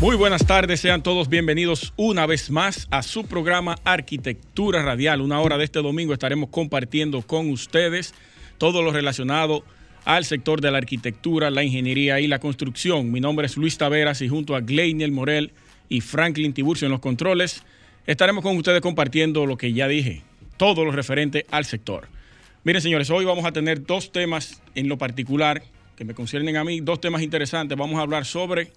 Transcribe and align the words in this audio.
Muy 0.00 0.14
buenas 0.14 0.46
tardes, 0.46 0.78
sean 0.78 1.02
todos 1.02 1.28
bienvenidos 1.28 1.92
una 1.96 2.24
vez 2.24 2.52
más 2.52 2.86
a 2.92 3.02
su 3.02 3.26
programa 3.26 3.74
Arquitectura 3.82 4.80
Radial. 4.84 5.20
Una 5.20 5.40
hora 5.40 5.58
de 5.58 5.64
este 5.64 5.82
domingo 5.82 6.12
estaremos 6.12 6.50
compartiendo 6.50 7.20
con 7.22 7.50
ustedes 7.50 8.14
todo 8.58 8.82
lo 8.82 8.92
relacionado 8.92 9.64
al 10.04 10.24
sector 10.24 10.60
de 10.60 10.70
la 10.70 10.78
arquitectura, 10.78 11.50
la 11.50 11.64
ingeniería 11.64 12.20
y 12.20 12.28
la 12.28 12.38
construcción. 12.38 13.10
Mi 13.10 13.18
nombre 13.18 13.46
es 13.46 13.56
Luis 13.56 13.76
Taveras 13.76 14.22
y 14.22 14.28
junto 14.28 14.54
a 14.54 14.60
Gleiniel 14.60 15.10
Morel 15.10 15.50
y 15.88 16.00
Franklin 16.00 16.52
Tiburcio 16.52 16.86
en 16.86 16.92
los 16.92 17.00
controles, 17.00 17.64
estaremos 18.06 18.44
con 18.44 18.56
ustedes 18.56 18.80
compartiendo 18.80 19.46
lo 19.46 19.56
que 19.56 19.72
ya 19.72 19.88
dije, 19.88 20.22
todo 20.58 20.84
lo 20.84 20.92
referente 20.92 21.44
al 21.50 21.64
sector. 21.64 22.06
Miren, 22.62 22.82
señores, 22.82 23.10
hoy 23.10 23.24
vamos 23.24 23.44
a 23.44 23.50
tener 23.50 23.84
dos 23.84 24.12
temas 24.12 24.62
en 24.76 24.88
lo 24.88 24.96
particular 24.96 25.60
que 25.96 26.04
me 26.04 26.14
conciernen 26.14 26.56
a 26.56 26.62
mí, 26.62 26.78
dos 26.78 27.00
temas 27.00 27.20
interesantes. 27.20 27.76
Vamos 27.76 27.98
a 27.98 28.02
hablar 28.02 28.24
sobre 28.24 28.70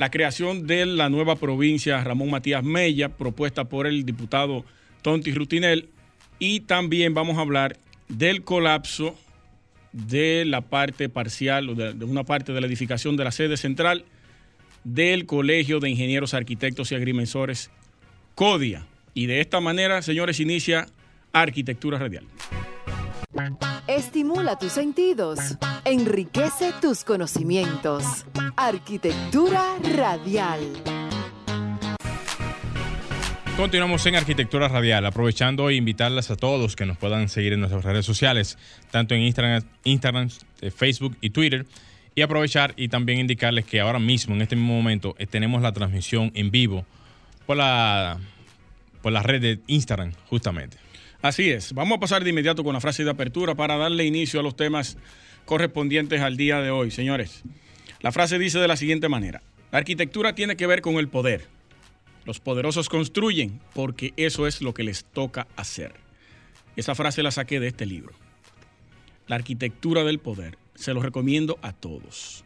la 0.00 0.10
creación 0.10 0.66
de 0.66 0.86
la 0.86 1.10
nueva 1.10 1.36
provincia 1.36 2.02
Ramón 2.02 2.30
Matías 2.30 2.64
Mella, 2.64 3.10
propuesta 3.10 3.64
por 3.64 3.86
el 3.86 4.06
diputado 4.06 4.64
Tonti 5.02 5.30
Rutinel, 5.30 5.90
y 6.38 6.60
también 6.60 7.12
vamos 7.12 7.36
a 7.36 7.42
hablar 7.42 7.76
del 8.08 8.42
colapso 8.42 9.14
de 9.92 10.46
la 10.46 10.62
parte 10.62 11.10
parcial, 11.10 11.68
o 11.68 11.74
de, 11.74 11.92
de 11.92 12.06
una 12.06 12.24
parte 12.24 12.54
de 12.54 12.62
la 12.62 12.66
edificación 12.66 13.18
de 13.18 13.24
la 13.24 13.30
sede 13.30 13.58
central 13.58 14.06
del 14.84 15.26
Colegio 15.26 15.80
de 15.80 15.90
Ingenieros, 15.90 16.32
Arquitectos 16.32 16.90
y 16.92 16.94
Agrimensores, 16.94 17.70
CODIA. 18.34 18.86
Y 19.12 19.26
de 19.26 19.42
esta 19.42 19.60
manera, 19.60 20.00
señores, 20.00 20.40
inicia 20.40 20.86
Arquitectura 21.34 21.98
Radial. 21.98 22.24
Estimula 23.86 24.58
tus 24.58 24.72
sentidos, 24.72 25.38
enriquece 25.84 26.72
tus 26.80 27.04
conocimientos. 27.04 28.26
Arquitectura 28.56 29.76
radial. 29.96 30.60
Continuamos 33.56 34.04
en 34.06 34.16
Arquitectura 34.16 34.68
Radial, 34.68 35.04
aprovechando 35.04 35.68
e 35.68 35.74
invitarles 35.74 36.30
a 36.30 36.36
todos 36.36 36.76
que 36.76 36.86
nos 36.86 36.96
puedan 36.96 37.28
seguir 37.28 37.52
en 37.52 37.60
nuestras 37.60 37.84
redes 37.84 38.06
sociales, 38.06 38.56
tanto 38.90 39.14
en 39.14 39.20
Instagram, 39.20 39.62
Instagram 39.84 40.30
eh, 40.62 40.70
Facebook 40.70 41.16
y 41.20 41.30
Twitter. 41.30 41.66
Y 42.14 42.22
aprovechar 42.22 42.72
y 42.76 42.88
también 42.88 43.20
indicarles 43.20 43.66
que 43.66 43.80
ahora 43.80 43.98
mismo, 43.98 44.34
en 44.34 44.42
este 44.42 44.56
mismo 44.56 44.74
momento, 44.74 45.14
eh, 45.18 45.26
tenemos 45.26 45.62
la 45.62 45.72
transmisión 45.72 46.32
en 46.34 46.50
vivo 46.50 46.84
por 47.46 47.56
la, 47.56 48.18
por 49.02 49.12
la 49.12 49.22
red 49.22 49.40
de 49.40 49.60
Instagram, 49.66 50.12
justamente. 50.28 50.78
Así 51.22 51.50
es. 51.50 51.74
Vamos 51.74 51.96
a 51.96 52.00
pasar 52.00 52.24
de 52.24 52.30
inmediato 52.30 52.64
con 52.64 52.72
la 52.72 52.80
frase 52.80 53.04
de 53.04 53.10
apertura 53.10 53.54
para 53.54 53.76
darle 53.76 54.06
inicio 54.06 54.40
a 54.40 54.42
los 54.42 54.56
temas 54.56 54.96
correspondientes 55.44 56.20
al 56.22 56.36
día 56.36 56.60
de 56.60 56.70
hoy. 56.70 56.90
Señores, 56.90 57.42
la 58.00 58.10
frase 58.10 58.38
dice 58.38 58.58
de 58.58 58.68
la 58.68 58.76
siguiente 58.76 59.08
manera. 59.08 59.42
La 59.70 59.78
arquitectura 59.78 60.34
tiene 60.34 60.56
que 60.56 60.66
ver 60.66 60.80
con 60.80 60.96
el 60.96 61.08
poder. 61.08 61.46
Los 62.24 62.40
poderosos 62.40 62.88
construyen 62.88 63.60
porque 63.74 64.14
eso 64.16 64.46
es 64.46 64.62
lo 64.62 64.72
que 64.72 64.82
les 64.82 65.04
toca 65.04 65.46
hacer. 65.56 65.92
Esa 66.76 66.94
frase 66.94 67.22
la 67.22 67.30
saqué 67.30 67.60
de 67.60 67.68
este 67.68 67.84
libro. 67.84 68.14
La 69.26 69.36
arquitectura 69.36 70.04
del 70.04 70.18
poder. 70.18 70.56
Se 70.74 70.94
lo 70.94 71.02
recomiendo 71.02 71.58
a 71.60 71.72
todos. 71.72 72.44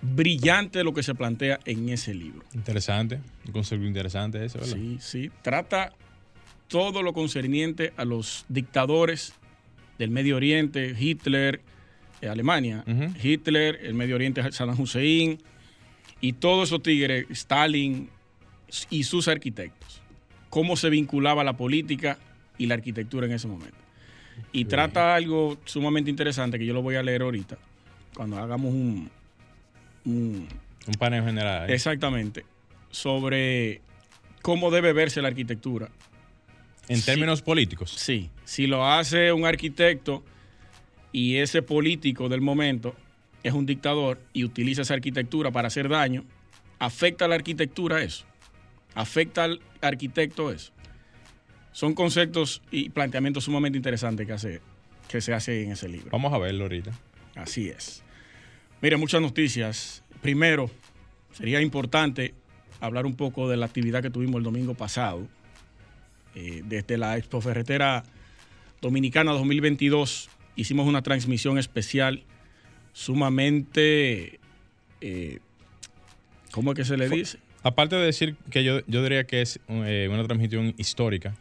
Brillante 0.00 0.82
lo 0.84 0.94
que 0.94 1.02
se 1.02 1.14
plantea 1.14 1.60
en 1.64 1.88
ese 1.90 2.14
libro. 2.14 2.44
Interesante, 2.54 3.20
un 3.46 3.52
concepto 3.52 3.86
interesante 3.86 4.44
eso, 4.44 4.58
¿verdad? 4.58 4.76
Sí, 4.76 4.98
sí. 5.00 5.30
Trata 5.42 5.92
todo 6.68 7.02
lo 7.02 7.12
concerniente 7.12 7.92
a 7.96 8.04
los 8.04 8.44
dictadores 8.48 9.34
del 9.98 10.10
Medio 10.10 10.36
Oriente, 10.36 10.94
Hitler, 10.98 11.60
eh, 12.20 12.28
Alemania. 12.28 12.84
Hitler, 13.22 13.78
el 13.82 13.94
Medio 13.94 14.14
Oriente, 14.16 14.42
Saddam 14.52 14.78
Hussein, 14.80 15.38
y 16.20 16.32
todos 16.34 16.68
esos 16.68 16.82
tigres, 16.82 17.26
Stalin 17.30 18.08
y 18.90 19.04
sus 19.04 19.28
arquitectos. 19.28 20.00
Cómo 20.50 20.76
se 20.76 20.90
vinculaba 20.90 21.44
la 21.44 21.56
política 21.56 22.18
y 22.58 22.66
la 22.66 22.74
arquitectura 22.74 23.26
en 23.26 23.32
ese 23.32 23.46
momento. 23.48 23.76
Y 24.52 24.58
Bien. 24.64 24.68
trata 24.68 25.14
algo 25.14 25.58
sumamente 25.64 26.10
interesante 26.10 26.58
que 26.58 26.66
yo 26.66 26.74
lo 26.74 26.82
voy 26.82 26.96
a 26.96 27.02
leer 27.02 27.22
ahorita, 27.22 27.58
cuando 28.14 28.38
hagamos 28.38 28.72
un- 28.72 29.10
un 30.04 30.48
Un 30.86 30.94
panel 30.98 31.24
general. 31.24 31.68
¿eh? 31.70 31.74
Exactamente. 31.74 32.44
Sobre 32.90 33.80
cómo 34.42 34.70
debe 34.70 34.92
verse 34.92 35.20
la 35.20 35.28
arquitectura. 35.28 35.88
En 36.88 36.98
Sí. 36.98 37.06
términos 37.06 37.42
políticos. 37.42 37.90
Sí, 37.96 38.30
si 38.44 38.66
lo 38.66 38.86
hace 38.86 39.32
un 39.32 39.44
arquitecto 39.44 40.24
y 41.12 41.36
ese 41.36 41.62
político 41.62 42.28
del 42.28 42.40
momento 42.40 42.94
es 43.42 43.52
un 43.52 43.66
dictador 43.66 44.20
y 44.32 44.44
utiliza 44.44 44.82
esa 44.82 44.94
arquitectura 44.94 45.50
para 45.50 45.68
hacer 45.68 45.88
daño, 45.88 46.24
afecta 46.78 47.24
a 47.24 47.28
la 47.28 47.34
arquitectura 47.36 48.02
eso. 48.02 48.24
Afecta 48.94 49.44
al 49.44 49.60
arquitecto 49.80 50.52
eso. 50.52 50.72
Son 51.72 51.94
conceptos 51.94 52.62
y 52.70 52.88
planteamientos 52.90 53.44
sumamente 53.44 53.76
interesantes 53.76 54.26
que, 54.26 54.32
hace, 54.32 54.60
que 55.08 55.20
se 55.20 55.34
hace 55.34 55.62
en 55.64 55.72
ese 55.72 55.88
libro. 55.88 56.08
Vamos 56.12 56.32
a 56.32 56.38
verlo 56.38 56.64
ahorita. 56.64 56.92
Así 57.34 57.68
es. 57.68 58.02
Mire, 58.80 58.96
muchas 58.96 59.20
noticias. 59.20 60.02
Primero, 60.22 60.70
sería 61.32 61.60
importante 61.60 62.34
hablar 62.80 63.04
un 63.06 63.14
poco 63.16 63.48
de 63.48 63.56
la 63.58 63.66
actividad 63.66 64.02
que 64.02 64.10
tuvimos 64.10 64.38
el 64.38 64.44
domingo 64.44 64.74
pasado. 64.74 65.26
Eh, 66.36 66.62
desde 66.66 66.98
la 66.98 67.16
Expo 67.16 67.40
Ferretera 67.40 68.04
Dominicana 68.82 69.32
2022 69.32 70.28
hicimos 70.54 70.86
una 70.86 71.02
transmisión 71.02 71.56
especial 71.58 72.22
sumamente... 72.92 74.38
eh, 75.00 75.38
¿Cómo 76.52 76.72
es 76.72 76.76
que 76.76 76.84
se 76.84 76.96
le 76.96 77.08
dice? 77.08 77.38
Aparte 77.62 77.96
de 77.96 78.04
decir 78.06 78.36
que 78.50 78.62
yo, 78.64 78.80
yo 78.86 79.02
diría 79.02 79.24
que 79.24 79.42
es 79.42 79.60
eh, 79.68 80.08
una 80.10 80.24
transmisión 80.24 80.74
histórica, 80.78 81.34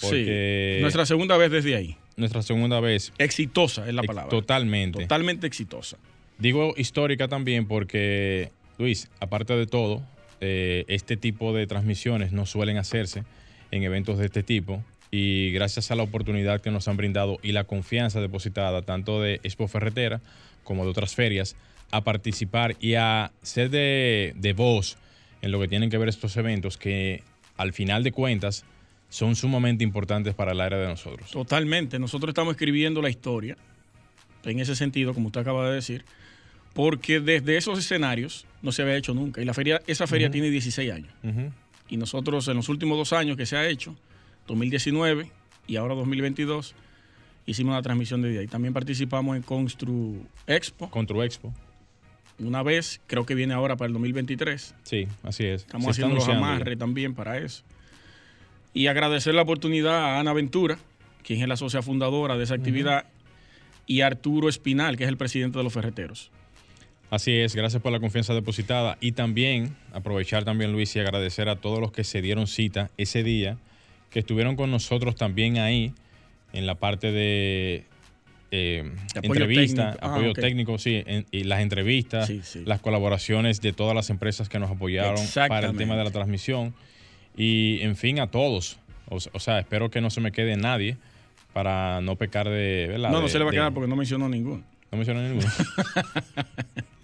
porque- 0.00 0.74
Sí, 0.76 0.80
nuestra 0.82 1.04
segunda 1.04 1.36
vez 1.36 1.50
desde 1.50 1.74
ahí. 1.76 1.96
nuestra 2.16 2.42
segunda 2.42 2.80
vez. 2.80 3.12
Exitosa 3.18 3.86
es 3.88 3.94
la 3.94 4.02
palabra. 4.02 4.30
Totalmente. 4.30 5.00
Totalmente 5.00 5.46
exitosa. 5.46 5.98
Digo 6.38 6.74
histórica 6.76 7.28
también 7.28 7.66
porque, 7.66 8.50
Luis, 8.78 9.08
aparte 9.20 9.54
de 9.56 9.66
todo, 9.66 10.02
eh, 10.40 10.84
este 10.88 11.16
tipo 11.16 11.52
de 11.52 11.66
transmisiones 11.66 12.32
no 12.32 12.46
suelen 12.46 12.76
hacerse 12.78 13.24
en 13.70 13.82
eventos 13.82 14.18
de 14.18 14.26
este 14.26 14.42
tipo 14.42 14.82
y 15.10 15.52
gracias 15.52 15.90
a 15.90 15.94
la 15.94 16.02
oportunidad 16.02 16.60
que 16.60 16.70
nos 16.70 16.88
han 16.88 16.96
brindado 16.96 17.38
y 17.42 17.52
la 17.52 17.64
confianza 17.64 18.20
depositada 18.20 18.82
tanto 18.82 19.22
de 19.22 19.40
Expo 19.42 19.68
Ferretera 19.68 20.20
como 20.64 20.84
de 20.84 20.90
otras 20.90 21.14
ferias 21.14 21.56
a 21.90 22.04
participar 22.04 22.76
y 22.80 22.94
a 22.94 23.32
ser 23.42 23.70
de, 23.70 24.34
de 24.36 24.52
voz 24.52 24.98
en 25.40 25.50
lo 25.50 25.60
que 25.60 25.68
tienen 25.68 25.90
que 25.90 25.98
ver 25.98 26.08
estos 26.08 26.36
eventos 26.36 26.76
que 26.76 27.22
al 27.56 27.72
final 27.72 28.04
de 28.04 28.12
cuentas 28.12 28.64
son 29.08 29.36
sumamente 29.36 29.84
importantes 29.84 30.34
para 30.34 30.52
el 30.52 30.60
área 30.60 30.78
de 30.78 30.86
nosotros. 30.86 31.30
Totalmente. 31.30 31.98
Nosotros 31.98 32.30
estamos 32.30 32.52
escribiendo 32.52 33.00
la 33.00 33.08
historia, 33.08 33.56
en 34.44 34.60
ese 34.60 34.76
sentido, 34.76 35.14
como 35.14 35.28
usted 35.28 35.40
acaba 35.40 35.68
de 35.68 35.76
decir, 35.76 36.04
porque 36.74 37.20
desde 37.20 37.56
esos 37.56 37.78
escenarios 37.78 38.46
no 38.62 38.72
se 38.72 38.82
había 38.82 38.96
hecho 38.96 39.14
nunca. 39.14 39.40
Y 39.40 39.44
la 39.44 39.54
feria, 39.54 39.80
esa 39.86 40.06
feria 40.06 40.30
tiene 40.30 40.50
16 40.50 40.92
años. 40.92 41.12
Y 41.88 41.96
nosotros 41.96 42.46
en 42.48 42.56
los 42.56 42.68
últimos 42.68 42.98
dos 42.98 43.12
años 43.12 43.36
que 43.36 43.46
se 43.46 43.56
ha 43.56 43.66
hecho, 43.66 43.94
2019 44.46 45.30
y 45.66 45.76
ahora 45.76 45.94
2022, 45.94 46.74
hicimos 47.46 47.72
una 47.72 47.82
transmisión 47.82 48.22
de 48.22 48.30
día. 48.30 48.42
Y 48.42 48.46
también 48.46 48.74
participamos 48.74 49.36
en 49.36 49.42
Constru 49.42 50.16
Expo 50.46 50.90
Contro 50.90 51.22
Expo. 51.24 51.52
una 52.38 52.62
vez, 52.62 53.00
creo 53.06 53.24
que 53.26 53.34
viene 53.34 53.54
ahora 53.54 53.76
para 53.76 53.86
el 53.88 53.92
2023. 53.94 54.74
Sí, 54.84 55.08
así 55.22 55.44
es. 55.44 55.62
Estamos 55.62 55.84
Se 55.86 55.90
haciendo 55.90 56.14
los 56.16 56.26
ya. 56.26 56.36
amarres 56.36 56.78
también 56.78 57.14
para 57.14 57.38
eso. 57.38 57.62
Y 58.74 58.86
agradecer 58.86 59.34
la 59.34 59.42
oportunidad 59.42 59.96
a 59.96 60.20
Ana 60.20 60.32
Ventura, 60.34 60.78
quien 61.24 61.40
es 61.42 61.48
la 61.48 61.56
socia 61.56 61.82
fundadora 61.82 62.36
de 62.36 62.44
esa 62.44 62.54
actividad, 62.54 63.06
y 63.86 64.02
a 64.02 64.06
Arturo 64.06 64.48
Espinal, 64.48 64.96
que 64.96 65.04
es 65.04 65.08
el 65.08 65.16
presidente 65.16 65.58
de 65.58 65.64
los 65.64 65.72
ferreteros. 65.72 66.30
Así 67.10 67.32
es, 67.32 67.54
gracias 67.54 67.80
por 67.82 67.90
la 67.92 68.00
confianza 68.00 68.34
depositada. 68.34 68.98
Y 69.00 69.12
también 69.12 69.74
aprovechar 69.92 70.44
también, 70.44 70.72
Luis, 70.72 70.94
y 70.96 71.00
agradecer 71.00 71.48
a 71.48 71.56
todos 71.56 71.80
los 71.80 71.90
que 71.90 72.04
se 72.04 72.20
dieron 72.20 72.46
cita 72.46 72.90
ese 72.98 73.22
día, 73.22 73.56
que 74.10 74.18
estuvieron 74.18 74.56
con 74.56 74.70
nosotros 74.70 75.16
también 75.16 75.58
ahí, 75.58 75.92
en 76.52 76.66
la 76.66 76.74
parte 76.74 77.10
de 77.12 77.84
eh, 78.50 78.90
apoyo 79.14 79.32
entrevista, 79.34 79.82
técnico. 79.92 80.06
Ah, 80.06 80.12
apoyo 80.14 80.32
técnico, 80.32 80.78
sí, 80.78 81.02
en- 81.06 81.26
y 81.30 81.44
las 81.44 81.60
entrevistas, 81.60 82.26
Sí, 82.26 82.40
sí. 82.42 82.62
las 82.64 82.80
colaboraciones 82.80 83.60
de 83.60 83.72
todas 83.74 83.94
las 83.94 84.08
empresas 84.10 84.48
que 84.48 84.58
nos 84.58 84.70
apoyaron 84.70 85.22
para 85.48 85.68
el 85.68 85.76
tema 85.76 85.96
de 85.96 86.04
la 86.04 86.10
transmisión. 86.10 86.74
Y, 87.36 87.80
en 87.82 87.96
fin, 87.96 88.18
a 88.20 88.30
todos. 88.30 88.78
O, 89.08 89.16
o 89.32 89.40
sea, 89.40 89.58
espero 89.58 89.90
que 89.90 90.00
no 90.00 90.10
se 90.10 90.20
me 90.20 90.32
quede 90.32 90.56
nadie, 90.56 90.96
para 91.54 92.00
no 92.02 92.16
pecar 92.16 92.48
de... 92.48 92.86
¿verdad? 92.90 93.10
No, 93.10 93.18
no 93.18 93.24
de- 93.26 93.30
se 93.32 93.38
le 93.38 93.44
va 93.44 93.50
a 93.50 93.54
quedar 93.54 93.72
porque 93.74 93.88
no 93.88 93.96
mencionó 93.96 94.28
ninguno. 94.28 94.62
No 94.90 94.96
mencionó 94.98 95.20
ninguno. 95.22 95.46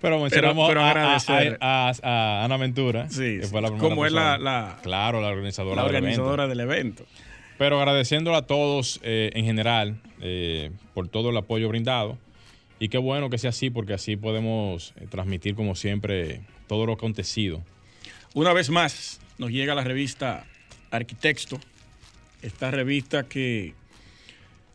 pero 0.00 0.20
mencionamos 0.20 0.68
pero 0.68 0.82
agradecer. 0.84 1.58
a- 1.60 1.90
a- 2.02 2.40
a 2.42 2.44
Ana 2.44 2.56
Ventura, 2.56 3.08
Sí, 3.10 3.38
que 3.38 3.42
sí. 3.44 3.50
fue 3.50 3.60
la 3.60 3.68
primera 3.68 3.88
Como 3.88 4.06
es 4.06 4.12
la- 4.12 4.78
Claro, 4.82 5.20
la 5.20 5.28
organizadora, 5.28 5.76
La 5.76 5.82
del 5.88 5.96
evento. 5.96 6.22
organizadora 6.22 6.46
del 6.48 6.60
evento. 6.60 7.06
Pero 7.58 7.78
agradeciéndole 7.78 8.36
a 8.36 8.42
todos 8.42 9.00
eh, 9.02 9.30
en 9.34 9.44
general 9.44 9.96
eh, 10.20 10.70
por 10.94 11.08
todo 11.08 11.30
el 11.30 11.36
apoyo 11.36 11.68
brindado. 11.68 12.18
Y 12.80 12.88
qué 12.88 12.98
bueno 12.98 13.30
que 13.30 13.38
sea 13.38 13.50
así, 13.50 13.70
porque 13.70 13.94
así 13.94 14.16
podemos 14.16 14.92
eh, 14.96 15.06
transmitir, 15.08 15.54
como 15.54 15.74
siempre, 15.76 16.40
todo 16.66 16.86
lo 16.86 16.94
acontecido. 16.94 17.62
Una 18.34 18.52
vez 18.52 18.70
más, 18.70 19.20
nos 19.38 19.50
llega 19.50 19.74
la 19.74 19.84
revista 19.84 20.44
Arquitecto. 20.90 21.58
Esta 22.42 22.70
revista 22.70 23.24
que 23.24 23.74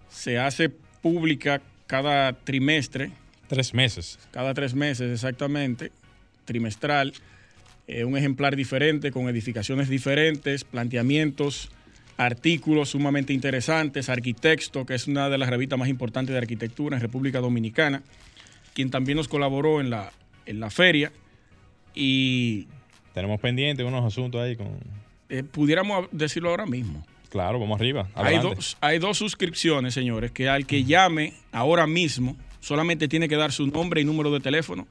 se 0.09 0.39
hace 0.39 0.69
pública 0.69 1.61
cada 1.87 2.33
trimestre, 2.33 3.11
Tres 3.49 3.73
meses. 3.73 4.17
cada 4.31 4.53
tres 4.53 4.73
meses 4.73 5.11
exactamente, 5.11 5.91
trimestral. 6.45 7.13
eh, 7.87 8.05
un 8.05 8.15
ejemplar 8.15 8.55
diferente, 8.55 9.11
con 9.11 9.27
edificaciones 9.27 9.89
diferentes, 9.89 10.63
planteamientos, 10.63 11.71
artículos 12.17 12.89
sumamente 12.89 13.33
interesantes. 13.33 14.09
Arquitecto, 14.09 14.85
que 14.85 14.93
es 14.93 15.07
una 15.07 15.27
de 15.29 15.37
las 15.39 15.49
revistas 15.49 15.79
más 15.79 15.89
importantes 15.89 16.31
de 16.33 16.37
arquitectura 16.37 16.95
en 16.95 17.01
República 17.01 17.39
Dominicana, 17.39 18.03
quien 18.75 18.91
también 18.91 19.15
nos 19.17 19.27
colaboró 19.27 19.81
en 19.81 19.89
la, 19.89 20.11
en 20.45 20.59
la 20.59 20.69
feria. 20.69 21.11
Y 21.95 22.67
Tenemos 23.15 23.39
pendientes 23.39 23.83
unos 23.85 24.05
asuntos 24.05 24.39
ahí 24.39 24.55
con... 24.55 24.67
eh, 25.29 25.43
pudiéramos 25.43 26.07
decirlo 26.11 26.51
ahora 26.51 26.67
mismo. 26.67 27.03
Claro, 27.29 27.59
vamos 27.59 27.79
arriba. 27.79 28.07
Hay 28.15 28.37
dos, 28.39 28.77
hay 28.81 28.99
dos 28.99 29.17
suscripciones, 29.17 29.93
señores, 29.95 30.31
que 30.31 30.47
al 30.47 30.65
que 30.67 30.83
llame 30.83 31.33
ahora 31.51 31.87
mismo 31.87 32.35
solamente 32.59 33.07
tiene 33.07 33.27
que 33.27 33.35
dar 33.35 33.51
su 33.51 33.67
nombre 33.67 34.01
y 34.01 34.05
número 34.05 34.31
de 34.31 34.39
teléfono 34.39 34.87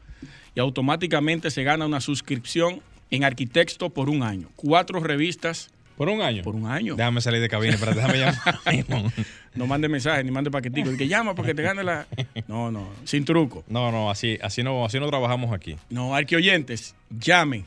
y 0.55 0.61
automáticamente 0.61 1.51
se 1.51 1.63
gana 1.65 1.87
una 1.87 2.01
suscripción 2.01 2.81
en 3.11 3.25
Arquitecto 3.25 3.91
por 3.91 4.09
un 4.11 4.23
año. 4.23 4.49
Cuatro 4.57 5.01
revistas 5.01 5.71
Por 5.97 6.09
un 6.09 6.21
año. 6.23 6.43
por 6.43 6.55
un 6.55 6.67
año. 6.67 6.95
Déjame 6.95 7.21
salir 7.21 7.41
de 7.41 7.49
cabina, 7.49 7.77
pero 7.81 7.93
déjame 7.95 8.19
llamar. 8.19 9.13
No 9.55 9.67
mande 9.67 9.89
mensajes 9.89 10.25
ni 10.25 10.31
mande 10.31 10.53
paquetico. 10.53 10.91
Que 10.97 11.09
llama 11.09 11.35
porque 11.35 11.53
te 11.53 11.63
gane 11.63 11.83
la. 11.83 12.07
No, 12.47 12.71
no, 12.71 12.89
sin 13.05 13.25
truco. 13.25 13.65
No, 13.67 13.91
no, 13.91 14.09
así, 14.09 14.39
así 14.41 14.63
no, 14.63 14.85
así 14.85 15.01
no 15.01 15.09
trabajamos 15.09 15.53
aquí. 15.53 15.75
No, 15.91 16.15
arqueoyentes, 16.15 16.95
llame 17.19 17.65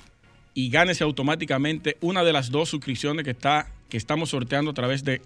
y 0.53 0.69
gánese 0.69 1.03
automáticamente 1.03 1.97
una 1.99 2.23
de 2.23 2.31
las 2.31 2.49
dos 2.49 2.69
suscripciones 2.69 3.25
que, 3.25 3.31
está, 3.31 3.67
que 3.89 3.97
estamos 3.97 4.29
sorteando 4.29 4.71
a 4.71 4.73
través 4.73 5.03
de, 5.03 5.21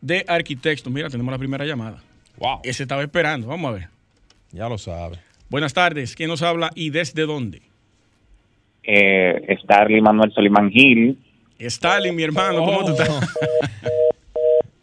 de 0.00 0.24
Arquitecto. 0.28 0.90
Mira, 0.90 1.10
tenemos 1.10 1.32
la 1.32 1.38
primera 1.38 1.64
llamada. 1.64 2.00
Wow. 2.38 2.60
Ese 2.64 2.82
estaba 2.84 3.02
esperando. 3.02 3.46
Vamos 3.48 3.70
a 3.70 3.74
ver. 3.74 3.88
Ya 4.52 4.68
lo 4.68 4.78
sabe. 4.78 5.18
Buenas 5.48 5.72
tardes. 5.74 6.14
¿Quién 6.16 6.30
nos 6.30 6.42
habla 6.42 6.70
y 6.74 6.90
desde 6.90 7.26
dónde? 7.26 7.62
eh, 8.86 9.56
Starly 9.62 10.00
Manuel 10.02 10.32
Solimán 10.32 10.70
Gil. 10.70 11.18
Stalin, 11.58 12.14
mi 12.14 12.22
hermano. 12.22 12.58
¿Cómo 12.64 12.84
tú 12.84 12.92
estás? 12.92 13.08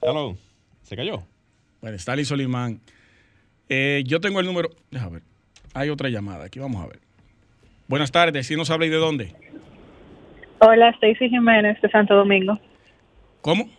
Hello. 0.02 0.36
¿Se 0.82 0.96
cayó? 0.96 1.22
Bueno, 1.82 1.96
Stalin 1.98 2.26
Solimán. 2.26 2.80
Eh, 3.70 4.04
yo 4.06 4.20
tengo 4.20 4.40
el 4.40 4.46
número. 4.46 4.70
Deja 4.90 5.10
ver. 5.10 5.22
Hay 5.74 5.90
otra 5.90 6.10
llamada 6.10 6.46
aquí. 6.46 6.60
Vamos 6.60 6.84
a 6.84 6.88
ver. 6.88 7.00
Buenas 7.88 8.12
tardes. 8.12 8.48
¿Quién 8.48 8.58
nos 8.58 8.70
habla 8.72 8.86
y 8.86 8.90
de 8.90 8.98
dónde? 8.98 9.36
Hola, 10.60 10.90
Stacy 10.92 11.30
Jiménez 11.30 11.80
de 11.82 11.90
Santo 11.90 12.16
Domingo. 12.16 12.60
¿Cómo? 13.42 13.70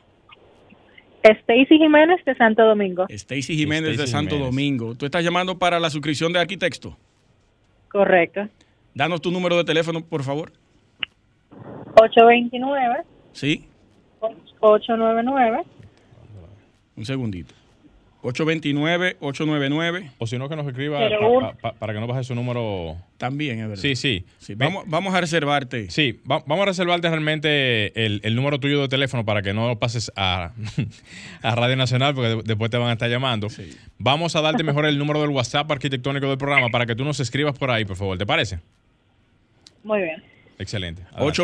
Stacy 1.25 1.79
Jiménez 1.79 2.25
de 2.25 2.35
Santo 2.35 2.65
Domingo. 2.65 3.07
Stacy 3.09 3.55
Jiménez 3.57 3.97
de 3.97 4.07
Santo 4.07 4.37
Jiménez. 4.37 4.51
Domingo. 4.55 4.95
¿Tú 4.95 5.07
estás 5.07 5.23
llamando 5.25 5.59
para 5.59 5.79
la 5.79 5.89
suscripción 5.91 6.33
de 6.33 6.41
Arquitecto? 6.41 6.97
Correcto. 7.91 8.49
Danos 8.95 9.21
tu 9.21 9.31
número 9.31 9.57
de 9.57 9.65
teléfono, 9.65 10.05
por 10.05 10.23
favor. 10.23 10.53
829 12.01 13.05
Sí. 13.33 13.67
899 14.61 15.63
Un 16.97 17.05
segundito. 17.05 17.55
829-899. 18.23 20.11
O 20.19 20.27
si 20.27 20.39
no, 20.39 20.49
que 20.49 20.57
nos 20.57 20.67
escriba 20.67 20.99
Pero 21.01 21.19
pa- 21.21 21.27
un- 21.27 21.41
pa- 21.41 21.53
pa- 21.55 21.73
para 21.75 21.93
que 21.93 22.01
no 22.01 22.07
baje 22.07 22.23
su 22.25 22.35
número. 22.35 22.97
También, 23.19 23.59
es 23.61 23.69
verdad. 23.69 23.83
Sí, 23.83 23.97
sí. 23.97 24.25
Sí, 24.39 24.55
Ve- 24.55 24.65
vamos, 24.67 24.85
vamos 24.87 25.15
a 25.15 25.21
reservarte. 25.21 25.91
Sí, 25.91 26.21
va- 26.31 26.43
vamos 26.47 26.63
a 26.63 26.67
reservarte 26.67 27.09
realmente 27.09 28.05
el, 28.05 28.21
el 28.25 28.35
número 28.37 28.59
tuyo 28.61 28.81
de 28.81 28.89
teléfono 28.89 29.25
para 29.25 29.43
que 29.43 29.53
no 29.53 29.67
lo 29.69 29.79
pases 29.79 30.13
a, 30.17 30.53
a 31.43 31.55
Radio 31.55 31.77
Nacional 31.77 32.15
porque 32.15 32.29
de- 32.31 32.43
después 32.45 32.71
te 32.71 32.77
van 32.79 32.91
a 32.91 32.93
estar 32.93 33.11
llamando. 33.11 33.51
Sí. 33.51 33.77
Vamos 33.99 34.37
a 34.37 34.41
darte 34.41 34.63
mejor 34.63 34.87
el 34.87 34.99
número 34.99 35.21
del 35.21 35.31
WhatsApp 35.31 35.71
arquitectónico 35.71 36.29
del 36.29 36.39
programa 36.39 36.69
para 36.71 36.87
que 36.87 36.95
tú 36.95 37.05
nos 37.05 37.19
escribas 37.21 37.59
por 37.59 37.71
ahí, 37.71 37.85
por 37.85 37.97
favor. 37.97 38.17
¿Te 38.19 38.27
parece? 38.27 38.61
Muy 39.85 40.01
bien. 40.03 40.23
Excelente. 40.59 41.03
Adelante. 41.13 41.43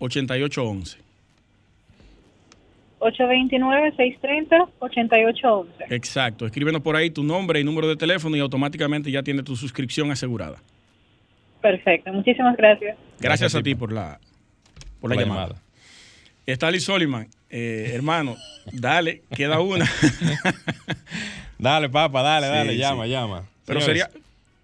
829-630-8811. 0.00 0.96
829-630-8811. 3.00 5.66
Exacto. 5.90 6.46
Escríbenos 6.46 6.82
por 6.82 6.96
ahí 6.96 7.10
tu 7.10 7.22
nombre 7.22 7.60
y 7.60 7.64
número 7.64 7.88
de 7.88 7.96
teléfono 7.96 8.36
y 8.36 8.40
automáticamente 8.40 9.10
ya 9.10 9.22
tienes 9.22 9.44
tu 9.44 9.56
suscripción 9.56 10.10
asegurada. 10.10 10.58
Perfecto. 11.60 12.12
Muchísimas 12.12 12.56
gracias. 12.56 12.96
Gracias, 12.96 13.20
Gracias 13.20 13.54
a 13.54 13.62
ti 13.62 13.74
por 13.74 13.92
la, 13.92 14.18
por 15.00 15.10
la, 15.10 15.16
la 15.16 15.22
llamada. 15.22 15.46
llamada. 15.48 15.62
Stalin 16.46 16.80
Soliman, 16.80 17.28
eh, 17.50 17.90
hermano, 17.94 18.36
dale, 18.72 19.22
queda 19.34 19.60
una. 19.60 19.86
Dale, 21.58 21.88
papá, 21.88 22.22
dale, 22.22 22.46
Sí, 22.46 22.52
dale, 22.52 22.72
sí. 22.72 22.78
llama, 22.78 23.06
llama. 23.08 23.44
Pero 23.66 23.80
Señores, 23.80 24.04
sería. 24.08 24.22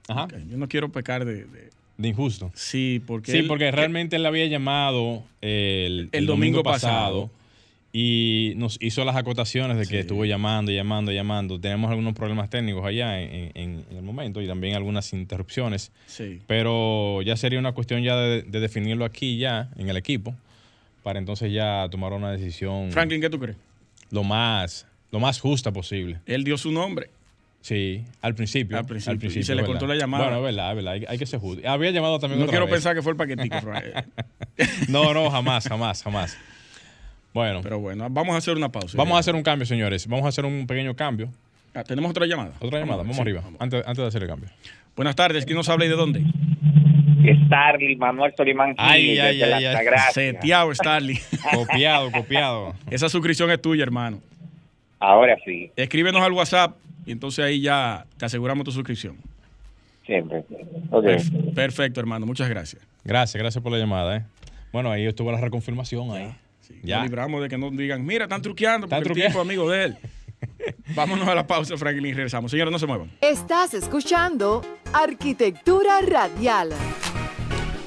Ajá, 0.09 0.29
Yo 0.49 0.57
no 0.57 0.69
quiero 0.69 0.89
pecar 0.91 1.25
de. 1.25 1.45
de- 1.45 1.65
de 1.97 2.09
injusto. 2.09 2.51
sí, 2.55 3.03
porque. 3.07 3.33
Sí, 3.33 3.39
él- 3.39 3.47
porque 3.49 3.71
realmente 3.73 4.15
él 4.17 4.27
había 4.27 4.47
llamado 4.47 5.25
el, 5.41 6.09
El 6.13 6.27
domingo 6.27 6.63
pasado. 6.63 7.31
Y 7.97 8.55
nos 8.57 8.77
hizo 8.81 9.05
las 9.05 9.15
acotaciones 9.15 9.77
de 9.77 9.85
que 9.85 9.91
Sí. 9.91 9.97
estuvo 9.99 10.25
llamando, 10.25 10.73
llamando, 10.73 11.13
llamando. 11.13 11.61
Tenemos 11.61 11.89
algunos 11.91 12.13
problemas 12.15 12.51
técnicos 12.51 12.85
allá 12.85 13.21
en, 13.23 13.53
en- 13.55 13.85
en 13.89 13.97
el 13.97 14.03
momento 14.03 14.43
y 14.43 14.49
también 14.49 14.75
algunas 14.75 15.13
interrupciones. 15.13 15.93
Sí. 16.07 16.41
Pero 16.49 17.23
ya 17.23 17.37
sería 17.37 17.61
una 17.61 17.71
cuestión 17.71 18.03
ya 18.03 18.17
de, 18.17 18.43
de 18.43 18.59
definirlo 18.59 19.05
aquí 19.05 19.39
ya 19.39 19.71
en 19.79 19.89
el 19.89 19.97
equipo 19.97 20.35
para 21.05 21.21
entonces 21.21 21.53
ya 21.53 21.87
tomar 21.89 22.13
una 22.15 22.33
decisión 22.33 22.91
Franklin, 22.91 23.21
¿qué 23.21 23.31
tú 23.31 23.39
crees? 23.39 23.57
lo 24.11 24.25
más 24.25 24.87
lo 25.13 25.21
más 25.21 25.39
justa 25.39 25.71
posible. 25.71 26.19
Él 26.27 26.43
dio 26.43 26.59
su 26.59 26.73
nombre. 26.73 27.11
Sí, 27.61 28.03
al 28.21 28.35
principio. 28.35 28.77
Al 28.77 28.85
principio, 28.87 29.31
y 29.31 29.43
se 29.45 29.55
le 29.55 29.63
cortó 29.65 29.87
la 29.87 29.95
llamada. 29.95 30.25
Bueno, 30.25 30.39
es 30.39 30.43
verdad, 30.57 30.71
es 30.71 30.77
verdad. 30.77 30.93
Hay, 30.95 31.05
hay 31.09 31.17
que 31.19 31.27
ser 31.27 31.39
justo. 31.39 31.67
Había 31.67 31.93
llamado 31.93 32.19
también 32.19 32.41
No 32.41 32.45
otra 32.47 32.53
quiero 32.53 32.67
vez. 32.67 32.75
pensar 32.75 32.95
que 32.97 33.03
fue 33.03 33.13
el 33.13 33.17
paquetico. 33.17 33.57
No, 34.89 35.15
no, 35.15 35.31
jamás, 35.31 35.67
jamás, 35.69 36.03
jamás. 36.03 36.37
Bueno, 37.35 37.61
Pero 37.63 37.81
bueno, 37.81 38.07
vamos 38.11 38.35
a 38.35 38.39
hacer 38.39 38.57
una 38.57 38.71
pausa. 38.71 38.97
vamos 38.97 39.17
a 39.17 39.19
hacer 39.19 39.35
un 39.35 39.43
cambio, 39.43 39.67
señores. 39.67 40.07
Vamos 40.07 40.25
a 40.25 40.29
hacer 40.29 40.45
un 40.47 40.67
pequeño 40.67 40.95
cambio. 40.95 41.29
Ah, 41.75 41.83
Tenemos 41.85 42.11
otra 42.13 42.25
llamada. 42.27 42.53
Otra 42.61 42.79
llamada, 42.79 42.99
vamos 42.99 43.17
sí, 43.17 43.23
arriba. 43.23 43.41
vamos. 43.45 43.61
Antes, 43.61 43.83
antes 43.87 43.97
de 44.03 44.07
hacer 44.09 44.23
el 44.23 44.29
cambio. 44.29 44.49
Buenas 44.97 45.17
tardes, 45.17 45.45
¿quién 45.45 45.57
nos 45.57 45.69
habla 45.69 45.85
y 45.85 45.89
de 45.89 45.97
dónde? 45.97 46.23
Starly 47.47 47.97
Manuel 47.97 48.33
Solimán. 48.37 48.75
Ay, 48.79 49.19
ay, 49.19 49.43
ay, 49.43 49.65
ay. 49.65 49.77
Seteado, 50.13 50.73
Starly. 50.75 51.19
Copiado, 51.55 52.13
copiado. 52.13 52.75
Esa 52.91 53.09
suscripción 53.09 53.51
es 53.51 53.61
tuya, 53.61 53.83
hermano. 53.83 54.21
Ahora 55.01 55.37
sí, 55.45 55.71
Escríbenos 55.77 56.23
al 56.23 56.33
WhatsApp 56.33 56.77
y 57.07 57.13
entonces 57.13 57.45
ahí 57.45 57.61
ya 57.61 58.07
te 58.17 58.27
aseguramos 58.27 58.65
tu 58.65 58.73
suscripción. 58.73 59.17
siempre. 60.07 60.45
Ok. 60.91 61.05
Perf- 61.05 61.55
Perfecto, 61.55 62.01
hermano. 62.01 62.27
Muchas 62.27 62.49
gracias. 62.49 62.81
Gracias, 63.05 63.43
gracias 63.43 63.63
por 63.63 63.73
la 63.73 63.79
llamada. 63.79 64.17
¿eh? 64.19 64.23
Bueno, 64.73 64.91
ahí 64.91 65.05
estuvo 65.07 65.33
la 65.33 65.41
reconfirmación 65.41 66.13
ahí. 66.13 66.33
Sí, 66.67 66.81
Ya. 66.83 66.97
Nos 66.97 67.05
libramos 67.07 67.43
de 67.43 67.49
que 67.49 67.59
nos 67.59 67.77
digan, 67.77 68.05
mira, 68.05 68.25
están 68.25 68.43
truqueando 68.43 68.89
porque 68.89 69.03
Están 69.03 69.19
el 69.21 69.27
tipo 69.29 69.41
amigo 69.41 69.71
de 69.71 69.85
él. 69.85 69.97
Vámonos 70.95 71.29
a 71.29 71.35
la 71.35 71.47
pausa, 71.47 71.77
Franklin, 71.77 72.07
y 72.07 72.15
regresamos. 72.15 72.51
Señores, 72.51 72.73
no 72.73 72.79
se 72.79 72.87
muevan. 72.87 73.11
Estás 73.21 73.75
escuchando 73.75 74.63
Arquitectura 74.93 76.01
Radial. 76.01 76.71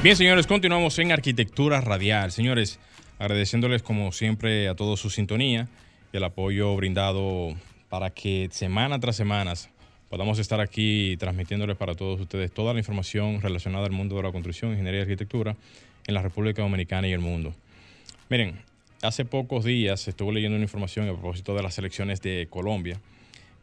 Bien, 0.03 0.15
señores, 0.15 0.45
continuamos 0.47 0.97
en 0.99 1.11
Arquitectura 1.11 1.81
Radial. 1.81 2.31
Señores, 2.31 2.79
agradeciéndoles 3.19 3.81
como 3.81 4.11
siempre 4.11 4.67
a 4.67 4.75
todos 4.75 4.99
su 4.99 5.09
sintonía 5.09 5.67
y 6.13 6.17
el 6.17 6.23
apoyo 6.23 6.75
brindado 6.75 7.55
para 7.89 8.11
que 8.11 8.47
semana 8.51 8.99
tras 8.99 9.15
semana 9.15 9.53
podamos 10.09 10.39
estar 10.39 10.61
aquí 10.61 11.17
transmitiéndoles 11.17 11.77
para 11.77 11.95
todos 11.95 12.19
ustedes 12.19 12.51
toda 12.51 12.73
la 12.73 12.79
información 12.79 13.41
relacionada 13.41 13.85
al 13.85 13.91
mundo 13.91 14.15
de 14.15 14.23
la 14.23 14.31
construcción, 14.31 14.71
ingeniería 14.71 14.99
y 14.99 15.03
arquitectura 15.03 15.55
en 16.05 16.13
la 16.13 16.21
República 16.21 16.61
Dominicana 16.61 17.07
y 17.07 17.13
el 17.13 17.19
mundo. 17.19 17.53
Miren, 18.29 18.59
hace 19.01 19.25
pocos 19.25 19.63
días 19.63 20.07
estuve 20.07 20.33
leyendo 20.33 20.55
una 20.55 20.65
información 20.65 21.07
a 21.07 21.13
propósito 21.13 21.55
de 21.55 21.63
las 21.63 21.77
elecciones 21.77 22.21
de 22.21 22.47
Colombia, 22.49 22.99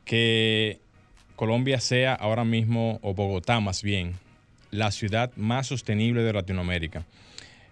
que 0.04 0.78
Colombia 1.36 1.80
sea 1.80 2.14
ahora 2.14 2.44
mismo, 2.44 2.98
o 3.02 3.14
Bogotá 3.14 3.60
más 3.60 3.82
bien, 3.82 4.14
la 4.70 4.90
ciudad 4.90 5.32
más 5.36 5.66
sostenible 5.68 6.22
de 6.22 6.32
Latinoamérica. 6.32 7.04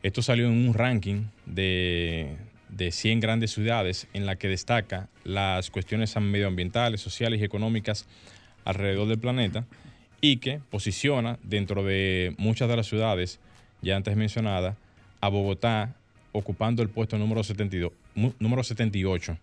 Esto 0.03 0.23
salió 0.23 0.47
en 0.47 0.69
un 0.69 0.75
ranking 0.75 1.27
de, 1.47 2.37
de 2.69 2.91
100 2.91 3.21
grandes 3.21 3.53
ciudades 3.53 4.09
en 4.13 4.27
la 4.27 4.37
que 4.37 4.49
destaca 4.49 5.09
las 5.25 5.71
cuestiones 5.71 6.17
medioambientales, 6.17 7.01
sociales 7.01 7.41
y 7.41 7.45
económicas 7.45 8.07
alrededor 8.65 9.09
del 9.09 9.19
planeta 9.19 9.65
y 10.21 10.39
que 10.39 10.61
posiciona 10.71 11.39
dentro 11.43 11.85
de 11.85 12.35
muchas 12.39 12.69
de 12.69 12.77
las 12.77 12.87
ciudades 12.87 13.41
ya 13.81 13.97
antes 13.97 14.17
mencionadas 14.17 14.77
a 15.21 15.29
Bogotá 15.29 15.95
ocupando 16.33 16.83
el 16.83 16.89
puesto 16.89 17.19
número, 17.19 17.43
72, 17.43 17.93
número 18.39 18.63
78. 18.63 19.37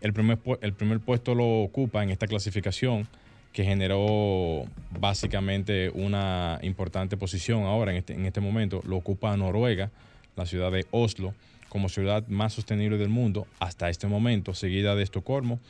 El 0.00 0.12
primer, 0.12 0.38
el 0.60 0.72
primer 0.74 1.00
puesto 1.00 1.34
lo 1.34 1.62
ocupa 1.62 2.02
en 2.02 2.10
esta 2.10 2.26
clasificación 2.26 3.08
que 3.52 3.64
generó 3.64 4.64
básicamente 4.90 5.88
una 5.94 6.58
importante 6.62 7.16
posición 7.16 7.62
ahora 7.62 7.92
en 7.92 7.98
este, 7.98 8.12
en 8.12 8.26
este 8.26 8.40
momento. 8.40 8.82
Lo 8.84 8.96
ocupa 8.96 9.36
Noruega, 9.36 9.90
la 10.34 10.44
ciudad 10.44 10.72
de 10.72 10.86
Oslo, 10.90 11.34
como 11.68 11.88
ciudad 11.88 12.26
más 12.26 12.52
sostenible 12.52 12.98
del 12.98 13.08
mundo 13.08 13.46
hasta 13.60 13.88
este 13.90 14.08
momento, 14.08 14.54
seguida 14.54 14.96
de 14.96 15.04
Estocolmo, 15.04 15.60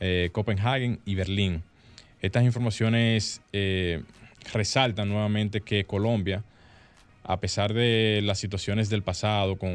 eh, 0.00 0.28
Copenhagen 0.32 1.00
y 1.06 1.14
Berlín. 1.14 1.62
Estas 2.20 2.44
informaciones 2.44 3.40
eh, 3.54 4.02
resaltan 4.52 5.08
nuevamente 5.08 5.62
que 5.62 5.84
Colombia, 5.84 6.44
a 7.22 7.40
pesar 7.40 7.74
de 7.74 8.20
las 8.22 8.38
situaciones 8.38 8.88
del 8.90 9.02
pasado, 9.02 9.56
con 9.56 9.70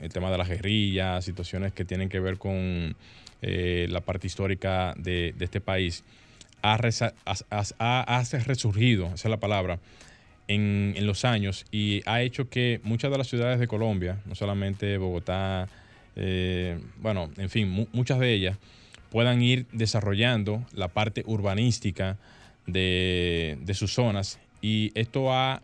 el 0.00 0.08
tema 0.12 0.30
de 0.30 0.38
las 0.38 0.48
guerrillas, 0.48 1.24
situaciones 1.24 1.72
que 1.72 1.84
tienen 1.84 2.08
que 2.08 2.20
ver 2.20 2.38
con 2.38 2.96
eh, 3.42 3.86
la 3.90 4.00
parte 4.00 4.26
histórica 4.26 4.94
de, 4.96 5.34
de 5.36 5.44
este 5.44 5.60
país, 5.60 6.04
ha, 6.62 6.76
resurgido, 8.46 9.06
esa 9.06 9.28
es 9.28 9.30
la 9.30 9.40
palabra, 9.40 9.78
en, 10.48 10.94
los 11.06 11.24
años 11.24 11.66
y 11.70 12.02
ha 12.06 12.22
hecho 12.22 12.48
que 12.48 12.80
muchas 12.82 13.10
de 13.10 13.18
las 13.18 13.28
ciudades 13.28 13.60
de 13.60 13.68
Colombia, 13.68 14.18
no 14.26 14.34
solamente 14.34 14.98
Bogotá, 14.98 15.68
eh, 16.16 16.80
bueno, 17.00 17.30
en 17.36 17.50
fin, 17.50 17.86
muchas 17.92 18.18
de 18.18 18.32
ellas, 18.32 18.56
puedan 19.10 19.42
ir 19.42 19.66
desarrollando 19.72 20.64
la 20.72 20.88
parte 20.88 21.22
urbanística 21.26 22.18
de, 22.66 23.58
sus 23.74 23.92
zonas 23.92 24.38
y 24.60 24.90
esto 24.94 25.32
ha, 25.32 25.62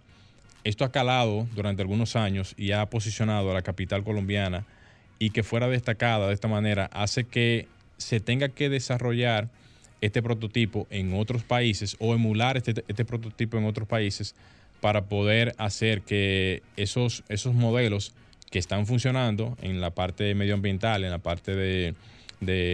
esto 0.65 0.85
ha 0.85 0.93
calado 0.93 1.47
durante 1.55 1.83
algunos 1.83 2.17
años 2.17 2.55
y 2.57 2.73
ha 2.73 2.87
posicionado 2.87 3.51
a 3.51 3.55
la 3.55 3.63
capital 3.63 4.03
colombiana 4.03 4.65
y 5.19 5.31
que 5.31 5.43
fuera 5.43 5.69
destacada 5.69 6.27
de 6.29 6.35
esta 6.35 6.49
manera 6.49 6.91
hace 6.93 7.25
que 7.25 7.69
se 7.99 8.21
tenga 8.21 8.49
que 8.49 8.69
desarrollar 8.69 9.49
este 10.01 10.23
prototipo 10.23 10.87
en 10.91 11.15
otros 11.15 11.45
países 11.45 11.97
o 11.99 12.15
emular 12.15 12.57
este, 12.57 12.85
este, 12.89 13.05
prototipo 13.05 13.57
en 13.57 13.65
otros 13.65 13.87
países 13.87 14.35
para 14.81 15.05
poder 15.05 15.55
hacer 15.57 16.03
que 16.03 16.63
esos, 16.77 17.25
esos 17.29 17.55
modelos 17.55 18.13
que 18.51 18.59
están 18.59 18.87
funcionando 18.87 19.57
en 19.63 19.81
la 19.81 19.91
parte 19.91 20.35
medioambiental, 20.35 21.05
en 21.05 21.11
la 21.11 21.19
parte 21.19 21.55
de, 21.55 21.95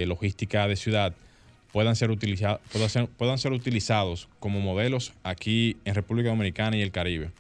logística 0.07 0.67
de 0.67 0.77
ciudad, 0.77 1.15
puedan 1.73 1.95
ser, 1.95 2.11
puedan, 2.73 2.89
ser, 2.89 3.07
puedan 3.07 3.39
ser 3.39 3.53
utilizados 3.53 4.29
como 4.41 4.61
modelos 4.61 5.13
aquí 5.23 5.77
en 5.85 5.95
República 5.95 6.31
Dominicana 6.31 6.77
y 6.77 6.83
el 6.83 6.91
Caribe. 6.91 7.31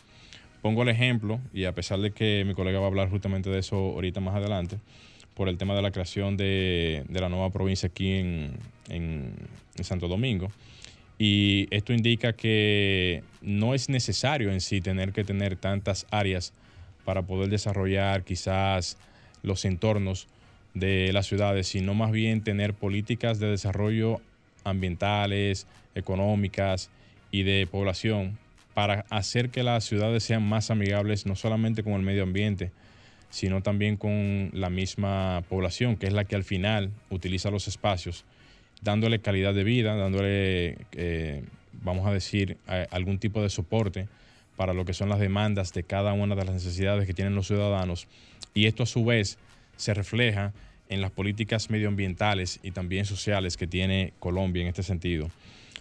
Pongo 0.62 0.82
el 0.82 0.88
ejemplo, 0.88 1.40
y 1.54 1.64
a 1.64 1.72
pesar 1.72 2.00
de 2.00 2.10
que 2.10 2.44
mi 2.46 2.54
colega 2.54 2.78
va 2.78 2.84
a 2.84 2.88
hablar 2.88 3.08
justamente 3.08 3.48
de 3.48 3.58
eso 3.58 3.76
ahorita 3.76 4.20
más 4.20 4.34
adelante, 4.34 4.78
por 5.34 5.48
el 5.48 5.56
tema 5.56 5.74
de 5.74 5.82
la 5.82 5.90
creación 5.90 6.36
de, 6.36 7.04
la 7.08 7.28
nueva 7.30 7.50
provincia 7.50 7.88
aquí 7.88 8.12
en, 8.12 8.58
en, 8.88 9.32
Santo 9.82 10.08
Domingo. 10.08 10.48
Y 11.18 11.66
esto 11.70 11.94
indica 11.94 12.34
que 12.34 13.22
no 13.40 13.74
es 13.74 13.88
necesario 13.88 14.52
en 14.52 14.60
sí 14.60 14.82
tener 14.82 15.12
que 15.12 15.24
tener 15.24 15.56
tantas 15.56 16.06
áreas 16.10 16.52
para 17.06 17.22
poder 17.22 17.48
desarrollar 17.48 18.24
quizás 18.24 18.98
los 19.42 19.64
entornos 19.64 20.28
de 20.74 21.12
las 21.14 21.26
ciudades, 21.26 21.68
sino 21.68 21.94
más 21.94 22.12
bien 22.12 22.42
tener 22.42 22.74
políticas 22.74 23.38
de 23.38 23.48
desarrollo 23.48 24.20
ambientales, 24.64 25.66
económicas 25.94 26.90
y 27.30 27.42
de 27.44 27.66
población 27.66 28.38
para 28.74 29.04
hacer 29.10 29.50
que 29.50 29.62
las 29.62 29.84
ciudades 29.84 30.22
sean 30.22 30.42
más 30.42 30.70
amigables 30.70 31.26
no 31.26 31.36
solamente 31.36 31.82
con 31.82 31.94
el 31.94 32.02
medio 32.02 32.22
ambiente, 32.22 32.70
sino 33.30 33.62
también 33.62 33.96
con 33.96 34.50
la 34.52 34.70
misma 34.70 35.42
población, 35.48 35.96
que 35.96 36.06
es 36.06 36.12
la 36.12 36.24
que 36.24 36.36
al 36.36 36.44
final 36.44 36.90
utiliza 37.10 37.50
los 37.50 37.68
espacios, 37.68 38.24
dándole 38.82 39.20
calidad 39.20 39.54
de 39.54 39.64
vida, 39.64 39.94
dándole, 39.94 40.78
eh, 40.92 41.44
vamos 41.82 42.06
a 42.06 42.12
decir, 42.12 42.56
algún 42.90 43.18
tipo 43.18 43.42
de 43.42 43.50
soporte 43.50 44.08
para 44.56 44.74
lo 44.74 44.84
que 44.84 44.92
son 44.92 45.08
las 45.08 45.20
demandas 45.20 45.72
de 45.72 45.84
cada 45.84 46.12
una 46.12 46.34
de 46.34 46.44
las 46.44 46.54
necesidades 46.54 47.06
que 47.06 47.14
tienen 47.14 47.34
los 47.34 47.46
ciudadanos. 47.46 48.08
Y 48.52 48.66
esto 48.66 48.82
a 48.82 48.86
su 48.86 49.04
vez 49.04 49.38
se 49.76 49.94
refleja 49.94 50.52
en 50.88 51.00
las 51.00 51.12
políticas 51.12 51.70
medioambientales 51.70 52.58
y 52.62 52.72
también 52.72 53.04
sociales 53.06 53.56
que 53.56 53.66
tiene 53.66 54.12
Colombia 54.18 54.62
en 54.62 54.68
este 54.68 54.82
sentido. 54.82 55.30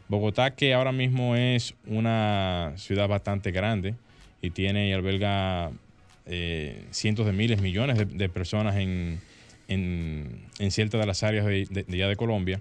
Bogotá, 0.10 0.56
que 0.56 0.74
ahora 0.74 0.92
mismo 0.92 1.36
es 1.36 1.76
una 1.86 2.74
ciudad 2.78 3.08
bastante 3.08 3.52
grande 3.52 3.94
y 4.42 4.50
tiene 4.50 4.90
y 4.90 4.92
alberga 4.92 5.72
eh, 6.26 6.84
cientos 6.90 7.28
de 7.28 7.32
miles, 7.32 7.62
millones 7.62 7.98
de, 8.18 8.30
personas 8.30 8.78
en, 8.78 9.22
en, 9.68 10.72
ciertas 10.72 11.00
de 11.00 11.06
las 11.06 11.22
áreas 11.22 11.46
de, 11.46 11.66
de, 11.66 11.84
de 11.84 12.16
Colombia, 12.16 12.60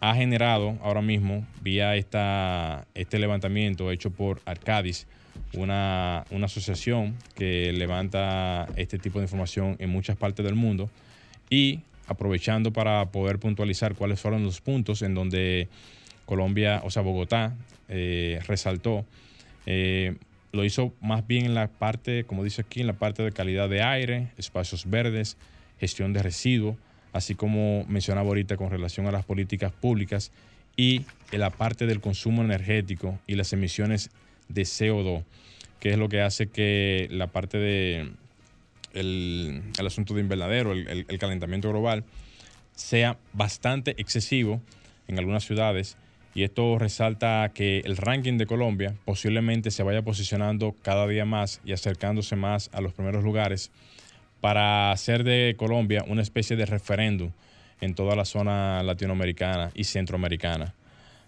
ha 0.00 0.16
generado 0.16 0.78
ahora 0.82 1.00
mismo, 1.00 1.46
vía 1.62 1.94
esta, 1.94 2.86
este 2.94 3.20
levantamiento 3.20 3.92
hecho 3.92 4.10
por 4.10 4.40
Arcadis, 4.44 5.06
una, 5.54 6.24
una, 6.30 6.46
asociación 6.46 7.16
que 7.36 7.72
levanta 7.72 8.66
este 8.76 8.98
tipo 8.98 9.20
de 9.20 9.26
información 9.26 9.76
en 9.78 9.90
muchas 9.90 10.16
partes 10.16 10.44
del 10.44 10.54
mundo 10.56 10.90
y 11.50 11.80
aprovechando 12.08 12.72
para 12.72 13.06
poder 13.12 13.38
puntualizar 13.38 13.94
cuáles 13.94 14.20
fueron 14.20 14.42
los 14.42 14.60
puntos 14.60 15.02
en 15.02 15.14
donde 15.14 15.68
Colombia, 16.30 16.80
o 16.84 16.90
sea, 16.90 17.02
Bogotá, 17.02 17.56
eh, 17.88 18.38
resaltó. 18.46 19.04
Eh, 19.66 20.14
lo 20.52 20.64
hizo 20.64 20.94
más 21.00 21.26
bien 21.26 21.44
en 21.44 21.54
la 21.56 21.66
parte, 21.66 22.22
como 22.22 22.44
dice 22.44 22.62
aquí, 22.62 22.82
en 22.82 22.86
la 22.86 22.92
parte 22.92 23.24
de 23.24 23.32
calidad 23.32 23.68
de 23.68 23.82
aire, 23.82 24.28
espacios 24.38 24.88
verdes, 24.88 25.36
gestión 25.80 26.12
de 26.12 26.22
residuos, 26.22 26.76
así 27.12 27.34
como 27.34 27.84
mencionaba 27.88 28.28
ahorita 28.28 28.56
con 28.56 28.70
relación 28.70 29.08
a 29.08 29.10
las 29.10 29.24
políticas 29.24 29.72
públicas 29.72 30.30
y 30.76 31.04
en 31.32 31.40
la 31.40 31.50
parte 31.50 31.86
del 31.86 32.00
consumo 32.00 32.42
energético 32.42 33.18
y 33.26 33.34
las 33.34 33.52
emisiones 33.52 34.10
de 34.48 34.62
CO2, 34.62 35.24
que 35.80 35.90
es 35.90 35.98
lo 35.98 36.08
que 36.08 36.20
hace 36.20 36.46
que 36.46 37.08
la 37.10 37.26
parte 37.26 37.58
de 37.58 38.08
el, 38.92 39.62
asunto 39.84 40.14
de 40.14 40.20
invernadero, 40.20 40.74
el 40.74 41.18
calentamiento 41.18 41.70
global, 41.70 42.04
sea 42.76 43.18
bastante 43.32 43.96
excesivo 43.98 44.60
en 45.08 45.18
algunas 45.18 45.44
ciudades 45.44 45.96
y 46.34 46.44
esto 46.44 46.78
resalta 46.78 47.50
que 47.52 47.80
el 47.80 47.96
ranking 47.96 48.38
de 48.38 48.46
Colombia 48.46 48.94
posiblemente 49.04 49.70
se 49.70 49.82
vaya 49.82 50.02
posicionando 50.02 50.74
cada 50.82 51.06
día 51.06 51.24
más 51.24 51.60
y 51.64 51.72
acercándose 51.72 52.36
más 52.36 52.70
a 52.72 52.80
los 52.80 52.92
primeros 52.92 53.24
lugares 53.24 53.70
para 54.40 54.92
hacer 54.92 55.24
de 55.24 55.54
Colombia 55.58 56.04
una 56.06 56.22
especie 56.22 56.56
de 56.56 56.66
referéndum 56.66 57.30
en 57.80 57.94
toda 57.94 58.14
la 58.14 58.24
zona 58.24 58.82
latinoamericana 58.82 59.70
y 59.74 59.84
centroamericana. 59.84 60.74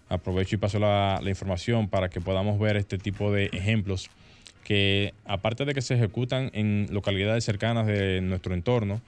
Aprovecho 0.09 0.55
y 0.55 0.59
paso 0.59 0.79
la, 0.79 1.19
información 1.25 1.89
para 1.89 2.09
que 2.09 2.21
podamos 2.21 2.59
ver 2.59 2.77
este 2.77 2.97
tipo 2.97 3.31
de 3.31 3.45
ejemplos 3.53 4.09
que 4.63 5.13
aparte 5.25 5.65
de 5.65 5.73
que 5.73 5.81
se 5.81 5.95
ejecutan 5.95 6.49
en 6.53 6.87
localidades 6.91 7.43
cercanas 7.43 7.85
de 7.85 8.21
nuestro 8.21 8.53
entorno, 8.53 9.01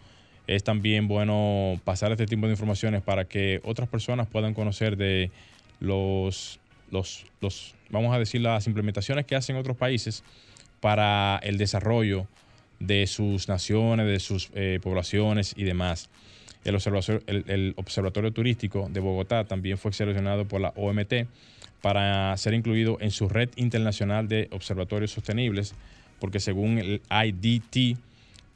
es 0.47 0.63
también 0.63 1.07
bueno 1.07 1.79
pasar 1.85 2.11
este 2.11 2.25
tipo 2.25 2.45
de 2.45 2.51
informaciones 2.51 3.01
para 3.01 3.25
que 3.25 3.61
otras 3.63 3.87
personas 3.87 4.27
puedan 4.27 4.53
conocer 4.53 4.97
de 4.97 5.31
los, 5.79 6.59
los, 6.91 7.25
los, 7.41 7.75
vamos 7.89 8.15
a 8.15 8.19
decir, 8.19 8.41
las 8.41 8.67
implementaciones 8.67 9.25
que 9.25 9.35
hacen 9.35 9.55
otros 9.55 9.77
países 9.77 10.23
para 10.79 11.39
el 11.43 11.57
desarrollo 11.57 12.27
de 12.79 13.07
sus 13.07 13.47
naciones, 13.47 14.05
de 14.05 14.19
sus 14.19 14.49
eh, 14.53 14.79
poblaciones 14.81 15.53
y 15.57 15.63
demás. 15.63 16.09
El 16.63 16.75
observatorio, 16.75 17.21
el, 17.27 17.73
observatorio 17.77 18.31
Turístico 18.31 18.87
de 18.91 18.99
Bogotá 18.99 19.45
también 19.45 19.77
fue 19.77 19.93
seleccionado 19.93 20.45
por 20.45 20.61
la 20.61 20.73
OMT 20.75 21.27
para 21.81 22.35
ser 22.37 22.55
incluido 22.55 22.97
en 22.99 23.11
su 23.11 23.29
red 23.29 23.49
internacional 23.55 24.27
de 24.27 24.47
observatorios 24.51 25.11
sostenibles, 25.11 25.75
porque 26.19 26.39
según 26.39 26.79
el 26.79 27.01
IDT, 27.11 27.99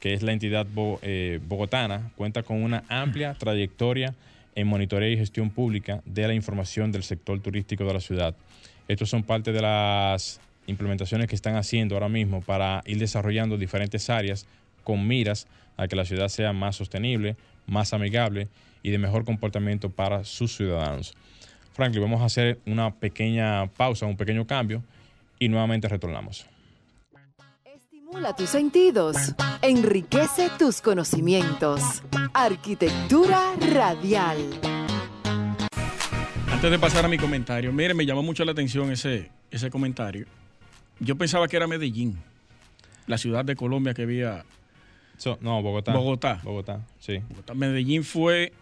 que 0.00 0.14
es 0.14 0.22
la 0.22 0.32
entidad 0.32 0.66
eh, 1.02 1.38
bogotana, 1.46 2.10
cuenta 2.16 2.42
con 2.42 2.62
una 2.62 2.82
amplia 2.88 3.34
trayectoria 3.34 4.14
en 4.54 4.66
monitoreo 4.66 5.10
y 5.10 5.16
gestión 5.16 5.50
pública 5.50 6.02
de 6.04 6.26
la 6.26 6.34
información 6.34 6.92
del 6.92 7.02
sector 7.02 7.40
turístico 7.40 7.84
de 7.84 7.94
la 7.94 8.00
ciudad. 8.00 8.34
Estos 8.88 9.08
son 9.08 9.22
parte 9.22 9.52
de 9.52 9.62
las 9.62 10.40
implementaciones 10.66 11.28
que 11.28 11.34
están 11.34 11.56
haciendo 11.56 11.94
ahora 11.94 12.08
mismo 12.08 12.40
para 12.40 12.82
ir 12.86 12.98
desarrollando 12.98 13.56
diferentes 13.56 14.10
áreas 14.10 14.46
con 14.84 15.06
miras 15.06 15.46
a 15.76 15.88
que 15.88 15.96
la 15.96 16.04
ciudad 16.04 16.28
sea 16.28 16.52
más 16.52 16.76
sostenible, 16.76 17.36
más 17.66 17.92
amigable 17.92 18.48
y 18.82 18.90
de 18.90 18.98
mejor 18.98 19.24
comportamiento 19.24 19.90
para 19.90 20.24
sus 20.24 20.56
ciudadanos. 20.56 21.14
Franklin, 21.72 22.02
vamos 22.02 22.20
a 22.20 22.26
hacer 22.26 22.58
una 22.66 22.94
pequeña 22.94 23.68
pausa, 23.68 24.06
un 24.06 24.16
pequeño 24.16 24.46
cambio 24.46 24.82
y 25.38 25.48
nuevamente 25.48 25.88
retornamos 25.88 26.46
Estimula 28.10 28.34
tus 28.34 28.50
sentidos, 28.50 29.16
enriquece 29.62 30.50
tus 30.58 30.80
conocimientos. 30.80 32.02
Arquitectura 32.34 33.54
radial. 33.72 34.36
Antes 36.50 36.70
de 36.72 36.76
pasar 36.80 37.04
a 37.04 37.08
mi 37.08 37.18
comentario, 37.18 37.72
mire, 37.72 37.94
me 37.94 38.04
llamó 38.04 38.24
mucho 38.24 38.44
la 38.44 38.50
atención 38.50 38.90
ese, 38.90 39.30
ese 39.52 39.70
comentario. 39.70 40.26
Yo 40.98 41.14
pensaba 41.16 41.46
que 41.46 41.56
era 41.56 41.68
Medellín, 41.68 42.18
la 43.06 43.16
ciudad 43.16 43.44
de 43.44 43.54
Colombia 43.54 43.94
que 43.94 44.02
había. 44.02 44.44
So- 45.16 45.38
no, 45.40 45.62
Bogotá. 45.62 45.92
Bogotá. 45.92 46.40
Bogotá, 46.42 46.80
sí. 46.98 47.20
Medellín 47.54 48.02
fue 48.02 48.52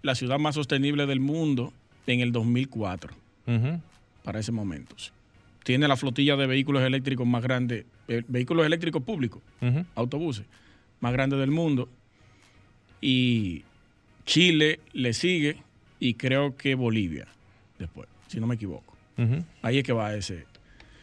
la 0.00 0.14
ciudad 0.14 0.38
más 0.38 0.54
sostenible 0.54 1.04
del 1.04 1.20
mundo 1.20 1.74
en 2.06 2.20
el 2.20 2.32
2004, 2.32 3.12
Ujú. 3.48 3.82
para 4.24 4.40
ese 4.40 4.50
momento. 4.50 4.94
sí. 4.96 5.10
Tiene 5.64 5.86
la 5.88 5.96
flotilla 5.96 6.36
de 6.36 6.46
vehículos 6.46 6.82
eléctricos 6.82 7.26
más 7.26 7.42
grande, 7.42 7.84
eh, 8.08 8.22
vehículos 8.28 8.64
eléctricos 8.64 9.02
públicos, 9.02 9.42
autobuses, 9.94 10.46
más 11.00 11.12
grande 11.12 11.36
del 11.36 11.50
mundo. 11.50 11.88
Y 13.00 13.64
Chile 14.24 14.80
le 14.92 15.12
sigue 15.12 15.58
y 16.00 16.14
creo 16.14 16.56
que 16.56 16.74
Bolivia 16.74 17.28
después, 17.78 18.08
si 18.28 18.40
no 18.40 18.46
me 18.46 18.54
equivoco. 18.54 18.96
Ahí 19.62 19.78
es 19.78 19.84
que 19.84 19.92
va 19.92 20.14
ese. 20.14 20.46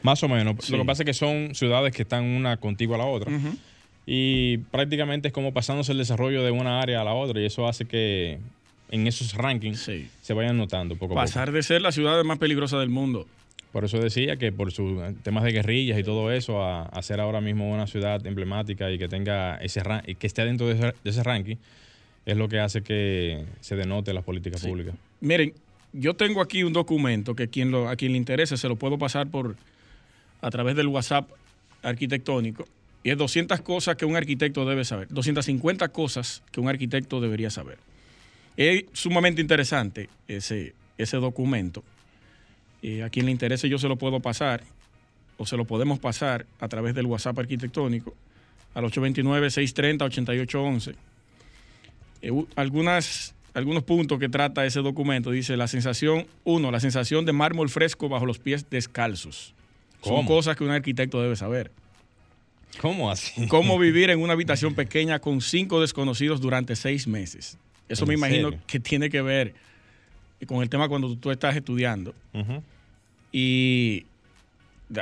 Más 0.01 0.21
o 0.23 0.27
menos. 0.29 0.55
Sí. 0.59 0.71
Lo 0.71 0.79
que 0.79 0.85
pasa 0.85 1.03
es 1.03 1.05
que 1.07 1.13
son 1.13 1.53
ciudades 1.55 1.93
que 1.93 2.03
están 2.03 2.23
una 2.23 2.57
contigua 2.57 2.95
a 2.95 2.99
la 2.99 3.05
otra. 3.05 3.31
Y 4.05 4.59
prácticamente 4.71 5.29
es 5.29 5.33
como 5.33 5.53
pasándose 5.53 5.91
el 5.91 5.97
desarrollo 5.97 6.43
de 6.43 6.51
una 6.51 6.79
área 6.81 7.01
a 7.01 7.03
la 7.03 7.13
otra. 7.13 7.41
Y 7.41 7.45
eso 7.45 7.67
hace 7.67 7.85
que 7.85 8.39
en 8.89 9.07
esos 9.07 9.33
rankings 9.33 9.79
Sí. 9.79 10.07
se 10.21 10.33
vayan 10.33 10.57
notando 10.57 10.95
poco 10.95 11.13
a 11.13 11.23
Pasar 11.23 11.51
de 11.51 11.61
ser 11.63 11.81
la 11.81 11.91
ciudad 11.91 12.23
más 12.23 12.37
peligrosa 12.37 12.77
del 12.79 12.89
mundo. 12.89 13.27
Por 13.75 13.83
eso 13.83 13.99
decía 13.99 14.37
que 14.37 14.53
por 14.53 14.71
sus 14.71 15.01
temas 15.21 15.43
de 15.43 15.51
guerrillas 15.51 15.99
y 15.99 16.03
todo 16.05 16.31
eso, 16.31 16.63
a, 16.63 16.83
a 16.83 17.01
ser 17.01 17.19
ahora 17.19 17.41
mismo 17.41 17.69
una 17.69 17.87
ciudad 17.87 18.25
emblemática 18.25 18.89
y 18.89 18.97
que 18.97 19.09
tenga 19.09 19.57
ese 19.57 19.81
que 20.17 20.27
esté 20.27 20.45
dentro 20.45 20.67
de 20.67 20.75
ese, 20.75 20.85
de 21.03 21.09
ese 21.09 21.23
ranking, 21.23 21.57
es 22.25 22.37
lo 22.37 22.47
que 22.47 22.61
hace 22.61 22.83
que 22.83 23.43
se 23.59 23.75
denote 23.75 24.13
las 24.13 24.23
políticas 24.23 24.61
Sí. 24.61 24.69
públicas. 24.69 24.95
Miren, 25.19 25.51
yo 25.91 26.13
tengo 26.13 26.39
aquí 26.39 26.63
un 26.63 26.71
documento 26.71 27.35
que 27.35 27.49
quien 27.49 27.69
lo, 27.69 27.89
a 27.89 27.97
quien 27.97 28.13
le 28.13 28.17
interese 28.17 28.55
se 28.55 28.69
lo 28.69 28.77
puedo 28.77 28.97
pasar 28.97 29.27
por 29.27 29.57
a 30.39 30.49
través 30.51 30.77
del 30.77 30.87
WhatsApp 30.87 31.29
arquitectónico. 31.83 32.65
Y 33.03 33.09
es 33.09 33.17
200 33.17 33.59
cosas 33.59 33.97
que 33.97 34.05
un 34.05 34.15
arquitecto 34.15 34.63
debe 34.65 34.85
saber. 34.85 35.09
250 35.09 35.89
cosas 35.89 36.43
que 36.49 36.61
un 36.61 36.69
arquitecto 36.69 37.19
debería 37.19 37.49
saber. 37.49 37.77
Es 38.55 38.85
sumamente 38.93 39.41
interesante 39.41 40.07
ese, 40.29 40.73
ese 40.97 41.17
documento. 41.17 41.83
Eh, 42.87 43.01
a 43.01 43.09
quien 43.09 43.25
le 43.25 43.31
interese 43.31 43.67
yo 43.67 43.79
se 43.79 43.87
lo 43.87 43.95
puedo 43.95 44.19
pasar 44.19 44.61
o 45.37 45.47
se 45.47 45.57
lo 45.57 45.65
podemos 45.65 45.97
pasar 45.97 46.45
a 46.59 46.67
través 46.67 46.93
del 46.93 47.07
WhatsApp 47.07 47.39
arquitectónico 47.39 48.13
al 48.75 48.83
829-630-8811. 48.83 50.93
Eh, 52.21 52.31
algunas, 52.55 53.33
algunos 53.55 53.81
puntos 53.81 54.19
que 54.19 54.29
trata 54.29 54.67
ese 54.67 54.81
documento. 54.81 55.31
Dice 55.31 55.57
la 55.57 55.67
sensación, 55.67 56.27
uno, 56.43 56.69
la 56.69 56.79
sensación 56.79 57.25
de 57.25 57.33
mármol 57.33 57.69
fresco 57.69 58.07
bajo 58.07 58.27
los 58.27 58.37
pies 58.37 58.69
descalzos. 58.69 59.55
Son 60.03 60.23
cosas 60.27 60.55
que 60.55 60.63
un 60.63 60.69
arquitecto 60.69 61.19
debe 61.23 61.35
saber. 61.35 61.71
¿Cómo 62.79 63.09
así? 63.09 63.47
Cómo 63.47 63.79
vivir 63.87 64.11
en 64.11 64.21
una 64.21 64.33
habitación 64.33 64.75
pequeña 64.75 65.17
con 65.17 65.41
cinco 65.41 65.81
desconocidos 65.81 66.39
durante 66.39 66.75
seis 66.75 67.07
meses. 67.07 67.57
Eso 67.89 68.03
¿En 68.03 68.09
me 68.09 68.13
imagino 68.13 68.49
serio? 68.49 68.63
que 68.67 68.79
tiene 68.79 69.09
que 69.09 69.23
ver 69.23 69.55
con 70.45 70.61
el 70.61 70.69
tema 70.69 70.87
cuando 70.87 71.15
tú 71.15 71.31
estás 71.31 71.55
estudiando. 71.55 72.13
Ujú. 72.31 72.61
Y 73.37 74.05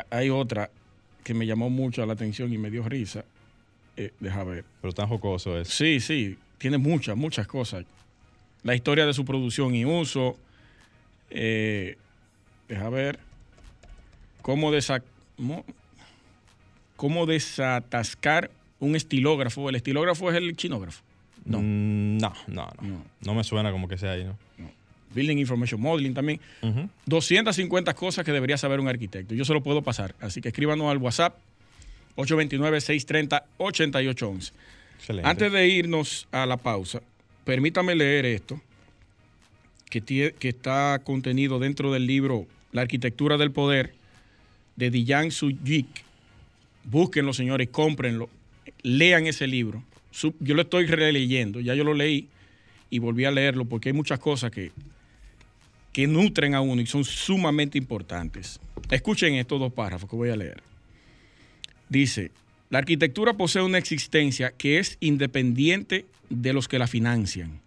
hay 0.10 0.32
otra 0.32 0.72
que 1.24 1.36
me 1.36 1.46
llamó 1.46 1.70
mucho 1.70 2.04
la 2.04 2.14
atención 2.14 2.52
y 2.52 2.58
me 2.58 2.72
dio 2.72 2.82
risa. 2.90 3.26
Eh, 3.96 4.12
deja 4.20 4.44
ver. 4.44 4.66
Pero 4.82 4.92
tan 4.92 5.08
jocoso 5.08 5.60
es. 5.60 5.68
Sí, 5.68 6.00
sí, 6.00 6.36
tiene 6.58 6.80
muchas, 6.80 7.16
muchas 7.16 7.46
cosas. 7.46 7.86
La 8.64 8.74
historia 8.74 9.06
de 9.06 9.14
su 9.14 9.24
producción 9.24 9.76
y 9.76 9.86
uso. 9.86 10.36
eh, 11.30 11.96
deja 12.68 12.90
ver. 12.90 13.20
Cómo, 14.42 14.72
desa- 14.72 15.04
mo- 15.38 15.64
cómo 16.96 17.28
desatascar 17.28 18.50
un 18.80 18.96
estilógrafo. 18.96 19.70
El 19.70 19.76
estilógrafo 19.76 20.32
es 20.32 20.38
el 20.38 20.56
chinógrafo. 20.56 21.04
No. 21.46 21.60
Mm, 21.60 22.18
no, 22.18 22.34
no, 22.48 22.68
no, 22.82 22.88
No. 22.88 23.06
no. 23.22 23.34
me 23.36 23.44
suena 23.44 23.72
como 23.72 23.88
que 23.88 24.00
sea 24.00 24.14
ahí, 24.14 24.24
¿no? 24.24 24.36
Building 25.14 25.38
Information 25.38 25.80
Modeling 25.82 26.14
también. 26.14 26.40
Ujú. 26.62 26.90
250 27.06 27.94
cosas 27.94 28.26
que 28.26 28.32
debería 28.32 28.58
saber 28.58 28.80
un 28.80 28.88
arquitecto. 28.88 29.34
Yo 29.36 29.46
se 29.46 29.54
lo 29.54 29.62
puedo 29.62 29.82
pasar. 29.82 30.16
Así 30.20 30.42
que 30.42 30.50
escríbanos 30.50 30.90
al 30.92 30.98
WhatsApp 30.98 31.38
829-630-8811. 32.18 34.52
Excelente. 34.98 35.30
Antes 35.30 35.52
de 35.52 35.68
irnos 35.68 36.28
a 36.32 36.46
la 36.46 36.58
pausa, 36.58 37.02
permítame 37.46 37.96
leer 37.96 38.26
esto, 38.26 38.60
que, 39.90 40.04
tie- 40.04 40.34
que 40.34 40.50
está 40.50 41.02
contenido 41.04 41.60
dentro 41.60 41.92
del 41.92 42.08
libro 42.08 42.48
La 42.72 42.82
arquitectura 42.82 43.38
del 43.38 43.52
poder 43.52 43.94
de 44.76 44.90
Dijan 44.90 45.32
Sujik. 45.32 45.88
Búsquenlo, 46.86 47.34
señores, 47.34 47.70
cómprenlo, 47.70 48.30
lean 48.82 49.28
ese 49.28 49.48
libro. 49.48 49.84
Yo 50.40 50.56
lo 50.56 50.62
estoy 50.64 50.86
releyendo, 50.86 51.60
ya 51.60 51.76
yo 51.76 51.84
lo 51.84 51.94
leí 51.94 52.28
y 52.90 53.00
volví 53.00 53.26
a 53.26 53.32
leerlo 53.32 53.66
porque 53.66 53.90
hay 53.90 53.94
muchas 53.94 54.20
cosas 54.20 54.52
que, 54.52 54.72
que 55.94 56.08
nutren 56.08 56.56
a 56.56 56.62
uno 56.62 56.82
y 56.82 56.86
son 56.88 57.06
sumamente 57.06 57.78
importantes. 57.78 58.60
Escuchen 58.90 59.36
estos 59.36 59.60
dos 59.60 59.72
párrafos 59.72 60.10
que 60.10 60.16
voy 60.16 60.30
a 60.30 60.36
leer. 60.36 60.62
Dice, 61.88 62.32
la 62.70 62.80
arquitectura 62.80 63.34
posee 63.34 63.62
una 63.62 63.78
existencia 63.78 64.52
que 64.58 64.80
es 64.80 64.98
independiente 65.00 66.06
de 66.30 66.54
los 66.54 66.68
que 66.68 66.80
la 66.80 66.88
financian. 66.88 67.62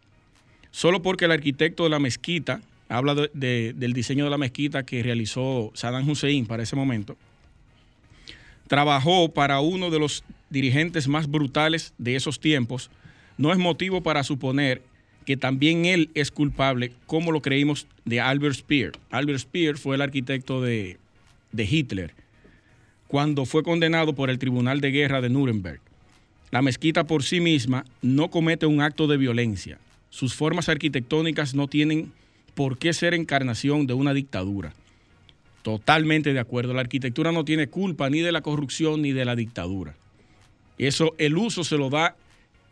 Solo 0.72 1.00
porque 1.02 1.26
el 1.26 1.32
arquitecto 1.32 1.84
de 1.84 1.90
la 1.90 2.00
mezquita, 2.00 2.60
habla 2.88 3.14
de- 3.14 3.30
de- 3.32 3.72
del 3.74 3.92
diseño 3.92 4.24
de 4.24 4.30
la 4.30 4.38
mezquita 4.38 4.84
que 4.84 5.02
realizó 5.02 5.70
Saddam 5.74 6.08
Hussein 6.08 6.46
para 6.46 6.64
ese 6.64 6.76
momento, 6.76 7.16
trabajó 8.66 9.32
para 9.32 9.60
uno 9.60 9.90
de 9.90 9.98
los 10.00 10.24
dirigentes 10.50 11.06
más 11.08 11.28
brutales 11.30 11.94
de 11.98 12.16
esos 12.16 12.40
tiempos, 12.40 12.90
no 13.38 13.52
es 13.52 13.58
motivo 13.58 14.02
para 14.02 14.24
suponer 14.24 14.82
que 15.26 15.36
también 15.36 15.84
él 15.84 16.10
es 16.14 16.30
culpable, 16.30 16.92
como 17.06 17.32
lo 17.32 17.42
creímos 17.42 17.86
de 18.04 18.20
Albert 18.20 18.54
Speer. 18.54 18.92
Albert 19.10 19.40
Speer 19.40 19.76
fue 19.76 19.96
el 19.96 20.02
arquitecto 20.02 20.62
de, 20.62 20.96
de 21.52 21.64
Hitler 21.64 22.14
cuando 23.08 23.44
fue 23.44 23.62
condenado 23.62 24.14
por 24.14 24.30
el 24.30 24.38
Tribunal 24.38 24.80
de 24.80 24.90
Guerra 24.90 25.20
de 25.20 25.28
Nuremberg. 25.28 25.80
La 26.50 26.62
mezquita 26.62 27.04
por 27.04 27.22
sí 27.22 27.40
misma 27.40 27.84
no 28.02 28.30
comete 28.30 28.66
un 28.66 28.80
acto 28.80 29.06
de 29.06 29.16
violencia. 29.16 29.78
Sus 30.10 30.34
formas 30.34 30.68
arquitectónicas 30.68 31.54
no 31.54 31.68
tienen 31.68 32.12
por 32.54 32.78
qué 32.78 32.92
ser 32.92 33.14
encarnación 33.14 33.86
de 33.86 33.94
una 33.94 34.14
dictadura. 34.14 34.72
Totalmente 35.62 36.32
de 36.32 36.40
acuerdo. 36.40 36.72
La 36.72 36.80
arquitectura 36.80 37.32
no 37.32 37.44
tiene 37.44 37.66
culpa 37.66 38.08
ni 38.10 38.20
de 38.20 38.32
la 38.32 38.42
corrupción 38.42 39.02
ni 39.02 39.12
de 39.12 39.24
la 39.24 39.34
dictadura. 39.34 39.94
Eso, 40.78 41.14
el 41.18 41.36
uso 41.36 41.64
se 41.64 41.76
lo 41.76 41.90
da 41.90 42.16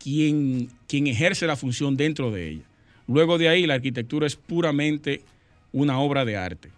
quien, 0.05 0.69
quien 0.87 1.07
ejerce 1.07 1.47
la 1.47 1.55
función 1.55 1.97
dentro 1.97 2.29
de 2.29 2.49
ella. 2.49 2.61
Luego 3.07 3.39
de 3.39 3.49
ahí, 3.49 3.65
la 3.65 3.73
arquitectura 3.73 4.27
es 4.27 4.35
puramente 4.35 5.21
una 5.73 5.97
obra 5.97 6.25
de 6.25 6.37
arte. 6.37 6.69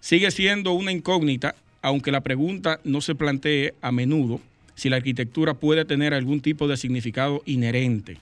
Sigue 0.00 0.28
siendo 0.32 0.72
una 0.72 0.90
incógnita, 0.90 1.54
aunque 1.82 2.10
la 2.10 2.20
pregunta 2.20 2.80
no 2.82 3.00
se 3.00 3.14
plantee 3.14 3.74
a 3.80 3.92
menudo 3.92 4.40
si 4.74 4.88
la 4.88 4.96
arquitectura 4.96 5.54
puede 5.54 5.84
tener 5.84 6.14
algún 6.14 6.40
tipo 6.40 6.66
de 6.66 6.76
significado 6.76 7.42
inherente. 7.46 8.18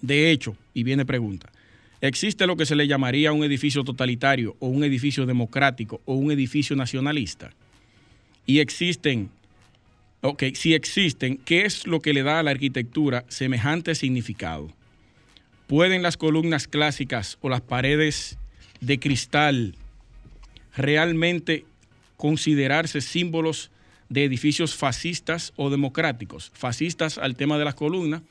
De 0.00 0.30
hecho, 0.30 0.56
y 0.72 0.82
viene 0.82 1.04
pregunta, 1.04 1.52
¿existe 2.00 2.46
lo 2.46 2.56
que 2.56 2.64
se 2.64 2.74
le 2.74 2.88
llamaría 2.88 3.32
un 3.32 3.44
edificio 3.44 3.84
totalitario 3.84 4.56
o 4.60 4.68
un 4.68 4.82
edificio 4.82 5.26
democrático 5.26 6.00
o 6.06 6.14
un 6.14 6.30
edificio 6.30 6.74
nacionalista? 6.74 7.52
Y 8.46 8.60
existen, 8.60 9.28
ok, 10.28 10.44
si 10.54 10.74
existen, 10.74 11.36
¿qué 11.38 11.64
es 11.64 11.86
lo 11.86 12.00
que 12.00 12.12
le 12.12 12.22
da 12.22 12.38
a 12.38 12.42
la 12.42 12.50
arquitectura 12.52 13.24
semejante 13.28 13.94
significado? 13.94 14.70
¿Pueden 15.66 16.02
las 16.02 16.16
columnas 16.16 16.68
clásicas 16.68 17.38
o 17.40 17.48
las 17.48 17.60
paredes 17.60 18.38
de 18.80 18.98
cristal 19.00 19.74
realmente 20.76 21.64
considerarse 22.16 23.00
símbolos 23.00 23.70
de 24.08 24.24
edificios 24.24 24.74
fascistas 24.74 25.52
o 25.56 25.70
democráticos? 25.70 26.52
Fascistas 26.54 27.18
al 27.18 27.34
tema 27.36 27.58
de 27.58 27.64
las 27.64 27.74
columnas 27.74 28.22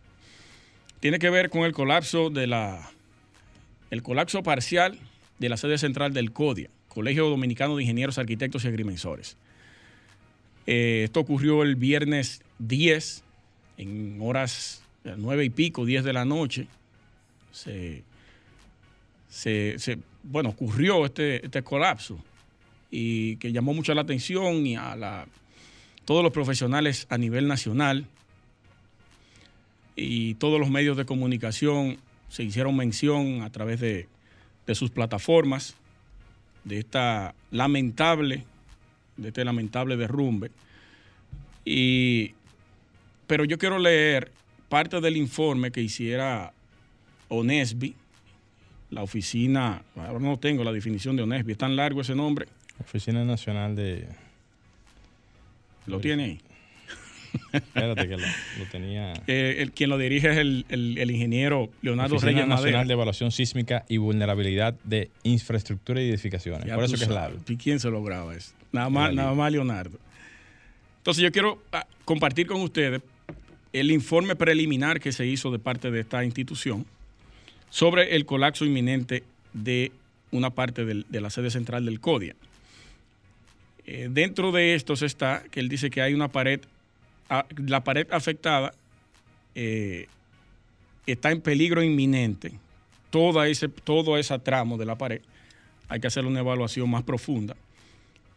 Tiene 1.00 1.20
que 1.20 1.30
ver 1.30 1.52
con 1.52 1.66
el 1.66 1.74
colapso 1.74 2.32
de 2.32 2.48
la 2.48 2.90
el 3.92 4.02
colapso 4.02 4.42
parcial 4.42 4.98
de 5.38 5.50
la 5.50 5.58
sede 5.58 5.78
central 5.78 6.14
del 6.14 6.32
CODIA, 6.32 6.72
Colegio 6.88 7.30
Dominicano 7.30 7.76
de 7.76 7.84
Ingenieros, 7.84 8.18
Arquitectos 8.18 8.66
y 8.66 8.70
Agrimensores. 8.70 9.38
Eh, 10.68 11.04
esto 11.06 11.20
ocurrió 11.20 11.64
el 11.64 11.76
viernes 11.76 12.42
10, 12.60 13.24
en 13.78 14.18
horas 14.22 14.82
eh, 15.04 15.14
nueve 15.18 15.46
y 15.46 15.50
pico, 15.50 15.86
10 15.86 16.04
de 16.04 16.14
la 16.14 16.26
noche. 16.26 16.68
Se, 17.52 18.04
se- 19.30 19.76
se- 19.80 20.00
bueno, 20.24 20.50
ocurrió 20.50 21.06
este, 21.06 21.46
este 21.46 21.62
colapso 21.64 22.18
y 22.92 23.36
que 23.38 23.52
llamó 23.52 23.74
mucho 23.74 23.94
la 23.94 24.02
atención 24.02 24.66
y 24.66 24.76
a 24.76 24.96
la, 24.96 25.28
todos 26.06 26.24
los 26.24 26.32
profesionales 26.34 27.06
a 27.10 27.18
nivel 27.18 27.48
nacional 27.48 28.08
y 29.96 30.34
todos 30.36 30.60
los 30.60 30.70
medios 30.70 30.98
de 30.98 31.06
comunicación 31.06 31.98
se 32.30 32.44
hicieron 32.44 32.76
mención 32.76 33.44
a 33.44 33.50
través 33.52 33.80
de, 33.80 34.08
de 34.68 34.76
sus 34.76 34.90
plataformas 34.90 35.76
de 36.64 36.80
esta 36.80 37.36
lamentable, 37.52 38.44
de 39.18 39.28
este 39.30 39.44
lamentable 39.46 39.98
derrumbe. 39.98 40.52
Y, 41.64 42.34
pero 43.28 43.46
yo 43.46 43.58
quiero 43.58 43.80
leer 43.80 44.32
parte 44.70 45.02
del 45.02 45.18
informe 45.18 45.72
que 45.72 45.82
hiciera 45.82 46.54
ONESBI, 47.30 47.96
la 48.92 49.02
oficina, 49.04 49.82
ahora 49.96 50.20
no 50.20 50.38
tengo 50.38 50.64
la 50.64 50.72
definición 50.72 51.16
de 51.16 51.24
ONESBI, 51.24 51.54
es 51.54 51.58
tan 51.58 51.76
largo 51.76 52.02
ese 52.02 52.16
nombre, 52.16 52.48
Oficina 52.80 53.24
Nacional 53.24 53.76
de. 53.76 54.06
lo 55.88 56.00
tiene 56.00 56.24
ahí. 56.26 56.40
Espérate 57.52 58.08
que 58.08 58.16
lo, 58.18 58.26
lo 58.60 58.66
tenía. 58.72 59.14
Eh, 59.28 59.56
el, 59.60 59.72
quien 59.72 59.90
lo 59.90 59.98
dirige 59.98 60.30
es 60.32 60.38
el, 60.38 60.66
el- 60.70 60.98
el 60.98 61.12
ingeniero 61.12 61.70
Leonardo 61.82 62.16
Oficina 62.16 62.32
Reyes 62.34 62.48
Nacional 62.48 62.74
Madera. 62.74 62.86
de 62.88 62.94
Evaluación 62.94 63.32
Sísmica 63.32 63.86
y 63.90 63.98
Vulnerabilidad 63.98 64.76
de 64.84 65.10
Infraestructura 65.24 66.02
y 66.02 66.10
Edificaciones. 66.10 66.66
Ya 66.68 66.76
Por 66.76 66.84
eso 66.86 66.96
que 66.96 67.04
es 67.04 67.10
largo. 67.10 67.40
¿Y 67.48 67.58
quién 67.58 67.80
se 67.80 67.90
lo 67.90 68.04
graba 68.04 68.36
eso? 68.36 68.54
Nada 68.76 68.90
más, 68.90 69.14
nada 69.14 69.34
más 69.34 69.52
Leonardo. 69.52 69.98
Entonces 70.98 71.24
yo 71.24 71.32
quiero 71.32 71.62
ah, 71.72 71.86
compartir 72.04 72.48
con 72.48 72.62
ustedes 72.62 73.02
el 73.74 73.92
informe 73.92 74.36
preliminar 74.36 75.00
que 75.00 75.12
se 75.12 75.26
hizo 75.26 75.52
de 75.52 75.60
parte 75.60 75.92
de 75.92 76.00
esta 76.02 76.24
institución 76.24 76.86
sobre 77.70 78.16
el 78.16 78.26
colapso 78.26 78.66
inminente 78.66 79.24
de 79.54 79.92
una 80.32 80.50
parte 80.50 80.86
del- 80.86 81.06
de 81.10 81.22
la 81.22 81.30
sede 81.30 81.50
central 81.52 81.86
del 81.86 82.00
CODIA. 82.00 82.36
Eh, 83.86 84.10
dentro 84.12 84.52
de 84.52 84.76
estos 84.76 85.02
está 85.02 85.44
que 85.52 85.60
él 85.60 85.70
dice 85.70 85.90
que 85.90 86.02
hay 86.02 86.14
una 86.14 86.28
pared, 86.30 86.60
ah, 87.30 87.46
la 87.58 87.84
pared 87.84 88.08
afectada 88.12 88.74
eh, 89.56 90.08
está 91.06 91.32
en 91.32 91.42
peligro 91.42 91.84
inminente. 91.84 92.52
Toda 93.10 93.48
ese, 93.48 93.70
todo 93.70 94.18
ese 94.18 94.38
tramo 94.40 94.78
de 94.78 94.86
la 94.86 94.98
pared 94.98 95.22
hay 95.88 96.00
que 96.00 96.08
hacer 96.08 96.26
una 96.26 96.40
evaluación 96.40 96.90
más 96.90 97.04
profunda. 97.04 97.56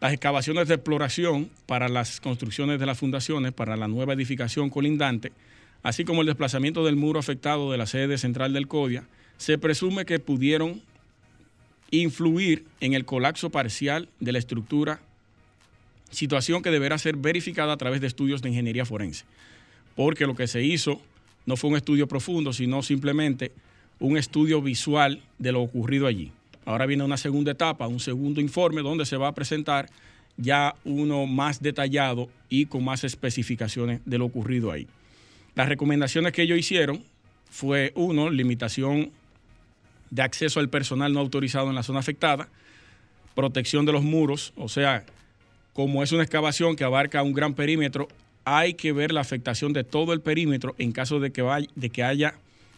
Las 0.01 0.13
excavaciones 0.13 0.69
de 0.69 0.75
exploración 0.75 1.49
para 1.65 1.89
las 1.89 2.21
construcciones 2.21 2.79
de 2.79 2.85
las 2.85 2.97
fundaciones, 2.97 3.51
para 3.51 3.75
la 3.75 3.89
nueva 3.89 4.13
edificación 4.13 4.69
colindante, 4.69 5.33
así 5.83 6.05
como 6.05 6.21
el 6.21 6.27
desplazamiento 6.27 6.85
del 6.85 6.95
muro 6.95 7.19
afectado 7.19 7.69
de 7.71 7.77
la 7.77 7.85
sede 7.85 8.17
central 8.17 8.53
del 8.53 8.69
CODIA, 8.69 9.03
se 9.37 9.57
presume 9.57 10.05
que 10.05 10.19
pudieron 10.19 10.81
influir 11.91 12.65
en 12.79 12.93
el 12.93 13.03
colapso 13.03 13.49
parcial 13.49 14.07
de 14.21 14.31
la 14.31 14.39
estructura, 14.39 15.01
situación 16.11 16.61
que 16.61 16.71
deberá 16.71 16.97
ser 16.97 17.17
verificada 17.17 17.73
a 17.73 17.77
través 17.77 17.99
de 17.99 18.07
estudios 18.07 18.41
de 18.41 18.49
ingeniería 18.49 18.85
forense, 18.85 19.25
porque 19.97 20.27
lo 20.27 20.35
que 20.35 20.47
se 20.47 20.63
hizo 20.63 21.01
no 21.45 21.57
fue 21.57 21.71
un 21.71 21.75
estudio 21.75 22.07
profundo, 22.07 22.53
sino 22.53 22.83
simplemente 22.83 23.51
un 23.99 24.17
estudio 24.17 24.61
visual 24.61 25.23
de 25.39 25.51
lo 25.51 25.61
ocurrido 25.61 26.07
allí. 26.07 26.31
Ahora 26.65 26.85
viene 26.85 27.03
una 27.03 27.17
segunda 27.17 27.51
etapa, 27.51 27.87
un 27.87 27.99
segundo 27.99 28.41
informe 28.41 28.81
donde 28.81 29.05
se 29.05 29.17
va 29.17 29.29
a 29.29 29.33
presentar 29.33 29.89
ya 30.37 30.75
uno 30.85 31.25
más 31.25 31.61
detallado 31.61 32.29
y 32.47 32.65
con 32.67 32.83
más 32.85 33.03
especificaciones 33.03 34.01
de 34.05 34.17
lo 34.17 34.25
ocurrido 34.25 34.71
ahí. 34.71 34.87
Las 35.55 35.67
recomendaciones 35.67 36.31
que 36.31 36.43
ellos 36.43 36.57
hicieron 36.59 37.03
fue, 37.49 37.91
uno, 37.95 38.29
limitación 38.29 39.11
de 40.11 40.21
acceso 40.21 40.59
al 40.59 40.69
personal 40.69 41.11
no 41.13 41.19
autorizado 41.19 41.69
en 41.69 41.75
la 41.75 41.83
zona 41.83 41.99
afectada, 41.99 42.47
protección 43.35 43.85
de 43.85 43.91
los 43.91 44.03
muros, 44.03 44.53
o 44.55 44.69
sea, 44.69 45.05
como 45.73 46.03
es 46.03 46.11
una 46.11 46.23
excavación 46.23 46.75
que 46.75 46.83
abarca 46.83 47.23
un 47.23 47.33
gran 47.33 47.53
perímetro, 47.53 48.07
hay 48.45 48.73
que 48.73 48.91
ver 48.91 49.11
la 49.11 49.21
afectación 49.21 49.73
de 49.73 49.83
todo 49.83 50.13
el 50.13 50.21
perímetro 50.21 50.75
en 50.77 50.91
caso 50.91 51.19
de 51.19 51.31
que, 51.31 51.41
vaya- 51.41 51.67
de 51.75 51.89
que 51.89 52.03
haya 52.03 52.35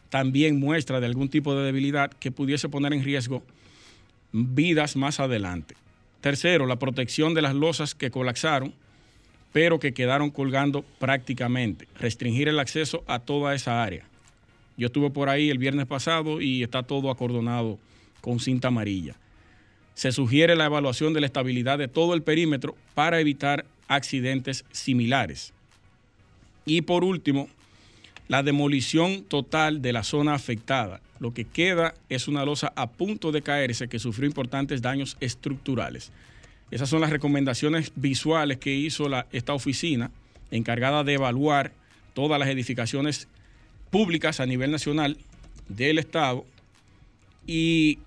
también 0.10 0.60
muestra 0.60 1.00
de 1.00 1.06
algún 1.06 1.30
tipo 1.30 1.56
de 1.56 1.64
debilidad 1.66 2.12
que 2.12 2.32
pudiese 2.32 2.68
poner 2.70 2.94
en 2.94 3.04
riesgo 3.04 3.44
vidas 4.32 4.96
más 4.96 5.20
adelante. 5.20 5.76
Tercero, 6.22 6.66
la 6.66 6.78
protección 6.78 7.34
de 7.34 7.42
las 7.42 7.56
losas 7.56 7.96
que 7.96 8.12
colapsaron, 8.12 8.74
pero 9.54 9.80
que 9.80 9.94
quedaron 9.94 10.30
colgando 10.30 10.84
prácticamente. 11.00 11.88
Restringir 12.00 12.48
el 12.48 12.60
acceso 12.60 13.04
a 13.08 13.20
toda 13.20 13.54
esa 13.56 13.84
área. 13.84 14.06
Yo 14.78 14.88
estuve 14.88 15.10
por 15.10 15.30
ahí 15.30 15.50
el 15.50 15.58
viernes 15.58 15.88
pasado 15.88 16.42
y 16.42 16.64
está 16.64 16.84
todo 16.84 17.12
acordonado 17.12 17.78
con 18.22 18.40
cinta 18.40 18.70
amarilla. 18.70 19.16
Se 19.94 20.12
sugiere 20.12 20.56
la 20.56 20.66
evaluación 20.66 21.14
de 21.14 21.20
la 21.20 21.26
estabilidad 21.26 21.78
de 21.78 21.88
todo 21.88 22.14
el 22.14 22.24
perímetro 22.24 22.76
para 22.96 23.20
evitar 23.20 23.66
accidentes 23.88 24.64
similares. 24.72 25.54
Y 26.66 26.82
por 26.84 27.04
último, 27.04 27.50
la 28.32 28.44
demolición 28.44 29.26
total 29.26 29.82
de 29.82 29.92
la 29.92 30.04
zona 30.04 30.34
afectada. 30.34 31.02
Lo 31.20 31.34
que 31.34 31.44
queda 31.44 31.96
es 32.08 32.30
una 32.30 32.46
losa 32.46 32.72
a 32.78 32.90
punto 32.90 33.34
de 33.34 33.42
caerse 33.42 33.90
que 33.90 34.00
sufrió 34.00 34.26
importantes 34.26 34.82
daños 34.82 35.18
estructurales. 35.20 36.14
Esas 36.72 36.88
son 36.88 37.02
las 37.02 37.10
recomendaciones 37.10 37.92
visuales 37.94 38.58
que 38.58 38.74
hizo 38.74 39.08
esta 39.34 39.54
oficina 39.54 40.12
encargada 40.50 41.04
de 41.04 41.16
evaluar 41.16 41.74
todas 42.14 42.40
las 42.40 42.48
edificaciones 42.48 43.28
públicas 43.90 44.40
a 44.40 44.46
nivel 44.46 44.72
nacional 44.72 45.18
del 45.68 46.00
Estado. 46.00 46.46
Y 47.46 48.00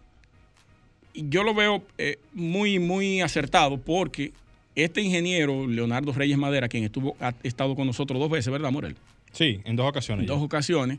y 1.13 1.29
yo 1.29 1.45
lo 1.45 1.53
veo 1.53 1.85
eh, 1.99 2.17
muy, 2.33 2.79
muy 2.79 3.21
acertado 3.21 3.77
porque 3.77 4.33
este 4.75 5.03
ingeniero, 5.03 5.67
Leonardo 5.67 6.15
Reyes 6.15 6.39
Madera, 6.39 6.67
quien 6.71 6.85
estuvo, 6.85 7.15
ha 7.21 7.35
estado 7.43 7.77
con 7.77 7.87
nosotros 7.87 8.19
dos 8.19 8.31
veces, 8.31 8.51
¿verdad, 8.51 8.73
Morel? 8.73 8.97
Sí, 9.35 9.61
en 9.65 9.77
dos 9.77 9.87
ocasiones. 9.87 10.23
En 10.23 10.29
ya. 10.29 10.35
dos 10.35 10.43
ocasiones, 10.43 10.99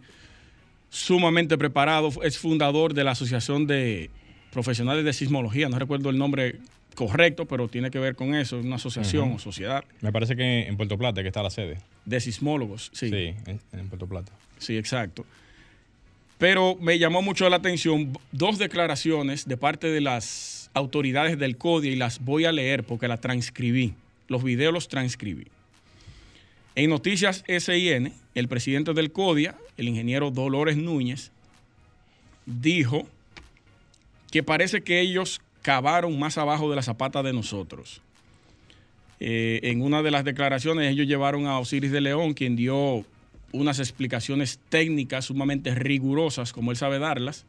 sumamente 0.90 1.58
preparado, 1.58 2.10
es 2.22 2.38
fundador 2.38 2.94
de 2.94 3.04
la 3.04 3.12
Asociación 3.12 3.66
de 3.66 4.10
Profesionales 4.52 5.04
de 5.04 5.14
Sismología, 5.14 5.68
no 5.68 5.80
recuerdo 5.80 6.10
el 6.10 6.18
nombre 6.18 6.58
correcto, 6.96 7.46
pero 7.46 7.68
tiene 7.68 7.92
que 7.92 8.00
ver 8.00 8.16
con 8.16 8.36
eso, 8.36 8.60
es 8.60 8.66
una 8.66 8.78
asociación 8.78 9.34
o 9.34 9.40
sociedad 9.40 9.84
Me 10.02 10.12
parece 10.14 10.36
que 10.36 10.68
en 10.68 10.78
Puerto 10.78 10.98
Plata 10.98 11.22
que 11.22 11.28
está 11.28 11.44
la 11.44 11.50
sede. 11.50 11.78
de 12.06 12.20
sismólogos. 12.22 12.90
Sí, 12.94 13.10
Sí, 13.10 13.34
en, 13.48 13.60
en 13.74 13.90
Puerto 13.90 14.08
Plata. 14.08 14.32
Sí, 14.60 14.78
exacto. 14.78 15.26
Pero 16.38 16.76
me 16.80 17.00
llamó 17.00 17.22
mucho 17.22 17.50
la 17.50 17.58
atención 17.58 18.18
dos 18.32 18.58
declaraciones 18.58 19.48
de 19.48 19.58
parte 19.58 19.88
de 19.88 20.02
las 20.02 20.70
autoridades 20.74 21.40
del 21.40 21.58
CODIA 21.58 21.92
y 21.92 21.96
las 21.96 22.24
voy 22.24 22.46
a 22.46 22.52
leer 22.52 22.84
porque 22.84 23.08
las 23.08 23.22
transcribí. 23.22 23.94
Los 24.28 24.44
videos 24.44 24.74
los 24.74 24.88
transcribí. 24.88 25.48
En 26.76 26.90
Noticias 26.90 27.44
SIN, 27.48 28.14
el 28.34 28.48
presidente 28.50 28.94
del 28.94 29.12
CODIA, 29.12 29.56
el 29.78 29.88
ingeniero 29.88 30.30
Dolores 30.30 30.76
Núñez, 30.76 31.32
dijo 32.46 33.08
que 34.30 34.44
parece 34.44 34.82
que 34.82 35.00
ellos 35.00 35.42
cavaron 35.62 36.20
más 36.20 36.38
abajo 36.38 36.70
de 36.70 36.76
la 36.76 36.82
zapata 36.82 37.24
de 37.24 37.32
nosotros. 37.32 38.02
Eh, 39.22 39.62
en 39.64 39.82
una 39.82 40.04
de 40.04 40.12
las 40.12 40.26
declaraciones 40.26 40.92
ellos 40.92 41.08
llevaron 41.08 41.48
a 41.48 41.60
Osiris 41.60 41.92
de 41.92 42.02
León, 42.02 42.34
quien 42.34 42.58
dio 42.58 43.06
unas 43.54 43.80
explicaciones 43.80 44.60
técnicas 44.70 45.26
sumamente 45.26 45.74
rigurosas, 45.74 46.52
como 46.52 46.72
él 46.72 46.78
sabe 46.78 47.00
darlas, 47.00 47.46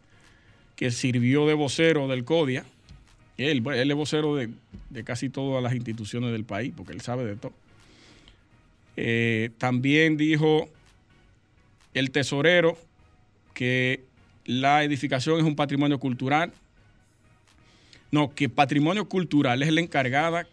que 0.77 0.91
sirvió 0.93 1.47
de 1.47 1.55
vocero 1.55 2.07
del 2.07 2.25
CODIA. 2.25 2.65
Él, 3.39 3.67
es 3.67 3.95
vocero 3.95 4.37
de, 4.37 4.51
casi 5.05 5.29
todas 5.29 5.63
las 5.63 5.75
instituciones 5.75 6.31
del 6.31 6.45
país, 6.45 6.73
porque 6.77 6.93
él 6.93 7.01
sabe 7.01 7.25
de 7.25 7.37
todo. 7.37 7.53
Eh, 8.97 9.51
también 9.59 10.17
dijo 10.17 10.69
el 11.95 12.11
tesorero 12.11 12.79
que 13.55 14.05
la 14.45 14.85
edificación 14.85 15.39
es 15.39 15.45
un 15.45 15.57
patrimonio 15.57 15.99
cultural. 15.99 16.53
No, 18.11 18.35
que 18.35 18.49
patrimonio 18.49 19.09
cultural 19.09 19.63
es 19.63 19.73
la 19.73 19.81
encargada 19.81 20.47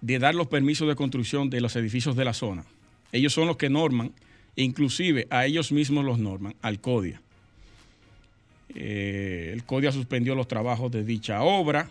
de 0.00 0.18
dar 0.18 0.34
los 0.34 0.48
permisos 0.48 0.88
de 0.88 0.96
construcción 0.96 1.50
de 1.50 1.60
los 1.60 1.76
edificios 1.76 2.16
de 2.16 2.24
la 2.24 2.34
zona. 2.34 2.64
Ellos 3.12 3.32
son 3.32 3.46
los 3.46 3.56
que 3.56 3.70
norman 3.70 4.12
inclusive 4.56 5.26
a 5.30 5.46
ellos 5.46 5.72
mismos 5.72 6.04
los 6.04 6.18
norman, 6.18 6.54
al 6.62 6.80
CODIA. 6.80 7.20
Eh, 8.74 9.50
el 9.52 9.64
CODIA 9.64 9.92
suspendió 9.92 10.34
los 10.34 10.48
trabajos 10.48 10.90
de 10.92 11.04
dicha 11.04 11.42
obra, 11.42 11.90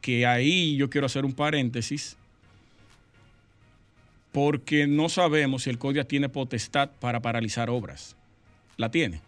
que 0.00 0.26
ahí 0.26 0.76
yo 0.76 0.90
quiero 0.90 1.06
hacer 1.06 1.24
un 1.24 1.32
paréntesis, 1.32 2.16
porque 4.36 4.86
no 4.86 5.08
sabemos 5.08 5.62
si 5.62 5.70
el 5.70 5.78
CODIA 5.78 6.04
tiene 6.04 6.28
potestad 6.28 6.90
para 7.00 7.20
paralizar 7.20 7.70
obras. 7.70 8.16
¿La 8.76 8.90
tiene? 8.90 9.22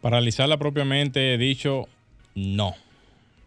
Paralizarla 0.00 0.56
propiamente 0.56 1.36
dicho, 1.36 1.86
no. 2.34 2.74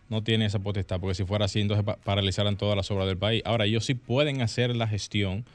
No 0.10 0.22
tiene 0.22 0.46
esa 0.46 0.60
potestad, 0.60 1.00
porque 1.00 1.16
si 1.16 1.24
fuera 1.24 1.46
así, 1.46 1.62
entonces 1.62 1.84
paralizaran 2.04 2.58
todas 2.58 2.78
las 2.78 2.92
obras 2.92 3.08
del 3.08 3.18
país. 3.18 3.42
Ahora, 3.44 3.66
ellos 3.66 3.86
sí 3.86 3.96
pueden 3.96 4.44
hacer 4.44 4.76
la 4.76 4.88
gestión 4.88 5.46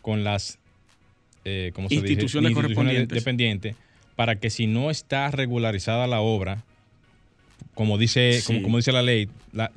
con 0.00 0.22
las 0.22 0.60
eh, 1.44 1.72
se 1.74 1.82
instituciones, 1.82 2.50
dice? 2.50 2.60
instituciones 2.60 3.08
dependientes 3.08 3.74
para 4.14 4.36
que 4.36 4.48
si 4.48 4.68
no 4.68 4.92
está 4.92 5.28
regularizada 5.32 6.06
la 6.06 6.20
obra, 6.20 6.62
como 7.74 7.98
dice, 7.98 8.40
como, 8.46 8.76
dice 8.76 8.92
la 8.92 9.02
ley, 9.02 9.28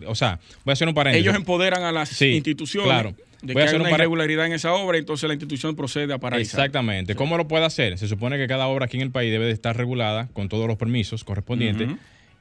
o 0.05 0.13
sea, 0.13 0.39
voy 0.63 0.73
a 0.73 0.73
hacer 0.73 0.87
un 0.87 0.93
paréntesis. 0.93 1.25
Ellos 1.25 1.35
empoderan 1.35 1.81
a 1.85 1.91
las 1.91 2.21
instituciones 2.21 2.87
claro. 2.87 3.15
De 3.41 3.53
que 3.53 3.61
hay 3.61 3.75
una 3.75 3.91
irregularidad 3.91 4.45
en 4.45 4.53
esa 4.53 4.73
obra, 4.73 4.97
entonces 4.97 5.27
la 5.27 5.33
institución 5.33 5.75
procede 5.75 6.13
a 6.13 6.17
paralizar. 6.17 6.59
Exactamente. 6.59 7.15
¿Cómo 7.15 7.37
lo 7.37 7.47
puede 7.47 7.65
hacer? 7.65 7.97
Se 7.97 8.07
supone 8.07 8.37
que 8.37 8.47
cada 8.47 8.67
obra 8.67 8.85
aquí 8.85 8.97
en 8.97 9.03
el 9.03 9.11
país 9.11 9.31
debe 9.31 9.45
de 9.45 9.51
estar 9.51 9.77
regulada 9.77 10.27
con 10.33 10.49
todos 10.49 10.67
los 10.67 10.77
permisos 10.77 11.23
correspondientes 11.23 11.89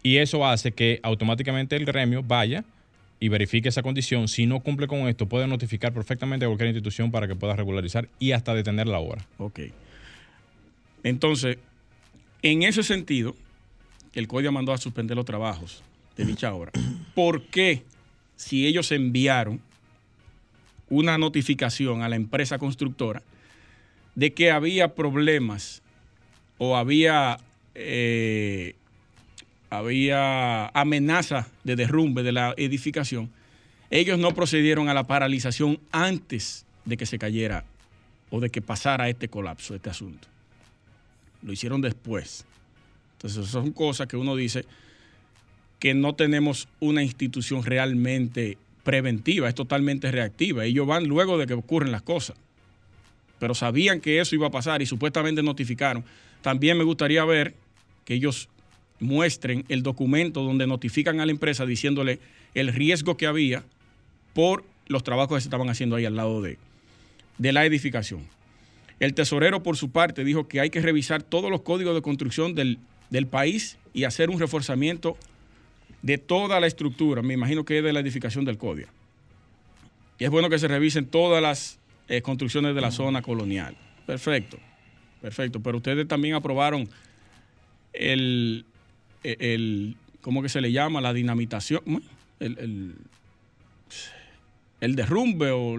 y 0.03 0.19
eso 0.19 0.47
hace 0.47 0.73
que 0.73 1.01
automáticamente 1.03 1.77
el 1.77 1.85
gremio 1.85 2.23
vaya 2.23 2.65
y 3.19 3.29
verifique 3.29 3.69
esa 3.69 3.83
condición, 3.83 4.29
si 4.29 4.47
no 4.47 4.61
cumple 4.61 4.87
con 4.87 5.09
esto, 5.09 5.27
puede 5.27 5.47
notificar 5.47 5.93
perfectamente 5.93 6.45
a 6.45 6.49
cualquier 6.49 6.69
institución 6.69 7.11
para 7.11 7.27
que 7.27 7.35
pueda 7.35 7.57
regularizar 7.57 8.09
y 8.19 8.33
hasta 8.33 8.55
detener 8.55 8.87
la 8.87 8.99
obra. 8.99 9.27
Ok. 9.39 9.61
Entonces, 11.03 11.59
en 12.43 12.63
ese 12.63 12.83
sentido, 12.83 13.35
el 14.13 14.29
CODIA 14.29 14.51
mandó 14.51 14.73
a 14.73 14.79
suspender 14.79 15.17
los 15.17 15.25
trabajos 15.25 15.83
de 16.17 16.25
dicha 16.25 16.53
obra. 16.53 16.73
¿Por 17.15 17.43
qué, 17.43 17.83
si 18.37 18.67
ellos 18.67 18.93
enviaron 18.93 19.61
una 20.89 21.19
notificación 21.19 22.03
a 22.03 22.09
la 22.09 22.17
empresa 22.17 22.59
constructora 22.59 23.23
de 24.15 24.33
que 24.33 24.51
había 24.51 24.95
problemas 24.95 25.83
o 26.59 26.77
había 26.77 27.39
eh, 27.75 28.75
había 29.71 30.69
amenaza 30.69 31.49
de 31.65 31.77
derrumbe 31.77 32.23
de 32.23 32.33
la 32.33 32.55
edificación, 32.57 33.31
ellos 33.91 34.19
no 34.19 34.35
procedieron 34.35 34.89
a 34.89 34.95
la 34.95 35.07
paralización 35.07 35.79
antes 35.93 36.67
de 36.85 36.97
que 36.97 37.07
se 37.07 37.19
cayera 37.19 37.65
o 38.31 38.41
de 38.41 38.51
que 38.51 38.63
pasara 38.63 39.09
este 39.09 39.29
colapso, 39.29 39.75
este 39.75 39.91
asunto. 39.91 40.29
Lo 41.43 41.53
hicieron 41.53 41.81
después. 41.81 42.45
Entonces, 43.13 43.47
son 43.47 43.73
cosas 43.73 44.07
que 44.07 44.17
uno 44.17 44.37
dice 44.37 44.65
que 45.79 45.95
no 45.95 46.15
tenemos 46.15 46.69
una 46.81 47.03
institución 47.03 47.63
realmente 47.63 48.59
preventiva, 48.87 49.49
es 49.49 49.55
totalmente 49.55 50.11
reactiva. 50.13 50.65
Ellos 50.65 50.87
van 50.87 51.07
luego 51.07 51.37
de 51.37 51.47
que 51.47 51.55
ocurren 51.55 51.91
las 51.91 52.03
cosas. 52.03 52.37
Pero 53.41 53.55
sabían 53.55 54.01
que 54.01 54.21
eso 54.21 54.35
iba 54.35 54.47
a 54.47 54.51
pasar 54.51 54.81
y 54.81 54.87
supuestamente 54.87 55.43
notificaron. 55.43 56.05
También 56.41 56.79
me 56.79 56.85
gustaría 56.85 57.25
ver 57.25 57.55
que 58.05 58.15
ellos 58.15 58.49
muestren 59.01 59.65
el 59.69 59.83
documento 59.83 60.43
donde 60.45 60.69
notifican 60.69 61.21
a 61.21 61.27
la 61.27 61.33
empresa 61.33 61.67
diciéndole 61.67 62.21
el 62.55 62.73
riesgo 62.73 63.17
que 63.17 63.27
había 63.27 63.65
por 64.33 64.65
los 64.87 65.03
trabajos 65.03 65.37
que 65.37 65.41
se 65.43 65.49
estaban 65.49 65.69
haciendo 65.69 65.97
ahí 65.97 66.05
al 66.05 66.15
lado 66.15 66.41
de, 66.41 66.57
de 67.39 67.53
la 67.53 67.67
edificación. 67.67 68.23
El 69.01 69.13
tesorero, 69.13 69.63
por 69.63 69.77
su 69.77 69.91
parte, 69.91 70.25
dijo 70.25 70.49
que 70.49 70.61
hay 70.61 70.71
que 70.71 70.81
revisar 70.81 71.23
todos 71.23 71.51
los 71.51 71.63
códigos 71.63 71.95
de 71.95 72.03
construcción 72.03 72.55
del, 72.55 72.79
país 73.31 73.77
y 73.93 74.05
hacer 74.05 74.31
un 74.31 74.39
reforzamiento 74.39 75.17
de 76.07 76.19
toda 76.19 76.61
la 76.61 76.69
estructura. 76.69 77.21
Me 77.21 77.35
imagino 77.35 77.65
que 77.65 77.79
es 77.79 77.85
de 77.85 77.93
la 77.93 77.99
edificación 77.99 78.45
del 78.45 78.59
CODIA. 78.59 78.87
Y 80.21 80.25
es 80.25 80.31
bueno 80.31 80.49
que 80.49 80.59
se 80.59 80.69
revisen 80.69 81.07
todas 81.07 81.43
las 81.43 81.81
eh, 82.09 82.23
construcciones 82.23 82.77
de 82.77 82.81
la 82.81 82.93
zona 82.93 83.23
colonial. 83.23 83.77
Perfecto, 84.07 84.57
perfecto. 85.21 85.61
Pero 85.61 85.79
ustedes 85.79 86.07
también 86.07 86.35
aprobaron 86.37 86.89
el, 87.93 88.65
el, 89.25 89.97
¿cómo 90.21 90.43
que 90.43 90.49
se 90.49 90.61
le 90.61 90.71
llama? 90.71 91.01
La 91.01 91.13
dinamitación, 91.13 91.83
el, 92.39 92.95
el, 94.81 94.95
derrumbe 94.95 95.51
o 95.51 95.77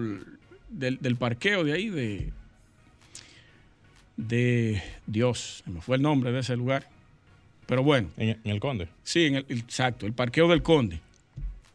del, 0.68 1.16
parqueo 1.16 1.64
de 1.64 1.72
ahí, 1.72 1.88
de, 1.88 2.32
de 4.18 4.82
Dios, 5.06 5.62
me 5.64 5.80
fue 5.80 5.96
el 5.96 6.02
nombre 6.02 6.32
de 6.32 6.40
ese 6.40 6.54
lugar. 6.54 6.97
Pero 7.68 7.82
bueno. 7.82 8.08
¿En, 8.16 8.40
el 8.44 8.60
Conde? 8.60 8.88
Sí, 9.02 9.26
en 9.26 9.34
el, 9.36 9.46
exacto, 9.50 10.06
el 10.06 10.14
parqueo 10.14 10.48
del 10.48 10.62
Conde. 10.62 11.00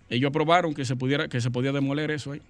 Ellos 0.10 0.30
aprobaron 0.30 0.74
que 0.74 0.86
se, 0.86 0.96
pudiera, 0.96 1.28
que 1.28 1.40
se 1.40 1.52
podía 1.52 1.72
demoler 1.72 2.10
eso 2.10 2.32
ahí. 2.32 2.42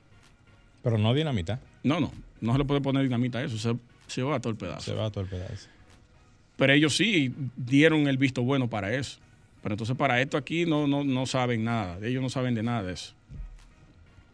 Pero 0.81 0.97
no 0.97 1.13
dinamita. 1.13 1.59
No, 1.83 1.99
no, 1.99 2.13
no 2.39 2.53
se 2.53 2.57
le 2.57 2.63
puede 2.63 2.79
poner 2.79 3.03
dinamita 3.03 3.39
a 3.39 3.43
eso, 3.43 3.57
se, 3.57 3.75
se 4.07 4.23
va 4.23 4.37
a 4.37 4.39
todo 4.39 4.51
el 4.51 4.55
pedazo. 4.55 4.81
Se 4.81 4.93
va 4.93 5.07
a 5.07 5.11
todo 5.11 5.25
el 5.25 5.29
pedazo. 5.29 5.67
Pero 6.55 6.71
ellos 6.71 6.95
sí 6.95 7.33
dieron 7.57 8.07
el 8.07 8.17
visto 8.17 8.43
bueno 8.43 8.69
para 8.69 8.93
eso. 8.93 9.19
Pero 9.61 9.73
entonces 9.73 9.97
para 9.97 10.21
esto 10.21 10.37
aquí 10.37 10.65
no, 10.65 10.87
no, 10.87 11.25
saben 11.25 11.65
nada, 11.65 11.97
ellos 12.01 12.21
no 12.21 12.29
saben 12.29 12.55
de 12.55 12.63
nada 12.63 12.83
de 12.83 12.93
eso. 12.93 13.13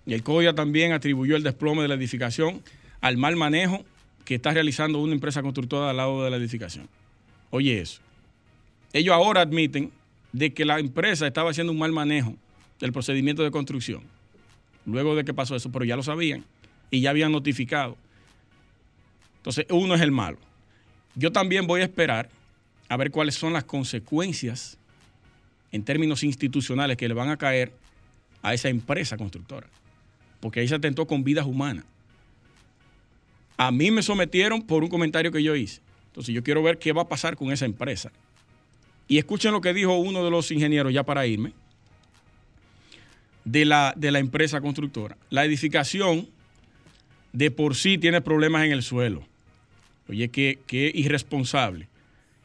Y 0.05 0.13
el 0.13 0.21
CODIA 0.21 0.53
también 0.53 0.91
atribuyó 0.91 1.35
el 1.35 1.41
desplome 1.41 1.81
de 1.81 1.87
la 1.87 1.95
edificación 1.95 2.61
al 3.01 3.17
mal 3.17 3.35
manejo 3.35 3.83
que 4.23 4.35
está 4.35 4.51
realizando 4.51 4.99
una 4.99 5.13
empresa 5.13 5.41
constructora 5.41 5.89
al 5.89 5.97
lado 5.97 6.23
de 6.23 6.29
la 6.29 6.37
edificación. 6.37 6.87
Oye 7.49 7.79
eso. 7.79 8.01
Ellos 8.93 9.13
ahora 9.13 9.41
admiten 9.41 9.91
de 10.31 10.53
que 10.53 10.65
la 10.65 10.79
empresa 10.79 11.27
estaba 11.27 11.51
haciendo 11.51 11.73
un 11.73 11.79
mal 11.79 11.91
manejo 11.91 12.35
del 12.79 12.93
procedimiento 12.93 13.43
de 13.43 13.51
construcción. 13.51 14.03
Luego 14.85 15.15
de 15.15 15.23
que 15.23 15.33
pasó 15.33 15.55
eso, 15.55 15.71
pero 15.71 15.85
ya 15.85 15.95
lo 15.95 16.03
sabían 16.03 16.45
y 16.89 17.01
ya 17.01 17.11
habían 17.11 17.31
notificado. 17.31 17.97
Entonces, 19.37 19.65
uno 19.69 19.95
es 19.95 20.01
el 20.01 20.11
malo. 20.11 20.37
Yo 21.15 21.31
también 21.31 21.67
voy 21.67 21.81
a 21.81 21.83
esperar 21.83 22.29
a 22.87 22.97
ver 22.97 23.11
cuáles 23.11 23.35
son 23.35 23.53
las 23.53 23.63
consecuencias 23.63 24.77
en 25.71 25.83
términos 25.83 26.23
institucionales 26.23 26.97
que 26.97 27.07
le 27.07 27.13
van 27.13 27.29
a 27.29 27.37
caer 27.37 27.71
a 28.41 28.53
esa 28.53 28.69
empresa 28.69 29.17
constructora. 29.17 29.67
Porque 30.39 30.61
ahí 30.61 30.67
se 30.67 30.75
atentó 30.75 31.05
con 31.05 31.23
vidas 31.23 31.45
humanas. 31.45 31.85
A 33.57 33.71
mí 33.71 33.91
me 33.91 34.01
sometieron 34.01 34.61
por 34.61 34.83
un 34.83 34.89
comentario 34.89 35.31
que 35.31 35.43
yo 35.43 35.55
hice. 35.55 35.81
Entonces 36.07 36.33
yo 36.33 36.43
quiero 36.43 36.63
ver 36.63 36.79
qué 36.79 36.93
va 36.93 37.03
a 37.03 37.07
pasar 37.07 37.35
con 37.35 37.51
esa 37.51 37.65
empresa. 37.65 38.11
Y 39.09 39.17
escuchen 39.17 39.51
lo 39.51 39.59
que 39.59 39.73
dijo 39.73 39.97
uno 39.97 40.23
de 40.23 40.31
los 40.31 40.49
ingenieros 40.51 40.93
ya 40.93 41.03
para 41.03 41.27
irme 41.27 41.51
de 43.43 43.65
la, 43.65 43.93
de 43.97 44.11
la 44.11 44.19
empresa 44.19 44.61
constructora. 44.61 45.17
La 45.29 45.43
edificación 45.43 46.29
de 47.33 47.51
por 47.51 47.75
sí 47.75 47.97
tiene 47.97 48.21
problemas 48.21 48.65
en 48.65 48.71
el 48.71 48.83
suelo. 48.83 49.25
Oye, 50.07 50.29
qué, 50.29 50.59
irresponsable. 50.93 51.87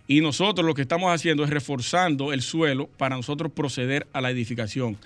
Y 0.07 0.20
nosotros 0.20 0.66
lo 0.66 0.74
que 0.74 0.83
estamos 0.83 1.12
haciendo 1.12 1.44
es 1.44 1.50
reforzando 1.50 2.33
el 2.33 2.42
suelo 2.42 2.88
para 2.98 3.16
nosotros 3.16 3.53
proceder 3.53 4.07
a 4.12 4.20
la 4.20 4.31
edificación. 4.31 4.98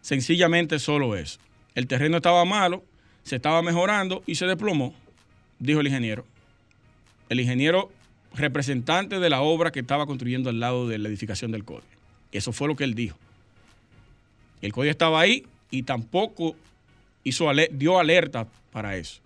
Sencillamente 0.00 0.78
solo 0.78 1.16
eso. 1.16 1.38
El 1.74 1.86
terreno 1.86 2.16
estaba 2.16 2.44
malo, 2.44 2.82
se 3.24 3.36
estaba 3.36 3.60
mejorando 3.62 4.22
y 4.26 4.36
se 4.36 4.46
desplomó, 4.46 4.94
dijo 5.58 5.80
el 5.80 5.86
ingeniero. 5.86 6.24
El 7.28 7.40
ingeniero 7.40 7.90
representante 8.34 9.18
de 9.18 9.30
la 9.30 9.40
obra 9.40 9.72
que 9.72 9.80
estaba 9.80 10.06
construyendo 10.06 10.50
al 10.50 10.60
lado 10.60 10.88
de 10.88 10.98
la 10.98 11.08
edificación 11.08 11.50
del 11.50 11.64
CODE. 11.64 11.84
Eso 12.32 12.52
fue 12.52 12.68
lo 12.68 12.76
que 12.76 12.84
él 12.84 12.94
dijo. 12.94 13.16
El 14.62 14.72
CODE 14.72 14.90
estaba 14.90 15.20
ahí 15.20 15.46
y 15.70 15.82
tampoco 15.82 16.56
hizo 17.24 17.50
dio 17.70 17.98
alerta 17.98 18.46
para 18.72 18.96
eso, 18.96 19.20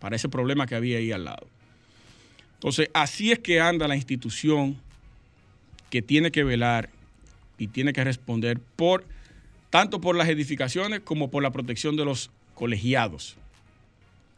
para 0.00 0.16
ese 0.16 0.28
problema 0.28 0.66
que 0.66 0.74
había 0.74 0.98
ahí 0.98 1.12
al 1.12 1.24
lado. 1.24 1.46
Entonces, 2.54 2.88
así 2.94 3.32
es 3.32 3.38
que 3.38 3.60
anda 3.60 3.88
la 3.88 3.96
institución 3.96 4.78
que 5.90 6.02
tiene 6.02 6.30
que 6.30 6.44
velar 6.44 6.88
y 7.58 7.68
tiene 7.68 7.92
que 7.92 8.02
responder 8.02 8.58
por 8.58 9.04
tanto 9.70 10.00
por 10.00 10.16
las 10.16 10.28
edificaciones 10.28 11.00
como 11.00 11.30
por 11.30 11.42
la 11.42 11.50
protección 11.50 11.96
de 11.96 12.04
los 12.04 12.30
colegiados. 12.54 13.36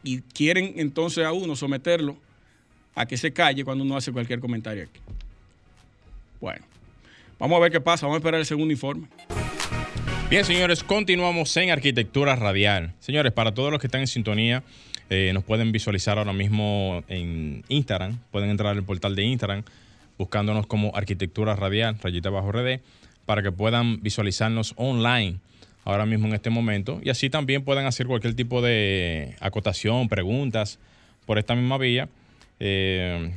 Y 0.02 0.20
quieren 0.20 0.74
entonces 0.76 1.24
a 1.24 1.32
uno 1.32 1.56
someterlo 1.56 2.16
a 2.96 3.06
que 3.06 3.16
se 3.16 3.32
calle 3.32 3.64
cuando 3.64 3.84
uno 3.84 3.96
hace 3.96 4.10
cualquier 4.10 4.40
comentario 4.40 4.84
aquí. 4.84 5.00
Bueno, 6.40 6.64
vamos 7.38 7.56
a 7.56 7.60
ver 7.60 7.70
qué 7.70 7.80
pasa, 7.80 8.06
vamos 8.06 8.16
a 8.16 8.18
esperar 8.18 8.40
el 8.40 8.46
segundo 8.46 8.72
informe. 8.72 9.06
Bien, 10.28 10.44
señores, 10.44 10.82
continuamos 10.82 11.56
en 11.56 11.70
Arquitectura 11.70 12.34
Radial. 12.34 12.94
Señores, 12.98 13.32
para 13.32 13.54
todos 13.54 13.70
los 13.70 13.80
que 13.80 13.86
están 13.86 14.00
en 14.00 14.08
sintonía, 14.08 14.64
eh, 15.08 15.30
nos 15.32 15.44
pueden 15.44 15.70
visualizar 15.70 16.18
ahora 16.18 16.32
mismo 16.32 17.04
en 17.06 17.62
Instagram. 17.68 18.18
Pueden 18.32 18.50
entrar 18.50 18.76
al 18.76 18.82
portal 18.82 19.14
de 19.14 19.22
Instagram 19.22 19.62
buscándonos 20.18 20.66
como 20.66 20.96
Arquitectura 20.96 21.54
Radial, 21.54 21.98
rayita 22.02 22.30
bajo 22.30 22.50
RD, 22.50 22.80
para 23.26 23.42
que 23.42 23.52
puedan 23.52 24.02
visualizarnos 24.02 24.72
online 24.76 25.36
ahora 25.84 26.06
mismo 26.06 26.26
en 26.26 26.34
este 26.34 26.50
momento. 26.50 27.00
Y 27.04 27.10
así 27.10 27.28
también 27.30 27.62
puedan 27.62 27.86
hacer 27.86 28.06
cualquier 28.06 28.34
tipo 28.34 28.62
de 28.62 29.36
acotación, 29.40 30.08
preguntas 30.08 30.78
por 31.26 31.38
esta 31.38 31.54
misma 31.54 31.76
vía. 31.78 32.08
Eh, 32.60 33.30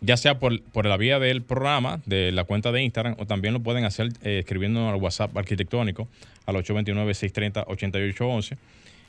ya 0.00 0.16
sea 0.16 0.38
por, 0.38 0.60
por 0.72 0.86
la 0.86 0.96
vía 0.96 1.18
del 1.18 1.42
programa, 1.42 2.00
de 2.06 2.32
la 2.32 2.44
cuenta 2.44 2.72
de 2.72 2.82
Instagram, 2.82 3.16
o 3.18 3.26
también 3.26 3.54
lo 3.54 3.60
pueden 3.60 3.84
hacer 3.84 4.08
eh, 4.22 4.38
escribiendo 4.40 4.88
al 4.88 4.96
WhatsApp 4.96 5.36
arquitectónico 5.36 6.08
al 6.46 6.56
829-630-8811 6.56 8.56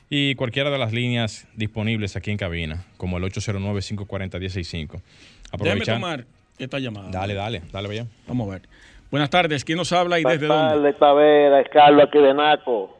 y 0.10 0.36
cualquiera 0.36 0.72
de 0.72 0.78
las 0.80 0.91
líneas 0.91 1.48
disponibles 1.56 2.15
aquí 2.15 2.32
en 2.32 2.38
cabina, 2.38 2.84
como 2.98 3.17
el 3.17 3.24
809-540-165. 3.26 5.00
Déjame 5.60 5.86
tomar 5.86 6.26
esta 6.58 6.80
llamada. 6.80 7.10
Dale, 7.12 7.34
dale, 7.36 7.62
dale, 7.72 7.88
vaya. 7.88 8.06
Vamos 8.28 8.50
a 8.50 8.54
ver. 8.54 8.62
Buenas 9.12 9.30
tardes, 9.30 9.63
¿quién 9.63 9.78
nos 9.78 9.91
habla 9.91 10.19
y 10.19 10.24
Buenas 10.24 10.41
desde 10.41 10.54
dónde? 10.54 10.76
tardes, 10.76 11.00
Tavera, 11.00 11.62
es 11.62 11.69
Carlos 11.69 12.04
aquí 12.08 12.19
de 12.19 12.34
Naco. 12.34 12.95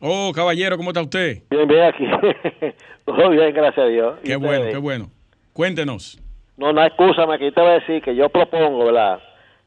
Oh, 0.00 0.32
caballero, 0.34 0.76
¿cómo 0.78 0.90
está 0.90 1.02
usted? 1.02 1.42
Bien, 1.50 1.68
bien 1.68 1.82
aquí. 1.82 2.04
Todo 3.04 3.28
bien, 3.30 3.52
gracias 3.52 3.84
a 3.84 3.88
Dios. 3.88 4.18
¿Y 4.22 4.28
Qué 4.28 4.36
bueno, 4.36 4.64
qué 4.70 4.78
bueno. 4.78 5.10
Cuéntenos. 5.52 6.18
No, 6.56 6.72
no, 6.72 6.84
escúchame, 6.84 7.34
aquí 7.34 7.50
te 7.52 7.60
voy 7.60 7.70
a 7.70 7.74
decir 7.74 8.02
que 8.02 8.14
yo 8.14 8.28
propongo, 8.28 8.84
¿verdad? 8.86 9.18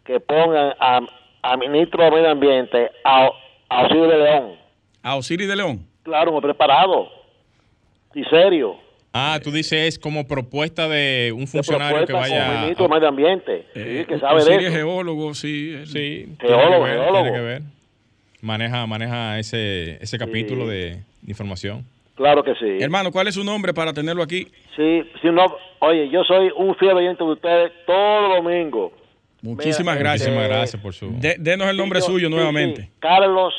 Que 0.05 0.19
pongan 0.19 0.73
a, 0.79 0.99
a 1.41 1.57
ministro 1.57 2.03
de 2.03 2.11
Medio 2.11 2.29
Ambiente, 2.29 2.89
a, 3.03 3.25
a 3.69 3.79
Auxilio 3.81 4.07
de 4.07 4.17
León. 4.17 4.51
A 5.01 5.15
Osiris 5.15 5.47
de 5.47 5.55
León. 5.55 5.85
Claro, 6.03 6.31
muy 6.31 6.41
preparado. 6.41 7.09
Y 8.13 8.23
serio. 8.25 8.75
Ah, 9.11 9.39
tú 9.43 9.51
dices 9.51 9.99
como 9.99 10.27
propuesta 10.27 10.87
de 10.87 11.31
un 11.33 11.41
De 11.41 11.47
funcionario 11.47 11.99
que 11.99 12.05
propuesta 12.05 12.35
como 12.35 12.45
vaya. 12.49 12.61
ministro 12.61 12.87
de 12.87 12.93
Medio 12.93 13.07
Ambiente. 13.09 13.65
Eh, 13.75 13.97
sí, 13.99 14.05
que 14.13 14.19
sabe 14.19 14.35
de 14.35 14.41
Osiris 14.41 14.59
es 14.67 14.73
eso. 14.73 14.75
geólogo, 14.77 15.33
sí. 15.33 15.75
Sí, 15.85 16.35
Geólogo, 16.39 16.67
tiene 16.67 16.79
que 16.79 16.83
ver, 16.83 16.99
geólogo. 16.99 17.21
tiene 17.23 17.37
que 17.37 17.43
ver. 17.43 17.61
Maneja, 18.41 18.85
maneja 18.87 19.39
ese, 19.39 19.97
ese 20.03 20.17
capítulo 20.17 20.67
de 20.67 21.01
información. 21.27 21.85
Claro 22.23 22.41
que 22.41 22.55
sí. 22.55 22.77
Hermano, 22.81 23.11
¿cuál 23.11 23.27
es 23.27 23.35
su 23.35 23.43
nombre 23.43 23.73
para 23.73 23.91
tenerlo 23.91 24.23
aquí? 24.23 24.47
Sí, 24.77 25.03
sí, 25.21 25.27
no, 25.29 25.43
oye, 25.79 26.07
yo 26.09 26.23
soy 26.23 26.49
un 26.55 26.73
fiel 26.75 26.93
oyente 26.93 27.21
de 27.21 27.29
ustedes 27.31 27.71
todo 27.85 28.35
domingo. 28.35 28.93
Muchísimas 29.41 29.95
Mira, 29.97 30.09
gracias. 30.11 30.29
Muchísimas 30.29 30.45
Eh, 30.45 30.57
gracias 30.57 30.81
por 30.81 30.93
su. 30.93 31.19
De- 31.19 31.35
denos 31.37 31.67
el 31.67 31.75
nombre 31.75 31.99
Sí, 31.99 32.07
suyo 32.07 32.29
sí, 32.29 32.33
nuevamente. 32.33 32.83
sí, 32.83 32.89
Carlos 32.99 33.53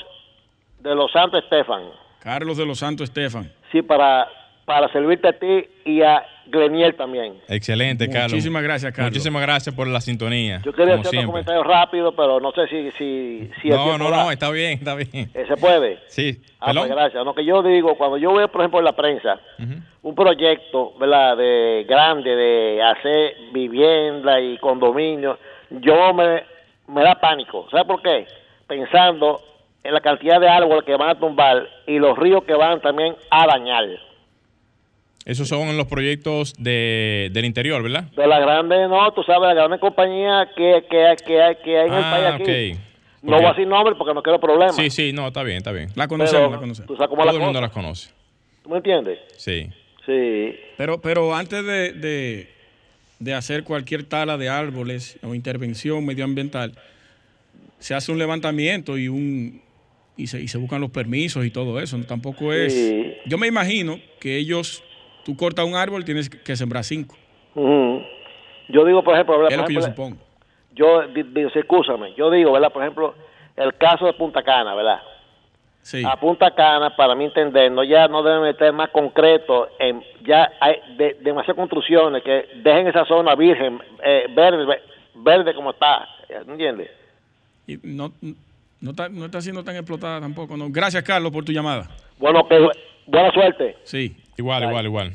de 0.79 0.95
los 0.95 1.13
Santos 1.13 1.45
Estefan. 1.45 1.83
Carlos 2.21 2.57
de 2.57 2.65
los 2.65 2.79
Santos 2.79 3.11
Estefan. 3.11 3.53
Sí, 3.71 3.83
para, 3.83 4.27
para 4.65 4.89
servirte 4.93 5.29
a 5.29 5.33
ti 5.39 5.67
y 5.85 6.03
a 6.03 6.23
Gleniel 6.47 6.95
también. 6.95 7.35
Excelente, 7.49 8.09
Carlos. 8.09 8.33
Muchísimas 8.33 8.63
gracias, 8.63 8.93
Carlos. 8.93 9.13
Muchísimas 9.13 9.43
gracias 9.43 9.75
por 9.75 9.87
la 9.87 10.01
sintonía. 10.01 10.61
Yo 10.65 10.73
quería 10.73 10.95
hacer 10.97 11.21
un 11.21 11.27
comentario 11.27 11.63
rápido, 11.63 12.15
pero 12.15 12.39
no 12.41 12.53
sé 12.53 12.67
si, 12.69 12.91
si, 12.93 13.51
si 13.63 13.69
No, 13.71 13.97
no, 13.99 14.11
da. 14.11 14.25
no, 14.25 14.31
está 14.31 14.51
bien, 14.51 14.79
está 14.79 14.95
bien. 14.95 15.31
Eh, 15.35 15.45
¿Se 15.49 15.57
puede? 15.57 15.99
Sí, 16.09 16.41
Ah, 16.61 16.73
pues 16.75 16.89
gracias. 16.89 17.25
Lo 17.25 17.35
que 17.35 17.45
yo 17.45 17.63
digo, 17.63 17.95
cuando 17.97 18.17
yo 18.19 18.33
veo, 18.35 18.49
por 18.49 18.61
ejemplo, 18.63 18.79
en 18.79 18.85
la 18.87 18.93
prensa, 18.97 19.39
un 20.03 20.15
proyecto, 20.15 20.93
¿verdad?, 20.99 21.37
de 21.37 21.85
grande, 21.89 22.35
de 22.35 22.83
hacer 22.83 23.35
vivienda 23.53 24.41
y 24.41 24.57
condominio, 24.59 25.39
yo 25.71 26.15
me, 26.15 26.43
me 26.89 27.03
da 27.03 27.15
pánico. 27.21 27.67
¿Sabe 27.71 27.85
por 27.85 28.01
qué? 28.03 28.27
Pensando 28.67 29.41
en 29.83 29.93
la 29.93 30.01
cantidad 30.01 30.41
de 30.41 30.49
árboles 30.49 30.85
que 30.85 30.97
van 30.97 31.11
a 31.11 31.19
tumbar 31.19 31.69
y 31.87 31.99
los 31.99 32.17
ríos 32.19 32.45
que 32.45 32.55
van 32.55 32.81
también 32.81 33.15
a 33.31 33.47
dañar. 33.47 33.85
Esos 35.25 35.49
son 35.49 35.75
los 35.77 35.87
proyectos 35.87 36.55
de, 36.59 37.31
del 37.33 37.45
interior, 37.47 37.83
¿verdad? 37.83 38.05
De 38.15 38.27
la 38.27 38.41
grande, 38.41 38.87
no, 38.89 39.11
tú 39.13 39.23
sabes, 39.23 39.43
la 39.49 39.55
grande 39.55 39.79
compañía 39.79 40.51
que, 40.55 40.85
que, 40.91 41.07
hay- 41.07 41.17
que, 41.17 41.41
hay- 41.43 41.57
que 41.65 41.79
hay 41.79 41.87
en 41.89 41.95
el 41.95 42.05
Ah, 42.05 42.11
país 42.39 42.43
aquí. 42.43 42.73
ok. 42.73 42.81
No 43.23 43.37
voy 43.37 43.47
a 43.47 43.49
decir 43.51 43.67
nombre 43.67 43.95
porque 43.97 44.13
no 44.13 44.23
quiero 44.23 44.39
problemas. 44.39 44.77
Sí, 44.77 44.91
sí, 44.91 45.13
no, 45.15 45.27
está 45.29 45.43
bien, 45.43 45.57
está 45.59 45.73
bien. 45.73 45.89
La 45.95 46.09
conocemos, 46.09 46.43
Pero 46.43 46.53
la 46.53 46.59
conocemos. 46.61 46.87
tú 46.89 46.95
sabes 46.97 47.09
cómo 47.09 47.23
Todo 47.23 47.33
la 47.33 47.39
el 47.39 47.43
mundo 47.45 47.61
las 47.61 47.71
conoce. 47.71 48.11
¿Tú 48.63 48.69
me 48.69 48.77
entiendes? 48.77 49.19
Sí. 49.39 49.71
Sí. 50.05 50.55
Pero, 50.77 51.01
pero 51.01 51.35
antes 51.35 51.65
de, 51.65 51.93
de- 51.95 52.49
de 53.19 53.33
hacer 53.35 53.65
cualquier 53.65 54.05
tala 54.05 54.37
de 54.37 54.51
árboles 54.51 55.19
o 55.23 55.35
intervención 55.35 56.05
medioambiental, 56.05 56.73
se 57.79 57.95
hace 57.95 58.13
un 58.13 58.19
levantamiento 58.19 58.99
y 58.99 59.09
un 59.09 59.63
y 60.17 60.27
se, 60.27 60.41
y 60.43 60.49
se 60.49 60.59
buscan 60.59 60.81
los 60.83 60.91
permisos 60.91 61.45
y 61.47 61.51
todo 61.51 61.81
eso. 61.81 61.99
Tampoco 62.07 62.53
es. 62.53 62.75
Sí. 62.75 63.15
Yo 63.27 63.39
me 63.39 63.47
imagino 63.47 63.99
que 64.21 64.37
ellos, 64.37 64.85
tú 65.25 65.37
cortas 65.37 65.65
un 65.67 65.75
árbol, 65.75 66.05
tienes 66.05 66.29
que 66.31 66.57
sembrar 66.57 66.85
cinco. 66.85 67.17
Yo 68.69 68.85
digo, 68.85 69.03
por 69.03 69.15
ejemplo, 69.15 69.37
¿verdad? 69.39 69.53
Es 69.53 69.59
lo 69.59 69.65
que 69.67 69.75
yo 69.75 69.83
supongo. 69.83 70.17
yo 70.75 71.03
di- 71.09 71.23
digo, 71.23 71.51
yo 72.17 72.31
digo, 72.31 72.53
¿verdad? 72.53 72.73
Por 72.73 72.83
ejemplo, 72.83 73.15
el 73.57 73.75
caso 73.75 74.07
de 74.07 74.13
Punta 74.15 74.43
Cana, 74.43 74.75
¿verdad? 74.75 75.01
Sí. 75.83 76.03
A 76.05 76.17
Punta 76.19 76.51
Cana, 76.55 76.97
para 76.97 77.15
mi 77.15 77.25
entender, 77.27 77.71
no 77.71 77.85
ya 77.85 78.09
no 78.09 78.23
deben 78.23 78.43
meter 78.43 78.73
más 78.73 78.89
concreto, 78.91 79.69
en, 79.79 80.03
ya 80.25 80.51
hay 80.61 80.77
de- 80.97 81.15
demasiadas 81.21 81.57
construcciones 81.57 82.23
que 82.23 82.47
dejen 82.63 82.87
esa 82.89 83.05
zona 83.05 83.35
virgen, 83.35 83.79
eh, 84.03 84.27
verde, 84.35 84.65
ve- 84.65 84.83
verde 85.17 85.55
como 85.55 85.71
está, 85.73 86.09
¿entiendes? 86.49 86.91
Y 87.67 87.79
no, 87.83 88.13
no, 88.81 88.91
está, 88.91 89.09
no 89.11 89.27
está 89.27 89.41
siendo 89.43 89.63
tan 89.63 89.77
explotada 89.77 90.21
tampoco. 90.21 90.57
No. 90.57 90.67
Gracias, 90.71 91.03
Carlos, 91.03 91.31
por 91.31 91.45
tu 91.45 91.53
llamada. 91.53 91.89
Bueno, 92.19 92.49
que 92.49 92.59
buena 93.07 93.31
suerte. 93.33 93.77
Sí. 93.85 94.17
Igual, 94.37 94.65
igual, 94.65 94.85
igual. 94.87 95.13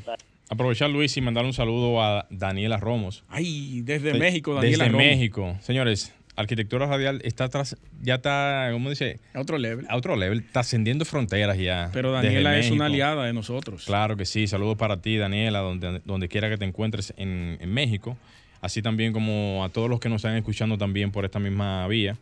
Aprovechar, 0.48 0.90
Luis, 0.90 1.16
y 1.16 1.20
mandar 1.20 1.44
un 1.44 1.52
saludo 1.52 2.02
a 2.02 2.26
Daniela 2.30 2.76
Romos. 2.78 3.22
Ay, 3.28 3.82
desde 3.82 4.12
De- 4.14 4.18
México, 4.18 4.54
Daniela 4.54 4.84
Desde 4.84 4.92
Romo. 4.92 5.04
México. 5.04 5.56
Señores, 5.60 6.12
Arquitectura 6.36 6.86
Radial 6.86 7.20
está 7.22 7.48
tras, 7.48 7.76
ya 8.02 8.14
está, 8.16 8.70
¿cómo 8.72 8.88
dice? 8.88 9.20
A 9.34 9.40
otro 9.40 9.58
level. 9.58 9.86
A 9.88 9.96
otro 9.96 10.16
level, 10.16 10.40
está 10.40 10.60
ascendiendo 10.60 11.04
fronteras 11.04 11.56
ya. 11.58 11.90
Pero 11.92 12.10
Daniela 12.12 12.58
es 12.58 12.70
una 12.70 12.86
aliada 12.86 13.26
de 13.26 13.32
nosotros. 13.32 13.84
Claro 13.84 14.16
que 14.16 14.24
sí, 14.24 14.46
saludos 14.46 14.76
para 14.76 15.00
ti, 15.02 15.16
Daniela, 15.18 15.58
donde, 15.60 16.00
donde 16.04 16.28
quiera 16.28 16.48
que 16.48 16.56
te 16.56 16.64
encuentres 16.64 17.12
en, 17.16 17.58
en 17.60 17.72
México, 17.72 18.16
así 18.60 18.80
también 18.82 19.12
como 19.12 19.62
a 19.64 19.68
todos 19.68 19.88
los 19.90 20.00
que 20.00 20.08
nos 20.08 20.16
están 20.24 20.36
escuchando 20.36 20.78
también 20.78 21.10
por 21.12 21.24
esta 21.24 21.38
misma 21.38 21.86
vía, 21.88 22.16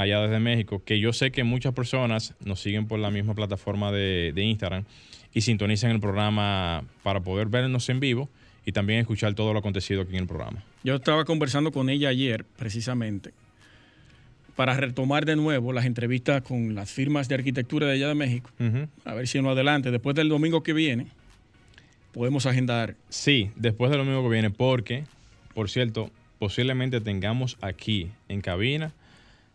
allá 0.00 0.20
desde 0.20 0.40
México, 0.40 0.82
que 0.84 0.98
yo 0.98 1.12
sé 1.12 1.30
que 1.30 1.44
muchas 1.44 1.74
personas 1.74 2.34
nos 2.44 2.60
siguen 2.60 2.86
por 2.86 2.98
la 2.98 3.10
misma 3.10 3.34
plataforma 3.34 3.92
de, 3.92 4.32
de 4.34 4.42
Instagram 4.42 4.84
y 5.32 5.42
sintonizan 5.42 5.90
el 5.90 6.00
programa 6.00 6.84
para 7.02 7.20
poder 7.20 7.48
vernos 7.48 7.88
en 7.88 8.00
vivo 8.00 8.28
y 8.64 8.72
también 8.72 9.00
escuchar 9.00 9.34
todo 9.34 9.52
lo 9.52 9.58
acontecido 9.58 10.02
aquí 10.02 10.12
en 10.12 10.22
el 10.22 10.26
programa. 10.26 10.62
Yo 10.84 10.96
estaba 10.96 11.24
conversando 11.24 11.72
con 11.72 11.88
ella 11.88 12.08
ayer, 12.08 12.44
precisamente, 12.56 13.32
para 14.56 14.74
retomar 14.74 15.24
de 15.24 15.36
nuevo 15.36 15.72
las 15.72 15.86
entrevistas 15.86 16.42
con 16.42 16.74
las 16.74 16.90
firmas 16.90 17.28
de 17.28 17.36
arquitectura 17.36 17.86
de 17.86 17.94
allá 17.94 18.08
de 18.08 18.14
México. 18.14 18.50
A 19.04 19.14
ver 19.14 19.26
si 19.26 19.38
en 19.38 19.44
lo 19.44 19.50
adelante, 19.50 19.90
después 19.90 20.14
del 20.16 20.28
domingo 20.28 20.62
que 20.62 20.72
viene, 20.72 21.06
podemos 22.12 22.46
agendar. 22.46 22.96
Sí, 23.08 23.50
después 23.56 23.90
de 23.90 23.96
lo 23.96 24.04
mismo 24.04 24.22
que 24.22 24.28
viene, 24.28 24.50
porque, 24.50 25.04
por 25.54 25.70
cierto, 25.70 26.10
posiblemente 26.38 27.00
tengamos 27.00 27.56
aquí 27.60 28.10
en 28.28 28.40
cabina 28.40 28.92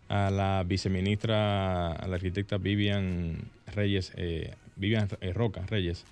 a 0.09 0.29
la 0.29 0.63
viceministra, 0.67 1.91
a 1.93 2.07
la 2.07 2.15
arquitecta 2.15 2.57
Vivian 2.57 3.37
Reyes, 3.73 4.11
eh, 4.17 4.53
Vivian 4.75 5.07
eh, 5.21 5.33
Roca 5.33 5.65
Reyes. 5.67 6.03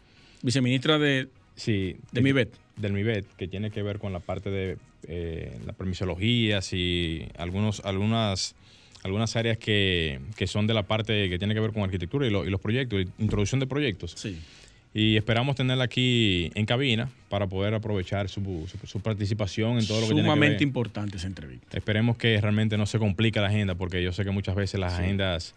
Viceministra 0.41 0.97
de, 0.99 1.27
Sí, 1.55 1.95
de 2.11 2.21
MIBET. 2.21 2.49
Del 2.77 2.93
MIBET, 2.93 3.25
que 3.37 3.47
tiene 3.47 3.69
que 3.69 3.83
ver 3.83 3.99
con 3.99 4.11
la 4.13 4.19
parte 4.19 4.49
de 4.49 4.77
eh, 5.07 5.55
la 5.65 5.73
permisología 5.73 6.59
y 6.71 7.27
algunos, 7.37 7.81
algunas, 7.85 8.55
algunas 9.03 9.35
áreas 9.35 9.57
que, 9.59 10.19
que 10.35 10.47
son 10.47 10.65
de 10.65 10.73
la 10.73 10.83
parte 10.83 11.29
que 11.29 11.37
tiene 11.37 11.53
que 11.53 11.59
ver 11.59 11.71
con 11.71 11.83
arquitectura 11.83 12.25
y, 12.25 12.31
lo- 12.31 12.45
y 12.45 12.49
los 12.49 12.59
proyectos, 12.59 13.05
introducción 13.19 13.59
de 13.59 13.67
proyectos. 13.67 14.13
Sí. 14.17 14.39
Y 14.95 15.17
esperamos 15.17 15.55
tenerla 15.55 15.85
aquí 15.85 16.51
en 16.53 16.65
cabina 16.67 17.09
para 17.29 17.47
poder 17.47 17.73
aprovechar 17.73 18.29
su, 18.29 18.41
su- 18.69 18.85
su 18.87 18.99
participación 19.01 19.79
en 19.79 19.87
todo 19.87 20.01
lo 20.01 20.07
que 20.07 20.13
tiene 20.13 20.21
que 20.21 20.27
Sumamente 20.27 20.55
ver. 20.57 20.61
importante 20.61 21.17
esa 21.17 21.25
entrevista. 21.27 21.75
Esperemos 21.75 22.15
que 22.17 22.39
realmente 22.39 22.77
no 22.77 22.85
se 22.85 22.99
complique 22.99 23.39
la 23.41 23.47
agenda, 23.47 23.73
porque 23.73 24.03
yo 24.03 24.11
sé 24.13 24.23
que 24.23 24.29
muchas 24.31 24.53
veces 24.55 24.79
las 24.79 24.93
agendas 24.93 25.55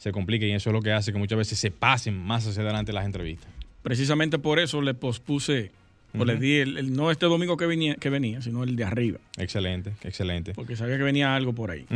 se 0.00 0.10
complican 0.10 0.48
y 0.48 0.54
eso 0.54 0.70
es 0.70 0.74
lo 0.74 0.82
que 0.82 0.90
hace 0.90 1.12
que 1.12 1.18
muchas 1.18 1.38
veces 1.38 1.60
se 1.60 1.70
pasen 1.70 2.18
más 2.18 2.44
hacia 2.46 2.62
adelante 2.62 2.92
las 2.92 3.04
entrevistas. 3.06 3.48
Precisamente 3.84 4.38
por 4.40 4.58
eso 4.58 4.82
le 4.82 4.94
pospuse, 4.94 5.70
o 6.18 6.24
le 6.24 6.36
di 6.36 6.56
el, 6.56 6.76
el- 6.76 6.92
no 6.92 7.12
este 7.12 7.26
domingo 7.26 7.56
que 7.56 7.66
venía, 7.66 7.94
que 7.94 8.10
venía, 8.10 8.42
sino 8.42 8.64
el 8.64 8.74
de 8.74 8.82
arriba, 8.82 9.18
Excelente, 9.38 9.92
excelente. 10.02 10.54
porque 10.54 10.74
sabía 10.74 10.96
que 10.96 11.04
venía 11.04 11.36
algo 11.36 11.52
por 11.52 11.70
ahí. 11.70 11.86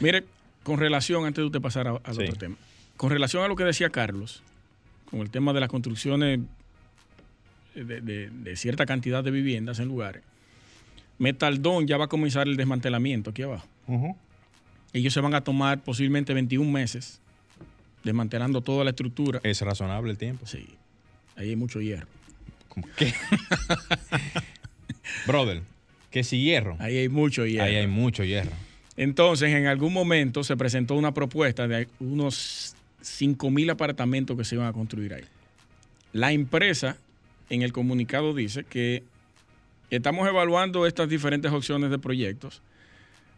Mire, 0.00 0.22
con 0.62 0.78
relación, 0.78 1.26
antes 1.26 1.42
de 1.42 1.46
usted 1.46 1.60
pasar 1.60 1.88
a- 1.88 2.00
al 2.04 2.14
Sí. 2.14 2.22
otro 2.22 2.36
tema, 2.36 2.56
con 2.96 3.10
relación 3.10 3.42
a 3.42 3.48
lo 3.48 3.56
que 3.56 3.64
decía 3.64 3.90
Carlos, 3.90 4.42
con 5.10 5.20
el 5.20 5.30
tema 5.30 5.52
de 5.52 5.60
las 5.60 5.68
construcciones 5.68 6.40
de, 7.74 8.00
de- 8.00 8.30
de 8.30 8.56
cierta 8.56 8.86
cantidad 8.86 9.22
de 9.24 9.30
viviendas 9.30 9.78
en 9.80 9.88
lugares, 9.88 10.22
Metaldón 11.18 11.86
ya 11.86 11.96
va 11.96 12.06
a 12.06 12.08
comenzar 12.08 12.48
el 12.48 12.56
desmantelamiento 12.56 13.30
aquí 13.30 13.42
abajo. 13.42 13.66
Ellos 14.92 15.12
se 15.12 15.20
van 15.20 15.34
a 15.34 15.42
tomar 15.42 15.80
posiblemente 15.82 16.34
21 16.34 16.70
meses 16.70 17.20
desmantelando 18.02 18.60
toda 18.60 18.84
la 18.84 18.90
estructura. 18.90 19.40
Es 19.42 19.60
razonable 19.60 20.10
el 20.10 20.18
tiempo. 20.18 20.46
Sí, 20.46 20.66
ahí 21.36 21.50
hay 21.50 21.56
mucho 21.56 21.80
hierro. 21.80 22.06
¿Cómo 22.68 22.86
qué? 22.96 23.14
Brother, 25.26 25.62
que 26.10 26.24
si 26.24 26.42
hierro. 26.42 26.76
Ahí 26.80 26.96
hay 26.96 27.08
mucho 27.08 27.46
hierro. 27.46 27.64
Ahí 27.64 27.76
hay 27.76 27.86
mucho 27.86 28.24
hierro. 28.24 28.50
Entonces, 28.96 29.52
en 29.52 29.66
algún 29.66 29.92
momento 29.92 30.44
se 30.44 30.56
presentó 30.56 30.94
una 30.94 31.12
propuesta 31.14 31.66
de 31.66 31.88
unos 32.00 32.74
5 33.04 33.50
mil 33.50 33.70
apartamentos 33.70 34.36
que 34.36 34.44
se 34.44 34.54
iban 34.56 34.66
a 34.66 34.72
construir 34.72 35.14
ahí. 35.14 35.24
La 36.12 36.32
empresa 36.32 36.96
en 37.50 37.62
el 37.62 37.72
comunicado 37.72 38.34
dice 38.34 38.64
que 38.64 39.02
estamos 39.90 40.26
evaluando 40.28 40.86
estas 40.86 41.08
diferentes 41.08 41.52
opciones 41.52 41.90
de 41.90 41.98
proyectos, 41.98 42.62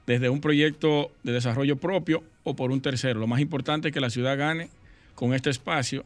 desde 0.07 0.29
un 0.29 0.41
proyecto 0.41 1.11
de 1.25 1.33
desarrollo 1.33 1.77
propio 1.77 2.23
o 2.45 2.55
por 2.55 2.71
un 2.71 2.81
tercero. 2.81 3.19
Lo 3.19 3.27
más 3.27 3.41
importante 3.41 3.89
es 3.89 3.95
que 3.95 4.01
la 4.01 4.11
ciudad 4.11 4.39
gane 4.39 4.69
con 5.17 5.35
este 5.35 5.51
espacio 5.51 6.05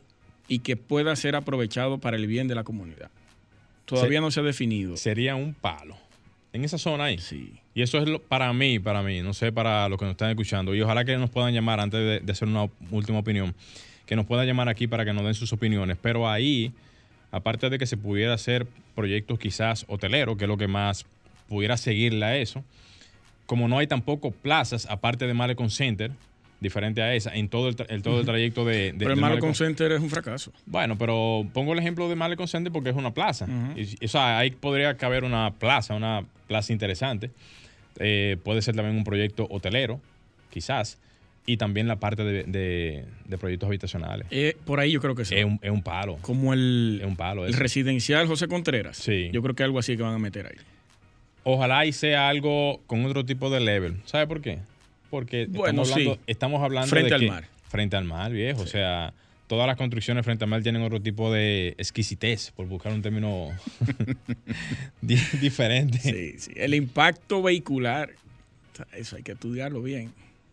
y 0.48 0.60
que 0.60 0.76
pueda 0.76 1.14
ser 1.16 1.36
aprovechado 1.36 1.98
para 1.98 2.16
el 2.16 2.26
bien 2.26 2.48
de 2.48 2.54
la 2.54 2.64
comunidad. 2.64 3.10
Todavía 3.84 4.18
Se- 4.18 4.22
no 4.22 4.30
se 4.30 4.40
ha 4.40 4.42
definido. 4.42 4.96
Sería 4.96 5.34
un 5.36 5.52
palo. 5.54 5.96
En 6.52 6.64
esa 6.64 6.78
zona 6.78 7.04
ahí. 7.04 7.18
Sí. 7.18 7.59
Y 7.74 7.82
eso 7.82 7.98
es 7.98 8.08
lo- 8.08 8.20
para 8.20 8.52
mí, 8.52 8.78
para 8.78 9.02
mí, 9.02 9.20
no 9.22 9.32
sé 9.32 9.52
para 9.52 9.88
los 9.88 9.98
que 9.98 10.04
nos 10.04 10.12
están 10.12 10.30
escuchando. 10.30 10.74
Y 10.74 10.80
ojalá 10.82 11.04
que 11.04 11.16
nos 11.16 11.30
puedan 11.30 11.54
llamar 11.54 11.80
antes 11.80 12.00
de, 12.00 12.20
de 12.20 12.32
hacer 12.32 12.48
una 12.48 12.66
última 12.90 13.18
opinión, 13.20 13.54
que 14.06 14.16
nos 14.16 14.26
puedan 14.26 14.46
llamar 14.46 14.68
aquí 14.68 14.86
para 14.88 15.04
que 15.04 15.12
nos 15.12 15.24
den 15.24 15.34
sus 15.34 15.52
opiniones. 15.52 15.96
Pero 16.02 16.28
ahí, 16.28 16.72
aparte 17.30 17.70
de 17.70 17.78
que 17.78 17.86
se 17.86 17.96
pudiera 17.96 18.34
hacer 18.34 18.66
proyectos 18.96 19.38
quizás 19.38 19.84
hoteleros, 19.88 20.36
que 20.36 20.44
es 20.44 20.48
lo 20.48 20.56
que 20.56 20.66
más 20.68 21.06
pudiera 21.48 21.76
seguirle 21.76 22.24
a 22.26 22.36
eso, 22.36 22.64
como 23.46 23.68
no 23.68 23.78
hay 23.78 23.86
tampoco 23.86 24.30
plazas, 24.32 24.86
aparte 24.90 25.26
de 25.26 25.34
Malecon 25.34 25.70
Center, 25.70 26.10
diferente 26.60 27.00
a 27.02 27.14
esa, 27.14 27.34
en 27.34 27.48
todo 27.48 27.68
el, 27.68 27.76
tra- 27.76 27.86
en 27.88 28.02
todo 28.02 28.20
el 28.20 28.26
trayecto 28.26 28.64
de... 28.64 28.92
de 28.92 28.98
Pero 28.98 29.12
el 29.14 29.20
Malecon 29.20 29.54
Center 29.54 29.90
es 29.92 30.00
un 30.00 30.10
fracaso. 30.10 30.52
bueno, 30.66 30.98
pero 30.98 31.46
pongo 31.54 31.72
el 31.72 31.78
ejemplo 31.78 32.08
de 32.08 32.16
Malecon 32.16 32.48
Center 32.48 32.70
porque 32.72 32.90
es 32.90 32.96
una 32.96 33.12
plaza. 33.14 33.46
Y, 33.76 34.04
o 34.04 34.08
sea, 34.08 34.38
ahí 34.38 34.50
podría 34.50 34.96
caber 34.96 35.24
una 35.24 35.52
plaza, 35.52 35.94
una 35.94 36.24
plaza 36.48 36.72
interesante. 36.72 37.30
Eh, 38.00 38.36
puede 38.42 38.62
ser 38.62 38.74
también 38.74 38.96
un 38.96 39.04
proyecto 39.04 39.46
hotelero, 39.50 40.00
quizás. 40.50 40.98
Y 41.46 41.56
también 41.56 41.88
la 41.88 41.96
parte 41.96 42.22
de, 42.24 42.44
de- 42.44 43.04
de 43.26 43.38
proyectos 43.38 43.66
habitacionales. 43.68 44.26
Eh, 44.30 44.56
por 44.64 44.78
ahí 44.80 44.90
yo 44.92 45.00
creo 45.00 45.14
que 45.14 45.24
sí. 45.24 45.34
Es 45.34 45.44
un, 45.44 45.58
es 45.62 45.70
un 45.70 45.82
palo. 45.82 46.16
Como 46.20 46.52
el, 46.52 46.98
Es 47.02 47.06
un 47.06 47.16
palo 47.16 47.46
el 47.46 47.54
residencial 47.54 48.26
José 48.26 48.46
Contreras. 48.48 48.96
Sí. 48.98 49.30
Yo 49.32 49.42
creo 49.42 49.54
que 49.54 49.62
algo 49.62 49.78
así 49.78 49.96
que 49.96 50.02
van 50.02 50.14
a 50.14 50.18
meter 50.18 50.46
ahí. 50.46 50.56
Ojalá 51.42 51.86
y 51.86 51.92
sea 51.92 52.28
algo 52.28 52.80
con 52.86 53.04
otro 53.06 53.24
tipo 53.24 53.48
de 53.50 53.60
level. 53.60 53.96
¿Sabe 54.04 54.26
por 54.26 54.40
qué? 54.42 54.58
Porque 55.08 55.46
Bueno, 55.48 55.82
estamos 55.82 55.92
hablando, 55.92 56.14
sí. 56.14 56.20
estamos 56.26 56.62
hablando 56.62 56.88
Frente 56.90 57.08
de 57.08 57.14
al 57.14 57.20
que- 57.22 57.28
mar. 57.28 57.44
Frente 57.68 57.96
al 57.96 58.04
mar, 58.04 58.32
viejo. 58.32 58.60
O 58.62 58.66
sea, 58.66 59.14
todas 59.50 59.66
las 59.66 59.76
construcciones 59.76 60.24
frente 60.24 60.44
al 60.44 60.50
mar 60.50 60.62
tienen 60.62 60.80
otro 60.82 61.02
tipo 61.02 61.32
de 61.32 61.74
exquisitez, 61.76 62.52
por 62.52 62.66
buscar 62.68 62.92
un 62.92 63.02
término 63.02 63.48
di- 65.02 65.18
diferente. 65.40 65.98
Sí, 65.98 66.38
sí. 66.38 66.52
El 66.54 66.72
impacto 66.74 67.42
vehicular, 67.42 68.10
eso 68.96 69.16
hay 69.16 69.22
que 69.24 69.32
estudiarlo 69.32 69.82
bien. 69.82 70.12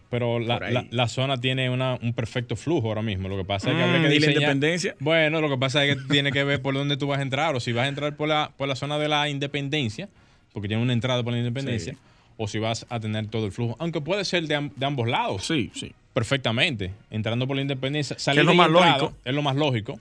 Pero 0.10 0.40
la, 0.40 0.60
la- 0.72 0.88
la 0.90 1.08
zona 1.10 1.38
tiene 1.40 1.70
una- 1.70 1.96
un 2.02 2.14
perfecto 2.14 2.56
flujo 2.56 2.88
ahora 2.88 3.02
mismo. 3.02 3.28
Lo 3.30 3.38
que 3.38 3.46
pasa 3.46 3.70
es 3.70 3.76
que 3.76 3.84
habría 3.84 4.00
Mm, 4.00 4.02
que 4.04 4.08
¿y 4.08 4.20
la 4.20 4.26
diseñar- 4.28 4.34
independencia? 4.36 4.96
Bueno, 5.00 5.42
lo 5.42 5.50
que 5.50 5.58
pasa 5.58 5.86
es 5.86 5.96
que 5.96 6.02
tiene 6.10 6.32
que 6.32 6.44
ver 6.44 6.62
por 6.62 6.74
dónde 6.74 6.98
tú 6.98 7.08
vas 7.08 7.20
a 7.20 7.22
entrar. 7.22 7.56
O 7.56 7.60
si 7.60 7.74
vas 7.74 7.86
a 7.86 7.90
entrar 7.90 8.16
por 8.16 8.28
la, 8.30 8.52
por 8.58 8.68
la 8.68 8.76
zona 8.76 8.98
de 8.98 9.10
la 9.10 9.30
independencia, 9.30 10.10
porque 10.54 10.68
tiene 10.70 10.82
una 10.82 10.94
entrada 10.94 11.24
por 11.24 11.34
la 11.34 11.40
independencia, 11.40 11.94
Sí. 11.94 12.00
O 12.38 12.48
si 12.48 12.60
vas 12.60 12.86
a 12.90 13.00
tener 13.00 13.28
todo 13.28 13.46
el 13.46 13.52
flujo. 13.52 13.76
Aunque 13.80 14.00
puede 14.02 14.24
ser 14.26 14.48
de, 14.48 14.56
am- 14.56 14.72
de 14.76 14.86
ambos 14.86 15.08
lados. 15.08 15.46
Sí, 15.46 15.72
sí. 15.74 15.92
Perfectamente. 16.14 16.94
Entrando 17.12 17.48
por 17.48 17.56
la 17.56 17.62
independencia. 17.62 18.18
Salir 18.20 18.42
es 18.42 18.46
lo 18.46 18.54
más 18.54 18.68
entrada 18.68 18.98
lógico. 18.98 19.18
Es 19.26 19.34
lo 19.36 19.42
más 19.42 19.56
lógico 19.56 20.00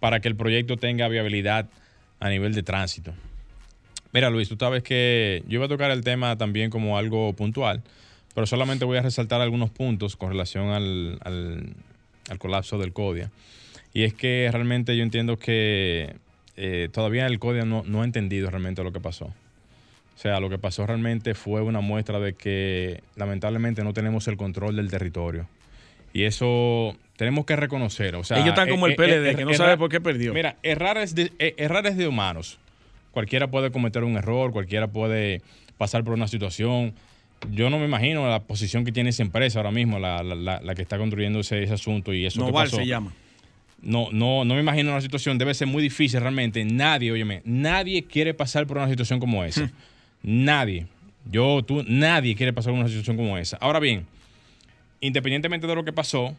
para 0.00 0.20
que 0.20 0.28
el 0.28 0.36
proyecto 0.36 0.76
tenga 0.76 1.08
viabilidad 1.08 1.68
a 2.20 2.28
nivel 2.28 2.54
de 2.54 2.62
tránsito. 2.62 3.12
Mira, 4.12 4.30
Luis, 4.30 4.48
tú 4.48 4.56
sabes 4.58 4.82
que 4.82 5.42
yo 5.48 5.56
iba 5.56 5.66
a 5.66 5.68
tocar 5.68 5.90
el 5.90 6.02
tema 6.02 6.36
también 6.38 6.70
como 6.70 6.96
algo 6.98 7.32
puntual, 7.34 7.82
pero 8.34 8.46
solamente 8.46 8.84
voy 8.84 8.98
a 8.98 9.02
resaltar 9.02 9.40
algunos 9.40 9.70
puntos 9.70 10.16
con 10.16 10.30
relación 10.30 10.68
al, 10.70 11.18
al- 11.22 11.74
al 12.30 12.38
colapso 12.38 12.78
del 12.78 12.92
CODIA. 12.92 13.30
Y 13.92 14.04
es 14.04 14.14
que 14.14 14.48
realmente 14.52 14.96
yo 14.96 15.02
entiendo 15.02 15.38
que 15.38 16.16
eh, 16.56 16.88
todavía 16.92 17.26
el 17.26 17.38
CODIA 17.38 17.64
no, 17.64 17.82
no 17.86 18.02
ha 18.02 18.04
entendido 18.04 18.50
realmente 18.50 18.82
lo 18.84 18.92
que 18.92 19.00
pasó. 19.00 19.32
O 20.16 20.18
sea, 20.18 20.40
lo 20.40 20.48
que 20.48 20.58
pasó 20.58 20.86
realmente 20.86 21.34
fue 21.34 21.60
una 21.60 21.80
muestra 21.80 22.18
de 22.18 22.32
que 22.34 23.02
lamentablemente 23.16 23.84
no 23.84 23.92
tenemos 23.92 24.26
el 24.28 24.36
control 24.38 24.74
del 24.76 24.90
territorio. 24.90 25.46
Y 26.14 26.22
eso 26.24 26.96
tenemos 27.16 27.44
que 27.44 27.54
reconocer. 27.56 28.16
O 28.16 28.24
sea, 28.24 28.38
Ellos 28.38 28.48
están 28.50 28.70
como 28.70 28.86
el 28.86 28.92
eh, 28.92 28.96
PLD, 28.96 29.30
eh, 29.30 29.36
que 29.36 29.44
no 29.44 29.50
errar- 29.50 29.56
sabe 29.56 29.76
por 29.76 29.90
qué 29.90 30.00
perdió. 30.00 30.32
Mira, 30.32 30.56
errar 30.62 30.96
es, 30.96 31.14
de, 31.14 31.30
eh, 31.38 31.54
errar 31.58 31.86
es 31.86 31.96
de 31.98 32.08
humanos. 32.08 32.58
Cualquiera 33.12 33.50
puede 33.50 33.70
cometer 33.70 34.04
un 34.04 34.16
error, 34.16 34.52
cualquiera 34.52 34.88
puede 34.88 35.42
pasar 35.76 36.02
por 36.04 36.14
una 36.14 36.28
situación. 36.28 36.94
Yo 37.50 37.68
no 37.68 37.78
me 37.78 37.84
imagino 37.84 38.26
la 38.28 38.40
posición 38.42 38.86
que 38.86 38.92
tiene 38.92 39.10
esa 39.10 39.22
empresa 39.22 39.58
ahora 39.58 39.70
mismo, 39.70 39.98
la, 39.98 40.22
la- 40.22 40.34
la- 40.34 40.60
la 40.62 40.74
que 40.74 40.80
está 40.80 40.96
construyendo 40.96 41.40
ese, 41.40 41.62
ese 41.62 41.74
asunto 41.74 42.14
y 42.14 42.24
eso 42.24 42.40
que 42.40 42.46
Noval 42.46 42.64
pasó. 42.66 42.76
se 42.78 42.86
llama. 42.86 43.12
No, 43.82 44.08
no, 44.10 44.46
no 44.46 44.54
me 44.54 44.60
imagino 44.60 44.90
una 44.92 45.02
situación, 45.02 45.36
debe 45.36 45.52
ser 45.52 45.66
muy 45.68 45.82
difícil 45.82 46.20
realmente. 46.20 46.64
Nadie, 46.64 47.12
óyeme, 47.12 47.42
nadie 47.44 48.04
quiere 48.04 48.32
pasar 48.32 48.66
por 48.66 48.78
una 48.78 48.88
situación 48.88 49.20
como 49.20 49.44
esa. 49.44 49.70
Nadie. 50.22 50.86
Yo, 51.30 51.62
tú, 51.62 51.84
nadie 51.86 52.34
quiere 52.36 52.52
pasar 52.52 52.72
por 52.72 52.80
una 52.80 52.88
situación 52.88 53.16
como 53.16 53.36
esa. 53.38 53.56
Ahora 53.58 53.80
bien, 53.80 54.06
independientemente 55.00 55.66
de 55.66 55.74
lo 55.74 55.84
que 55.84 55.92
pasó, 55.92 56.36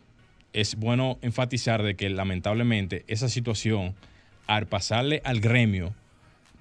es 0.53 0.75
bueno 0.75 1.17
enfatizar 1.21 1.83
de 1.83 1.95
que 1.95 2.09
lamentablemente 2.09 3.03
esa 3.07 3.29
situación, 3.29 3.95
al 4.47 4.67
pasarle 4.67 5.21
al 5.23 5.39
gremio, 5.39 5.93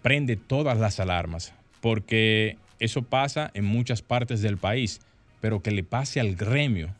prende 0.03 0.37
todas 0.37 0.79
las 0.79 1.01
alarmas, 1.01 1.53
porque 1.81 2.57
eso 2.79 3.03
pasa 3.03 3.51
en 3.55 3.64
muchas 3.64 4.03
partes 4.03 4.43
del 4.43 4.59
país, 4.59 5.01
pero 5.41 5.62
que 5.62 5.71
le 5.71 5.83
pase 5.83 6.21
al 6.21 6.37
gremio. 6.37 6.95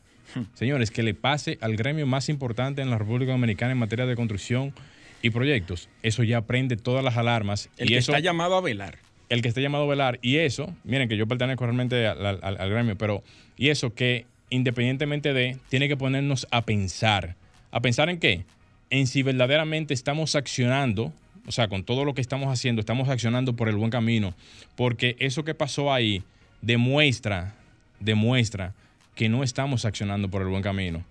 Señores, 0.53 0.91
que 0.91 1.03
le 1.03 1.13
pase 1.13 1.57
al 1.61 1.75
gremio 1.77 2.05
más 2.05 2.29
importante 2.29 2.81
en 2.81 2.89
la 2.89 2.97
República 2.97 3.31
Dominicana 3.31 3.71
en 3.71 3.77
materia 3.77 4.05
de 4.05 4.15
construcción 4.15 4.73
y 5.21 5.29
proyectos. 5.29 5.89
Eso 6.03 6.23
ya 6.23 6.41
prende 6.41 6.75
todas 6.75 7.03
las 7.03 7.17
alarmas. 7.17 7.69
El 7.77 7.87
y 7.87 7.93
que 7.93 7.97
eso, 7.97 8.11
está 8.11 8.19
llamado 8.19 8.55
a 8.55 8.61
velar. 8.61 8.97
El 9.29 9.41
que 9.41 9.49
esté 9.49 9.61
llamado 9.61 9.83
a 9.85 9.87
velar. 9.87 10.19
Y 10.21 10.37
eso, 10.37 10.73
miren 10.83 11.09
que 11.09 11.17
yo 11.17 11.27
pertenezco 11.27 11.65
realmente 11.65 12.07
al, 12.07 12.25
al- 12.25 12.39
al 12.43 12.69
gremio, 12.69 12.97
pero 12.97 13.23
y 13.57 13.69
eso 13.69 13.93
que 13.93 14.25
independientemente 14.49 15.33
de, 15.33 15.57
tiene 15.69 15.87
que 15.87 15.97
ponernos 15.97 16.47
a 16.51 16.61
pensar. 16.63 17.35
¿A 17.71 17.81
pensar 17.81 18.09
en 18.09 18.17
qué? 18.19 18.45
En 18.89 19.07
si 19.07 19.21
verdaderamente 19.23 19.93
estamos 19.93 20.35
accionando, 20.35 21.11
o 21.45 21.51
sea, 21.51 21.67
con 21.67 21.83
todo 21.83 22.05
lo 22.05 22.13
que 22.13 22.21
estamos 22.21 22.47
haciendo, 22.51 22.79
estamos 22.79 23.09
accionando 23.09 23.53
por 23.55 23.67
el 23.67 23.75
buen 23.75 23.91
camino. 23.91 24.33
Porque 24.77 25.15
eso 25.19 25.43
que 25.43 25.53
pasó 25.53 25.93
ahí 25.93 26.23
demuestra, 26.61 27.55
demuestra 27.99 28.73
que 29.15 29.29
no 29.29 29.43
estamos 29.43 29.83
accionando 29.85 30.29
por 30.29 30.41
el 30.41 30.47
buen 30.47 30.61
camino. 30.63 31.03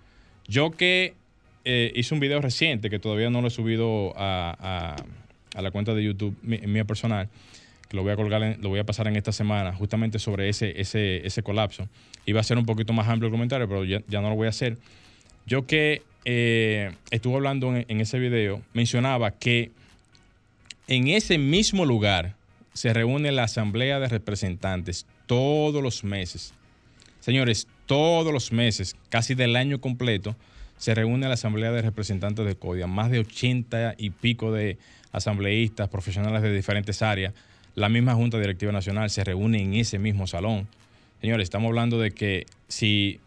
Yo 0.48 0.70
que 0.70 1.14
eh, 1.64 1.92
hice 1.96 2.14
un 2.14 2.20
video 2.20 2.40
reciente 2.40 2.88
que 2.88 2.98
todavía 2.98 3.28
no 3.30 3.40
lo 3.42 3.48
he 3.48 3.50
subido 3.50 4.14
a, 4.16 4.56
a- 4.58 5.58
a 5.58 5.62
la 5.62 5.70
cuenta 5.70 5.94
de 5.94 6.04
YouTube 6.04 6.36
mía 6.42 6.84
personal, 6.84 7.28
que 7.89 7.97
lo 7.97 8.03
voy 8.03 8.12
a 8.12 8.16
colgar, 8.16 8.59
lo 8.61 8.68
voy 8.68 8.78
a 8.78 8.84
pasar 8.84 9.09
en 9.09 9.16
esta 9.16 9.32
semana, 9.32 9.72
justamente 9.72 10.18
sobre 10.18 10.49
ese, 10.49 10.80
ese, 10.80 11.26
ese 11.26 11.43
colapso. 11.43 11.89
Iba 12.24 12.41
a 12.41 12.45
ser 12.45 12.59
un 12.59 12.66
poquito 12.66 12.93
más 12.93 13.09
amplio 13.09 13.28
el 13.28 13.32
comentario, 13.32 13.68
pero 13.68 13.84
ya, 13.84 14.03
ya 14.09 14.20
no 14.20 14.30
lo 14.30 14.37
voy 14.37 14.47
a 14.47 14.51
hacer. 14.51 14.78
Yo 15.47 15.66
que 15.66 16.03
eh, 16.24 16.93
estuve 17.11 17.37
hablando 17.37 17.74
en, 17.74 17.84
en 17.89 18.01
ese 18.01 18.18
video, 18.18 18.62
mencionaba 18.72 19.30
que 19.30 19.70
en 20.89 21.09
ese 21.09 21.39
mismo 21.39 21.84
lugar 21.84 22.34
se 22.72 22.93
reúne 22.93 23.32
la 23.32 23.45
Asamblea 23.45 23.99
de 24.01 24.09
Representantes 24.09 25.07
todos 25.26 25.82
los 25.82 26.05
meses. 26.05 26.53
Señores, 27.20 27.66
todos 27.87 28.32
los 28.32 28.53
meses, 28.53 28.97
casi 29.09 29.34
del 29.34 29.57
año 29.57 29.80
completo, 29.80 30.37
se 30.76 30.95
reúne 30.95 31.26
la 31.26 31.34
Asamblea 31.34 31.72
de 31.72 31.82
Representantes 31.82 32.45
de 32.45 32.57
CODIA, 32.57 32.87
más 32.87 33.11
de 33.11 33.20
80 33.20 33.95
y 33.99 34.11
pico 34.11 34.53
de 34.53 34.78
asambleístas, 35.12 35.89
profesionales 35.89 36.43
de 36.43 36.55
diferentes 36.55 37.01
áreas, 37.03 37.32
la 37.76 37.88
misma 37.88 38.14
Junta 38.14 38.38
Directiva 38.40 38.72
Nacional 38.72 39.08
se 39.10 39.22
reúne 39.22 39.62
en 39.62 39.74
ese 39.74 39.98
mismo 40.00 40.26
salón. 40.26 40.66
Señores, 41.20 41.44
estamos 41.44 41.68
hablando 41.68 41.98
de 42.00 42.10
que 42.10 42.46
si, 42.68 43.20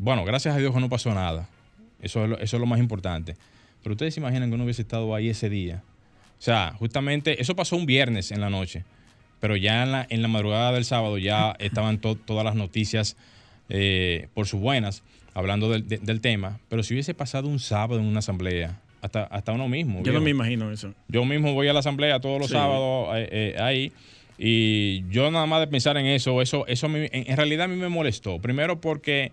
bueno, 0.00 0.24
gracias 0.24 0.54
a 0.56 0.58
Dios 0.58 0.74
no 0.74 0.88
pasó 0.88 1.14
nada, 1.14 1.48
eso 2.00 2.24
es 2.24 2.30
lo, 2.30 2.38
eso 2.38 2.56
es 2.56 2.60
lo 2.60 2.66
más 2.66 2.80
importante, 2.80 3.36
pero 3.82 3.92
ustedes 3.92 4.14
se 4.14 4.20
imaginan 4.20 4.48
que 4.48 4.54
uno 4.56 4.64
hubiese 4.64 4.82
estado 4.82 5.14
ahí 5.14 5.28
ese 5.28 5.48
día. 5.48 5.82
O 6.38 6.42
sea, 6.42 6.74
justamente, 6.78 7.40
eso 7.40 7.54
pasó 7.54 7.76
un 7.76 7.86
viernes 7.86 8.32
en 8.32 8.40
la 8.40 8.50
noche, 8.50 8.84
pero 9.38 9.54
ya 9.56 9.84
en 9.84 9.92
la, 9.92 10.06
en 10.08 10.22
la 10.22 10.28
madrugada 10.28 10.72
del 10.72 10.84
sábado 10.84 11.18
ya 11.18 11.54
estaban 11.60 11.98
to- 11.98 12.16
todas 12.16 12.44
las 12.44 12.54
noticias 12.56 13.16
eh, 13.68 14.28
por 14.34 14.46
sus 14.46 14.60
buenas 14.60 15.02
hablando 15.34 15.70
del, 15.70 15.86
de- 15.88 15.98
del 15.98 16.20
tema, 16.20 16.58
pero 16.68 16.82
si 16.82 16.94
hubiese 16.94 17.14
pasado 17.14 17.48
un 17.48 17.58
sábado 17.58 18.00
en 18.00 18.06
una 18.06 18.18
asamblea, 18.18 18.80
hasta, 19.02 19.24
hasta 19.24 19.52
uno 19.52 19.68
mismo. 19.68 20.02
Yo 20.02 20.12
no 20.12 20.20
me 20.20 20.30
imagino 20.30 20.70
eso. 20.72 20.94
Yo 21.08 21.24
mismo 21.24 21.52
voy 21.52 21.68
a 21.68 21.72
la 21.74 21.80
asamblea 21.80 22.20
todos 22.20 22.38
los 22.38 22.48
Sí. 22.48 22.54
sábados 22.54 23.08
eh, 23.16 23.28
eh, 23.30 23.56
ahí. 23.60 23.92
Y 24.38 25.04
yo 25.10 25.30
nada 25.30 25.44
más 25.46 25.60
de 25.60 25.66
pensar 25.66 25.96
en 25.98 26.06
eso, 26.06 26.40
eso, 26.40 26.66
eso 26.66 26.86
en, 26.86 27.08
en 27.12 27.36
realidad 27.36 27.64
a 27.66 27.68
mí 27.68 27.76
me 27.76 27.88
molestó. 27.88 28.38
Primero 28.40 28.80
porque 28.80 29.30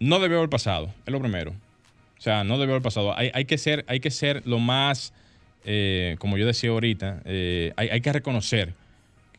no 0.00 0.18
debió 0.18 0.38
haber 0.38 0.48
pasado, 0.50 0.92
es 1.04 1.12
lo 1.12 1.20
primero. 1.20 1.50
O 1.50 2.20
sea, 2.20 2.42
no 2.44 2.58
debió 2.58 2.74
haber 2.74 2.82
pasado. 2.82 3.16
Hay, 3.16 3.30
hay 3.34 3.44
que, 3.44 3.58
ser, 3.58 3.84
hay 3.88 4.00
que 4.00 4.10
ser 4.10 4.42
lo 4.46 4.58
más, 4.58 5.12
eh, 5.64 6.16
como 6.18 6.38
yo 6.38 6.46
decía 6.46 6.70
ahorita, 6.70 7.20
eh, 7.26 7.72
hay, 7.76 7.88
hay 7.90 8.00
que 8.00 8.12
reconocer, 8.12 8.72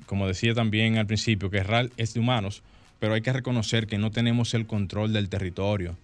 como 0.06 0.28
decía 0.28 0.54
también 0.54 0.98
al 0.98 1.08
principio, 1.08 1.50
que 1.50 1.64
RAL 1.64 1.92
es 1.98 2.14
de 2.14 2.20
humanos, 2.20 2.62
pero 3.00 3.14
hay 3.14 3.22
que 3.22 3.34
reconocer 3.34 3.88
que 3.88 3.98
no 3.98 4.12
tenemos 4.12 4.54
el 4.54 4.68
control 4.68 5.12
del 5.12 5.28
territorio. 5.30 5.98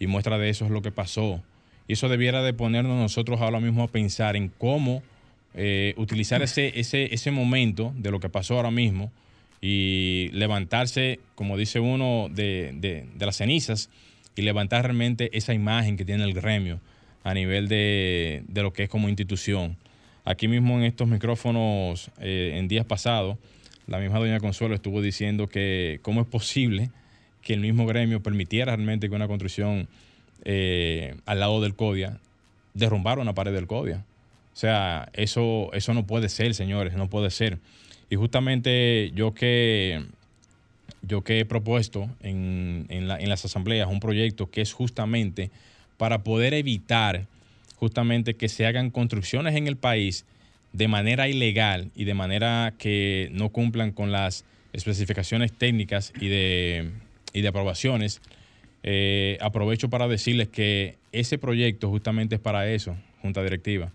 Y 0.00 0.06
muestra 0.06 0.38
de 0.38 0.48
eso 0.48 0.64
es 0.64 0.70
lo 0.70 0.80
que 0.80 0.90
pasó. 0.92 1.42
Y 1.88 1.94
eso 1.94 2.08
debiera 2.08 2.42
de 2.42 2.52
ponernos 2.52 2.96
nosotros 3.00 3.40
ahora 3.40 3.58
mismo 3.60 3.82
a 3.82 3.88
pensar 3.88 4.36
en 4.36 4.48
cómo 4.58 5.02
eh, 5.54 5.94
utilizar 5.96 6.42
ese, 6.42 6.78
ese, 6.78 7.12
ese 7.14 7.30
momento 7.30 7.92
de 7.96 8.10
lo 8.10 8.20
que 8.20 8.28
pasó 8.28 8.54
ahora 8.56 8.70
mismo 8.70 9.10
y 9.60 10.28
levantarse, 10.32 11.18
como 11.34 11.56
dice 11.56 11.80
uno, 11.80 12.28
de, 12.30 12.72
de- 12.74 13.06
de 13.16 13.26
las 13.26 13.36
cenizas 13.36 13.90
y 14.36 14.42
levantar 14.42 14.84
realmente 14.84 15.30
esa 15.36 15.54
imagen 15.54 15.96
que 15.96 16.04
tiene 16.04 16.22
el 16.24 16.34
gremio 16.34 16.78
a 17.24 17.34
nivel 17.34 17.66
de, 17.68 18.44
de 18.46 18.62
lo 18.62 18.72
que 18.72 18.84
es 18.84 18.88
como 18.88 19.08
institución. 19.08 19.76
Aquí 20.24 20.46
mismo 20.46 20.76
en 20.78 20.84
estos 20.84 21.08
micrófonos, 21.08 22.10
eh, 22.20 22.52
en 22.56 22.68
días 22.68 22.84
pasados, 22.84 23.38
la 23.86 23.98
misma 23.98 24.18
doña 24.18 24.38
Consuelo 24.38 24.74
estuvo 24.74 25.00
diciendo 25.00 25.48
que 25.48 25.98
cómo 26.02 26.20
es 26.20 26.26
posible 26.26 26.90
que 27.42 27.54
el 27.54 27.60
mismo 27.60 27.86
gremio 27.86 28.22
permitiera 28.22 28.76
realmente 28.76 29.08
que 29.08 29.14
una 29.16 29.26
construcción 29.26 29.88
eh, 30.44 31.14
al 31.26 31.40
lado 31.40 31.60
del 31.60 31.74
CODIA 31.74 32.18
derrumbara 32.74 33.20
una 33.20 33.34
pared 33.34 33.52
del 33.52 33.66
CODIA. 33.66 34.04
O 34.52 34.56
sea, 34.56 35.08
eso, 35.12 35.70
eso 35.72 35.94
no 35.94 36.06
puede 36.06 36.28
ser, 36.28 36.54
señores, 36.54 36.94
no 36.94 37.08
puede 37.08 37.30
ser. 37.30 37.58
Y 38.10 38.16
justamente 38.16 39.12
yo 39.14 39.34
que, 39.34 40.04
yo 41.02 41.22
que 41.22 41.40
he 41.40 41.44
propuesto 41.44 42.08
en, 42.22 42.86
la- 43.06 43.18
en 43.18 43.28
las 43.28 43.44
asambleas 43.44 43.88
un 43.88 44.00
proyecto 44.00 44.50
que 44.50 44.60
es 44.60 44.72
justamente 44.72 45.50
para 45.96 46.22
poder 46.24 46.54
evitar 46.54 47.26
justamente 47.76 48.34
que 48.34 48.48
se 48.48 48.66
hagan 48.66 48.90
construcciones 48.90 49.54
en 49.54 49.68
el 49.68 49.76
país 49.76 50.24
de 50.72 50.88
manera 50.88 51.28
ilegal 51.28 51.90
y 51.94 52.04
de 52.04 52.14
manera 52.14 52.74
que 52.78 53.28
no 53.32 53.50
cumplan 53.50 53.92
con 53.92 54.10
las 54.12 54.44
especificaciones 54.72 55.52
técnicas 55.52 56.12
y 56.20 56.28
de, 56.28 56.90
y 57.32 57.40
de 57.42 57.48
aprobaciones. 57.48 58.20
Eh, 58.82 59.38
aprovecho 59.40 59.90
para 59.90 60.08
decirles 60.08 60.48
que 60.48 60.96
ese 61.12 61.38
proyecto 61.38 61.88
justamente 61.88 62.36
es 62.36 62.40
para 62.40 62.70
eso, 62.70 62.96
Junta 63.22 63.42
Directiva. 63.42 63.92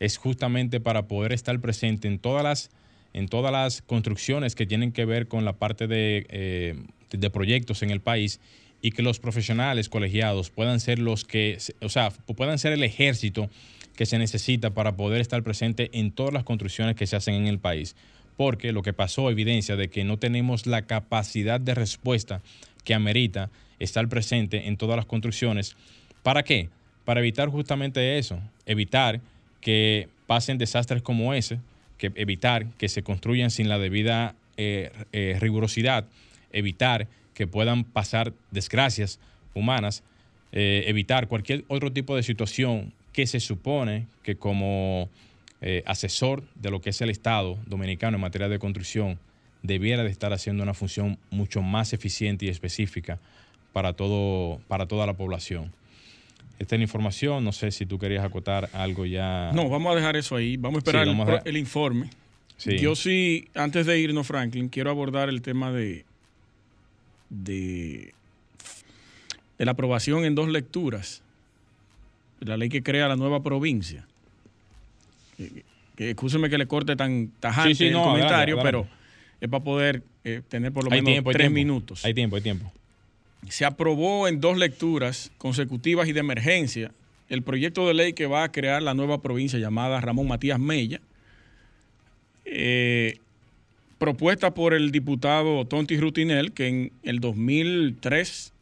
Es 0.00 0.16
justamente 0.16 0.80
para 0.80 1.06
poder 1.06 1.32
estar 1.32 1.58
presente 1.60 2.08
en 2.08 2.18
todas 2.18 2.42
las, 2.42 2.70
en 3.12 3.28
todas 3.28 3.52
las 3.52 3.82
construcciones 3.82 4.54
que 4.54 4.66
tienen 4.66 4.92
que 4.92 5.04
ver 5.04 5.28
con 5.28 5.44
la 5.44 5.54
parte 5.54 5.86
de, 5.86 6.26
eh, 6.30 6.74
de 7.10 7.30
proyectos 7.30 7.82
en 7.82 7.90
el 7.90 8.00
país 8.00 8.40
y 8.82 8.90
que 8.90 9.02
los 9.02 9.18
profesionales 9.18 9.88
colegiados 9.88 10.50
puedan 10.50 10.78
ser 10.80 10.98
los 10.98 11.24
que, 11.24 11.58
o 11.80 11.88
sea, 11.88 12.10
puedan 12.10 12.58
ser 12.58 12.72
el 12.72 12.82
ejército 12.82 13.48
que 13.96 14.06
se 14.06 14.18
necesita 14.18 14.70
para 14.70 14.96
poder 14.96 15.20
estar 15.20 15.42
presente 15.42 15.90
en 15.92 16.10
todas 16.10 16.34
las 16.34 16.44
construcciones 16.44 16.96
que 16.96 17.06
se 17.06 17.16
hacen 17.16 17.34
en 17.34 17.46
el 17.46 17.58
país. 17.58 17.96
Porque 18.36 18.72
lo 18.72 18.82
que 18.82 18.92
pasó 18.92 19.30
evidencia 19.30 19.76
de 19.76 19.88
que 19.88 20.04
no 20.04 20.18
tenemos 20.18 20.66
la 20.66 20.82
capacidad 20.82 21.60
de 21.60 21.74
respuesta 21.74 22.42
que 22.84 22.92
amerita 22.92 23.50
estar 23.78 24.08
presente 24.08 24.68
en 24.68 24.76
todas 24.76 24.96
las 24.96 25.06
construcciones. 25.06 25.76
¿Para 26.22 26.42
qué? 26.42 26.68
Para 27.04 27.20
evitar 27.20 27.48
justamente 27.48 28.18
eso, 28.18 28.40
evitar 28.66 29.20
que 29.60 30.08
pasen 30.26 30.58
desastres 30.58 31.02
como 31.02 31.34
ese, 31.34 31.58
que 31.98 32.12
evitar 32.14 32.66
que 32.78 32.88
se 32.88 33.02
construyan 33.02 33.50
sin 33.50 33.68
la 33.68 33.78
debida 33.78 34.34
eh, 34.56 34.90
eh, 35.12 35.36
rigurosidad, 35.40 36.06
evitar 36.52 37.08
que 37.34 37.46
puedan 37.46 37.84
pasar 37.84 38.32
desgracias 38.50 39.18
humanas, 39.54 40.02
eh, 40.52 40.84
evitar 40.86 41.28
cualquier 41.28 41.64
otro 41.68 41.92
tipo 41.92 42.14
de 42.16 42.22
situación 42.22 42.92
que 43.12 43.26
se 43.26 43.40
supone 43.40 44.06
que 44.22 44.36
como 44.36 45.08
asesor 45.86 46.44
de 46.56 46.70
lo 46.70 46.82
que 46.82 46.90
es 46.90 47.00
el 47.00 47.08
Estado 47.08 47.58
dominicano 47.66 48.18
en 48.18 48.20
materia 48.20 48.50
de 48.50 48.58
construcción 48.58 49.18
debiera 49.62 50.04
de 50.04 50.10
estar 50.10 50.30
haciendo 50.34 50.62
una 50.62 50.74
función 50.74 51.18
mucho 51.30 51.62
más 51.62 51.94
eficiente 51.94 52.44
y 52.44 52.50
específica 52.50 53.18
para, 53.74 53.92
todo, 53.92 54.60
para 54.68 54.86
toda 54.86 55.04
la 55.04 55.12
población. 55.14 55.72
Esta 56.58 56.76
es 56.76 56.78
la 56.78 56.84
información, 56.84 57.44
no 57.44 57.52
sé 57.52 57.72
si 57.72 57.84
tú 57.84 57.98
querías 57.98 58.24
acotar 58.24 58.70
algo 58.72 59.04
ya. 59.04 59.50
No, 59.52 59.68
vamos 59.68 59.92
a 59.92 59.96
dejar 59.96 60.16
eso 60.16 60.36
ahí. 60.36 60.56
Vamos 60.56 60.76
a 60.76 60.78
esperar 60.78 61.04
Sí, 61.06 61.10
el 61.44 61.56
a 61.56 61.58
informe. 61.58 62.08
Sí. 62.56 62.78
Yo 62.78 62.94
sí, 62.94 63.48
antes 63.54 63.84
de 63.84 63.98
irnos, 63.98 64.26
Franklin, 64.28 64.68
quiero 64.68 64.90
abordar 64.90 65.28
el 65.28 65.42
tema 65.42 65.72
de, 65.72 66.04
de, 67.28 68.14
de 69.58 69.64
la 69.64 69.72
aprobación 69.72 70.24
en 70.24 70.36
dos 70.36 70.48
lecturas 70.48 71.22
la 72.40 72.56
ley 72.56 72.68
que 72.68 72.82
crea 72.82 73.08
la 73.08 73.16
nueva 73.16 73.42
provincia. 73.42 74.06
Que, 75.36 75.64
que 75.96 76.10
excúseme 76.10 76.48
que 76.48 76.58
le 76.58 76.66
corte 76.66 76.94
tan 76.94 77.32
tajante 77.40 77.70
Sí, 77.74 77.74
sí, 77.74 77.86
el 77.86 77.94
comentario, 77.94 78.26
adelante, 78.26 78.52
adelante. 78.52 78.64
pero 78.64 78.86
es 79.40 79.48
para 79.48 79.64
poder 79.64 80.02
eh, 80.22 80.42
tener 80.48 80.72
por 80.72 80.84
lo 80.84 80.92
hay 80.92 81.00
menos 81.00 81.12
tiempo, 81.14 81.30
tres 81.32 81.40
tiempo. 81.42 81.54
minutos 81.54 82.04
Hay 82.04 82.14
tiempo, 82.14 82.36
hay 82.36 82.42
tiempo. 82.42 82.72
Se 83.48 83.64
aprobó 83.64 84.28
en 84.28 84.40
dos 84.40 84.56
lecturas 84.56 85.32
consecutivas 85.38 86.08
y 86.08 86.12
de 86.12 86.20
emergencia 86.20 86.92
el 87.28 87.42
proyecto 87.42 87.86
de 87.86 87.94
ley 87.94 88.12
que 88.12 88.26
va 88.26 88.44
a 88.44 88.52
crear 88.52 88.82
la 88.82 88.94
nueva 88.94 89.22
provincia 89.22 89.58
llamada 89.58 90.00
Ramón 90.00 90.28
Matías 90.28 90.60
Mella, 90.60 91.00
eh, 92.44 93.18
propuesta 93.98 94.52
por 94.52 94.74
el 94.74 94.90
diputado 94.90 95.64
Tonti 95.64 95.96
Rutinel, 95.96 96.52
que 96.52 96.68
en 96.68 96.92
el 97.02 97.20
2003, 97.20 98.52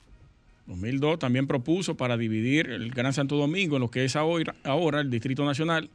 2002 0.66 1.18
también 1.18 1.46
propuso 1.46 1.96
para 1.96 2.16
dividir 2.16 2.70
el 2.70 2.90
Gran 2.90 3.12
Santo 3.12 3.36
Domingo 3.36 3.76
en 3.76 3.82
lo 3.82 3.90
que 3.90 4.04
es 4.04 4.14
ahora, 4.16 5.00
el 5.00 5.10
Distrito 5.10 5.44
Nacional 5.44 5.90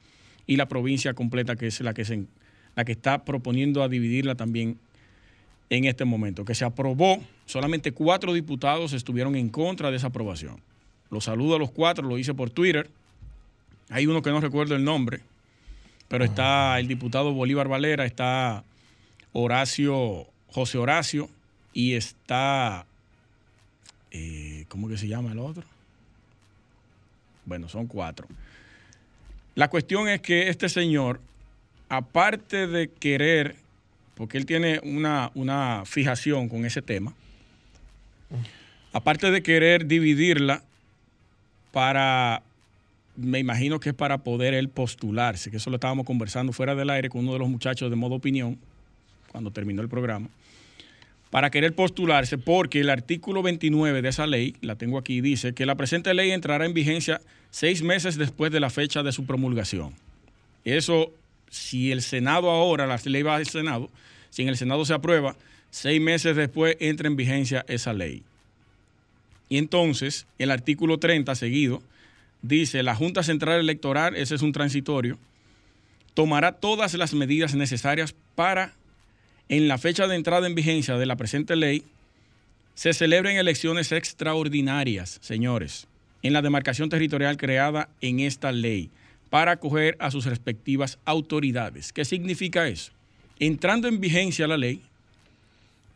y 0.46 0.58
la 0.58 0.68
provincia 0.68 1.14
completa, 1.14 1.56
que 1.56 1.68
es 1.68 1.80
la 1.82 1.94
que, 1.94 2.26
la 2.76 2.86
que 2.86 2.92
está 2.92 3.24
proponiendo 3.24 3.84
a 3.84 3.90
dividirla 3.90 4.36
también 4.36 4.78
en 5.70 5.86
este 5.86 6.06
momento, 6.06 6.46
que 6.46 6.56
se 6.56 6.66
aprobó, 6.66 7.20
solamente 7.46 7.92
cuatro 7.92 8.34
diputados 8.34 8.94
estuvieron 8.94 9.36
en 9.36 9.50
contra 9.50 9.92
de 9.92 9.98
esa 9.98 10.08
aprobación. 10.08 10.62
Los 11.10 11.26
saludo 11.26 11.56
a 11.56 11.60
los 11.60 11.72
cuatro, 11.72 12.08
lo 12.08 12.18
hice 12.18 12.34
por 12.34 12.50
Twitter. 12.50 12.90
Hay 13.90 14.08
uno 14.08 14.22
que 14.22 14.30
no 14.30 14.40
recuerdo 14.40 14.76
el 14.76 14.84
nombre, 14.84 15.22
pero 16.08 16.26
está 16.26 16.80
el 16.80 16.88
diputado 16.88 17.34
Bolívar 17.34 17.68
Valera, 17.68 18.06
está 18.06 18.64
Horacio, 19.34 20.26
José 20.48 20.78
Horacio, 20.78 21.30
y 21.74 21.94
está, 21.94 22.86
eh, 24.12 24.66
¿cómo 24.68 24.88
que 24.88 24.98
se 24.98 25.08
llama 25.08 25.32
el 25.32 25.40
otro? 25.40 25.64
Bueno, 27.46 27.70
son 27.70 27.88
cuatro. 27.88 28.28
La 29.56 29.70
cuestión 29.70 30.08
es 30.10 30.22
que 30.22 30.50
este 30.50 30.70
señor, 30.70 31.20
aparte 31.90 32.68
de 32.68 32.90
querer 32.90 33.56
porque 34.18 34.38
él 34.38 34.46
tiene 34.48 34.82
una, 34.84 35.32
una 35.36 35.84
fijación 35.86 36.50
con 36.50 36.66
ese 36.66 36.82
tema. 36.82 37.14
Aparte 38.92 39.30
de 39.30 39.44
querer 39.44 39.86
dividirla 39.86 40.64
para, 41.72 42.42
me 43.16 43.38
imagino 43.38 43.80
que 43.80 43.90
es 43.90 43.96
para 43.96 44.18
poder 44.18 44.56
él 44.56 44.70
postularse, 44.70 45.52
que 45.52 45.58
eso 45.58 45.70
lo 45.70 45.76
estábamos 45.76 46.06
conversando 46.06 46.52
fuera 46.52 46.74
del 46.74 46.90
aire 46.90 47.10
con 47.10 47.22
uno 47.22 47.34
de 47.34 47.40
los 47.40 47.48
muchachos 47.48 47.92
de 47.92 47.96
modo 47.96 48.16
opinión, 48.16 48.58
cuando 49.32 49.52
terminó 49.52 49.84
el 49.84 49.90
programa, 49.90 50.30
para 51.30 51.52
querer 51.52 51.76
postularse, 51.76 52.40
porque 52.40 52.80
el 52.80 52.90
artículo 52.90 53.44
29 53.44 54.02
de 54.02 54.10
esa 54.10 54.26
ley, 54.26 54.56
la 54.62 54.76
tengo 54.78 54.98
aquí, 54.98 55.22
dice 55.22 55.54
que 55.54 55.68
la 55.68 55.76
presente 55.76 56.14
ley 56.16 56.32
entrará 56.32 56.66
en 56.66 56.74
vigencia 56.74 57.22
seis 57.52 57.84
meses 57.84 58.18
después 58.18 58.52
de 58.52 58.62
la 58.62 58.72
fecha 58.72 59.04
de 59.04 59.12
su 59.12 59.26
promulgación. 59.26 59.94
Eso 60.64 61.12
si 61.50 61.92
el 61.92 62.02
Senado 62.02 62.50
ahora, 62.50 62.88
la 62.88 63.00
ley 63.06 63.24
va 63.24 63.36
al 63.36 63.48
Senado, 63.48 63.90
si 64.30 64.44
en 64.44 64.50
el 64.50 64.58
Senado 64.58 64.86
se 64.86 64.94
aprueba, 64.94 65.36
seis 65.70 66.02
meses 66.02 66.36
después 66.36 66.78
entra 66.80 67.08
en 67.08 67.16
vigencia 67.16 67.66
esa 67.68 67.94
ley. 67.94 68.24
Y 69.50 69.58
entonces, 69.58 70.28
el 70.40 70.52
artículo 70.52 70.98
30 70.98 71.34
seguido 71.36 71.82
dice, 72.42 72.84
la 72.84 72.96
Junta 72.96 73.24
Central 73.24 73.60
Electoral, 73.60 74.16
ese 74.16 74.36
es 74.36 74.42
un 74.42 74.52
transitorio, 74.52 75.18
tomará 76.14 76.54
todas 76.54 76.94
las 76.96 77.14
medidas 77.14 77.56
necesarias 77.56 78.16
para, 78.36 78.74
en 79.50 79.68
la 79.68 79.78
fecha 79.78 80.08
de 80.08 80.16
entrada 80.16 80.48
en 80.48 80.56
vigencia 80.56 80.98
de 80.98 81.06
la 81.06 81.16
presente 81.16 81.56
ley, 81.56 81.84
se 82.76 82.94
celebren 82.94 83.38
elecciones 83.38 83.92
extraordinarias, 83.92 85.20
señores, 85.22 85.88
en 86.22 86.34
la 86.34 86.42
demarcación 86.42 86.90
territorial 86.90 87.38
creada 87.38 87.90
en 88.02 88.20
esta 88.20 88.52
ley, 88.52 88.90
para 89.30 89.54
acoger 89.54 89.96
a 90.00 90.12
sus 90.12 90.26
respectivas 90.26 91.00
autoridades. 91.06 91.92
¿Qué 91.92 92.06
significa 92.06 92.68
eso? 92.68 92.92
Entrando 93.40 93.88
en 93.88 94.00
vigencia 94.00 94.48
la 94.48 94.58
ley, 94.58 94.82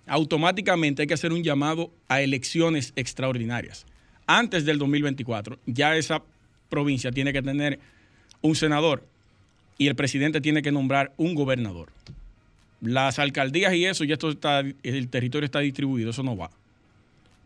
automáticamente 0.06 1.04
hay 1.04 1.08
que 1.08 1.14
hacer 1.14 1.32
un 1.32 1.44
llamado 1.44 1.92
a 2.08 2.22
elecciones 2.22 2.94
extraordinarias. 2.96 3.86
Antes 4.28 4.66
del 4.66 4.78
2024, 4.78 5.60
ya 5.66 5.96
esa 5.96 6.22
provincia 6.70 7.12
tiene 7.12 7.34
que 7.34 7.42
tener 7.42 7.80
un 8.42 8.56
senador 8.56 9.06
y 9.78 9.88
el 9.88 9.96
presidente 9.96 10.42
tiene 10.42 10.62
que 10.62 10.72
nombrar 10.72 11.14
un 11.18 11.34
gobernador. 11.34 11.90
Las 12.82 13.20
alcaldías 13.20 13.74
y 13.74 13.86
eso, 13.86 14.04
ya 14.04 14.14
esto 14.14 14.30
está, 14.30 14.60
el 14.60 15.08
territorio 15.10 15.46
está 15.46 15.60
distribuido, 15.60 16.12
eso 16.12 16.24
no 16.24 16.36
va. 16.36 16.52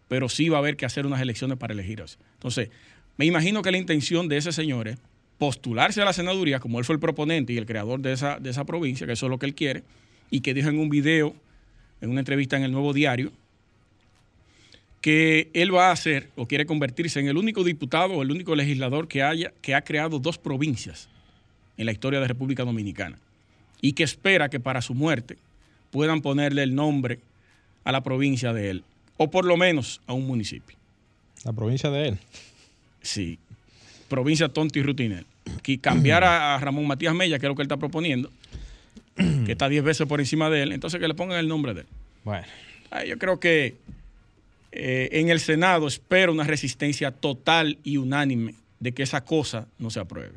Pero 0.07 0.29
sí 0.29 0.49
va 0.49 0.57
a 0.57 0.59
haber 0.59 0.77
que 0.77 0.86
hacer 0.86 1.05
unas 1.05 1.21
elecciones 1.21 1.57
para 1.57 1.73
elegir 1.73 2.01
eso. 2.01 2.17
Entonces, 2.33 2.69
me 3.17 3.25
imagino 3.25 3.61
que 3.61 3.71
la 3.71 3.77
intención 3.77 4.27
de 4.27 4.38
ese 4.38 4.51
señor 4.51 4.88
es 4.88 4.97
postularse 5.38 6.01
a 6.01 6.05
la 6.05 6.13
senaduría, 6.13 6.59
como 6.59 6.79
él 6.79 6.86
fue 6.86 6.95
el 6.95 6.99
proponente 6.99 7.53
y 7.53 7.57
el 7.57 7.65
creador 7.65 7.99
de 7.99 8.13
esa, 8.13 8.39
de 8.39 8.49
esa 8.49 8.63
provincia, 8.65 9.05
que 9.05 9.13
eso 9.13 9.25
es 9.25 9.29
lo 9.29 9.38
que 9.38 9.45
él 9.45 9.55
quiere, 9.55 9.83
y 10.29 10.41
que 10.41 10.53
dijo 10.53 10.69
en 10.69 10.79
un 10.79 10.89
video, 10.89 11.36
en 12.01 12.09
una 12.09 12.21
entrevista 12.21 12.57
en 12.57 12.63
el 12.63 12.71
Nuevo 12.71 12.93
Diario, 12.93 13.31
que 15.01 15.51
él 15.53 15.73
va 15.73 15.89
a 15.89 15.91
hacer 15.91 16.31
o 16.36 16.47
quiere 16.47 16.65
convertirse 16.65 17.19
en 17.19 17.27
el 17.27 17.38
único 17.38 17.63
diputado 17.63 18.13
o 18.13 18.23
el 18.23 18.31
único 18.31 18.55
legislador 18.55 19.07
que, 19.07 19.21
haya, 19.21 19.53
que 19.61 19.75
ha 19.75 19.83
creado 19.83 20.17
dos 20.17 20.39
provincias 20.39 21.09
en 21.77 21.86
la 21.86 21.91
historia 21.91 22.19
de 22.19 22.27
República 22.27 22.63
Dominicana 22.63 23.19
y 23.81 23.93
que 23.93 24.03
espera 24.03 24.49
que 24.49 24.59
para 24.59 24.81
su 24.81 24.95
muerte 24.95 25.38
puedan 25.91 26.21
ponerle 26.21 26.63
el 26.63 26.73
nombre 26.73 27.19
a 27.83 27.91
la 27.91 28.01
provincia 28.01 28.51
de 28.51 28.71
él, 28.71 28.83
o 29.17 29.29
por 29.29 29.45
lo 29.45 29.57
menos 29.57 30.01
a 30.07 30.13
un 30.13 30.25
municipio. 30.25 30.75
La 31.43 31.53
provincia 31.53 31.91
de 31.91 32.07
él. 32.07 32.17
Sí, 33.03 33.38
provincia 34.08 34.49
Tonti 34.49 34.82
Rutinel. 34.82 35.26
Que 35.62 35.80
cambiara 35.80 36.56
a 36.56 36.60
Ramón 36.60 36.88
Matías 36.88 37.14
Mella, 37.14 37.39
que 37.39 37.45
es 37.45 37.49
lo 37.49 37.56
que 37.56 37.62
él 37.62 37.66
está 37.66 37.78
proponiendo, 37.78 38.32
que 39.16 39.51
está 39.51 39.70
10 39.70 39.84
veces 39.84 40.08
por 40.08 40.20
encima 40.20 40.49
de 40.49 40.64
él, 40.64 40.72
entonces 40.72 40.99
que 40.99 41.08
le 41.08 41.14
pongan 41.14 41.39
el 41.39 41.47
nombre 41.47 41.74
de 41.74 41.82
él. 41.82 41.88
Bueno. 42.24 42.45
Yo 43.08 43.18
creo 43.18 43.39
que 43.39 43.76
eh, 44.72 45.10
en 45.12 45.30
el 45.30 45.39
Senado 45.39 45.88
espero 45.88 46.32
una 46.32 46.43
resistencia 46.43 47.12
total 47.12 47.78
y 47.84 47.97
unánime 47.97 48.56
de 48.80 48.93
que 48.93 49.03
esa 49.03 49.24
cosa 49.24 49.68
no 49.80 49.89
se 49.89 49.99
apruebe. 49.99 50.34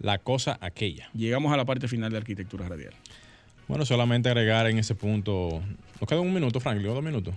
La 0.00 0.18
cosa 0.18 0.58
aquella. 0.60 1.08
Llegamos 1.14 1.52
a 1.52 1.56
la 1.56 1.64
parte 1.64 1.88
final 1.88 2.10
de 2.10 2.18
arquitectura 2.18 2.68
radial. 2.68 2.94
Bueno, 3.68 3.86
solamente 3.86 4.28
agregar 4.28 4.68
en 4.68 4.78
ese 4.78 4.94
punto. 4.94 5.62
Nos 6.00 6.08
queda 6.08 6.20
un 6.20 6.34
minuto, 6.34 6.60
Franklin, 6.60 6.92
dos 6.92 7.02
minutos. 7.02 7.34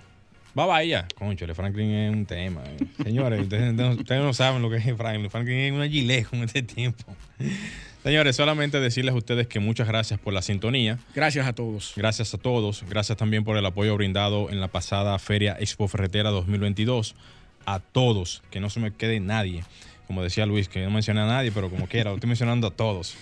Va 0.57 0.65
vaya. 0.65 1.07
Conchole, 1.15 1.53
Franklin 1.53 1.91
es 1.91 2.13
un 2.13 2.25
tema. 2.25 2.63
eh. 2.65 2.77
Señores, 3.03 3.41
ustedes, 3.41 3.79
ustedes 3.99 4.21
no 4.21 4.33
saben 4.33 4.61
lo 4.61 4.69
que 4.69 4.77
es 4.77 4.97
Franklin. 4.97 5.29
Franklin 5.29 5.57
es 5.57 5.71
una 5.71 5.87
gilet 5.87 6.27
con 6.27 6.39
este 6.43 6.63
tiempo. 6.63 7.03
Señores, 8.03 8.35
solamente 8.35 8.79
decirles 8.79 9.13
a 9.13 9.17
ustedes 9.17 9.47
que 9.47 9.59
muchas 9.59 9.87
gracias 9.87 10.19
por 10.19 10.33
la 10.33 10.41
sintonía. 10.41 10.97
Gracias 11.13 11.45
a 11.45 11.53
todos. 11.53 11.93
Gracias 11.95 12.33
a 12.33 12.37
todos. 12.37 12.83
Gracias 12.89 13.17
también 13.17 13.43
por 13.43 13.57
el 13.57 13.65
apoyo 13.65 13.95
brindado 13.95 14.49
en 14.49 14.59
la 14.61 14.67
pasada 14.69 15.19
Feria 15.19 15.57
Expo 15.59 15.87
Ferretera 15.87 16.29
2022. 16.31 17.15
A 17.65 17.79
todos, 17.79 18.41
que 18.49 18.59
no 18.59 18.69
se 18.69 18.79
me 18.79 18.91
quede 18.93 19.19
nadie. 19.19 19.63
Como 20.07 20.23
decía 20.23 20.45
Luis, 20.45 20.69
que 20.69 20.83
no 20.85 20.89
menciona 20.89 21.25
a 21.25 21.27
nadie, 21.27 21.51
pero 21.51 21.69
como 21.69 21.87
quiera, 21.87 22.11
lo 22.11 22.15
estoy 22.15 22.29
mencionando 22.29 22.67
a 22.67 22.71
todos. 22.71 23.15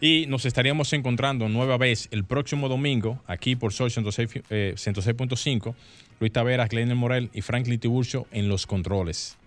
Y 0.00 0.24
nos 0.26 0.46
estaríamos 0.46 0.90
encontrando 0.94 1.50
nueva 1.50 1.76
vez 1.76 2.08
el 2.10 2.24
próximo 2.24 2.70
domingo 2.70 3.22
aquí 3.26 3.56
por 3.56 3.74
Sol 3.74 3.90
106, 3.90 4.30
eh, 4.48 4.72
106.5. 4.74 5.74
Luis 6.20 6.32
Taveras, 6.32 6.68
Glenn 6.68 6.96
Morel 6.96 7.30
y 7.32 7.40
Franklin 7.40 7.80
Tiburcio 7.80 8.26
en 8.30 8.48
los 8.48 8.66
controles. 8.66 9.38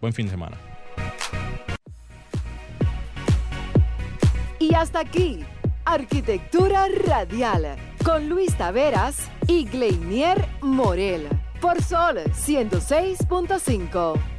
Buen 0.00 0.12
fin 0.12 0.26
de 0.26 0.30
semana. 0.30 0.56
Y 4.60 4.72
hasta 4.74 5.00
aquí, 5.00 5.40
Arquitectura 5.84 6.86
Radial, 7.04 7.76
con 8.04 8.28
Luis 8.28 8.56
Taveras 8.56 9.28
y 9.48 9.64
Gleinier 9.64 10.46
Morel, 10.60 11.26
por 11.60 11.82
Sol 11.82 12.18
106.5. 12.18 14.31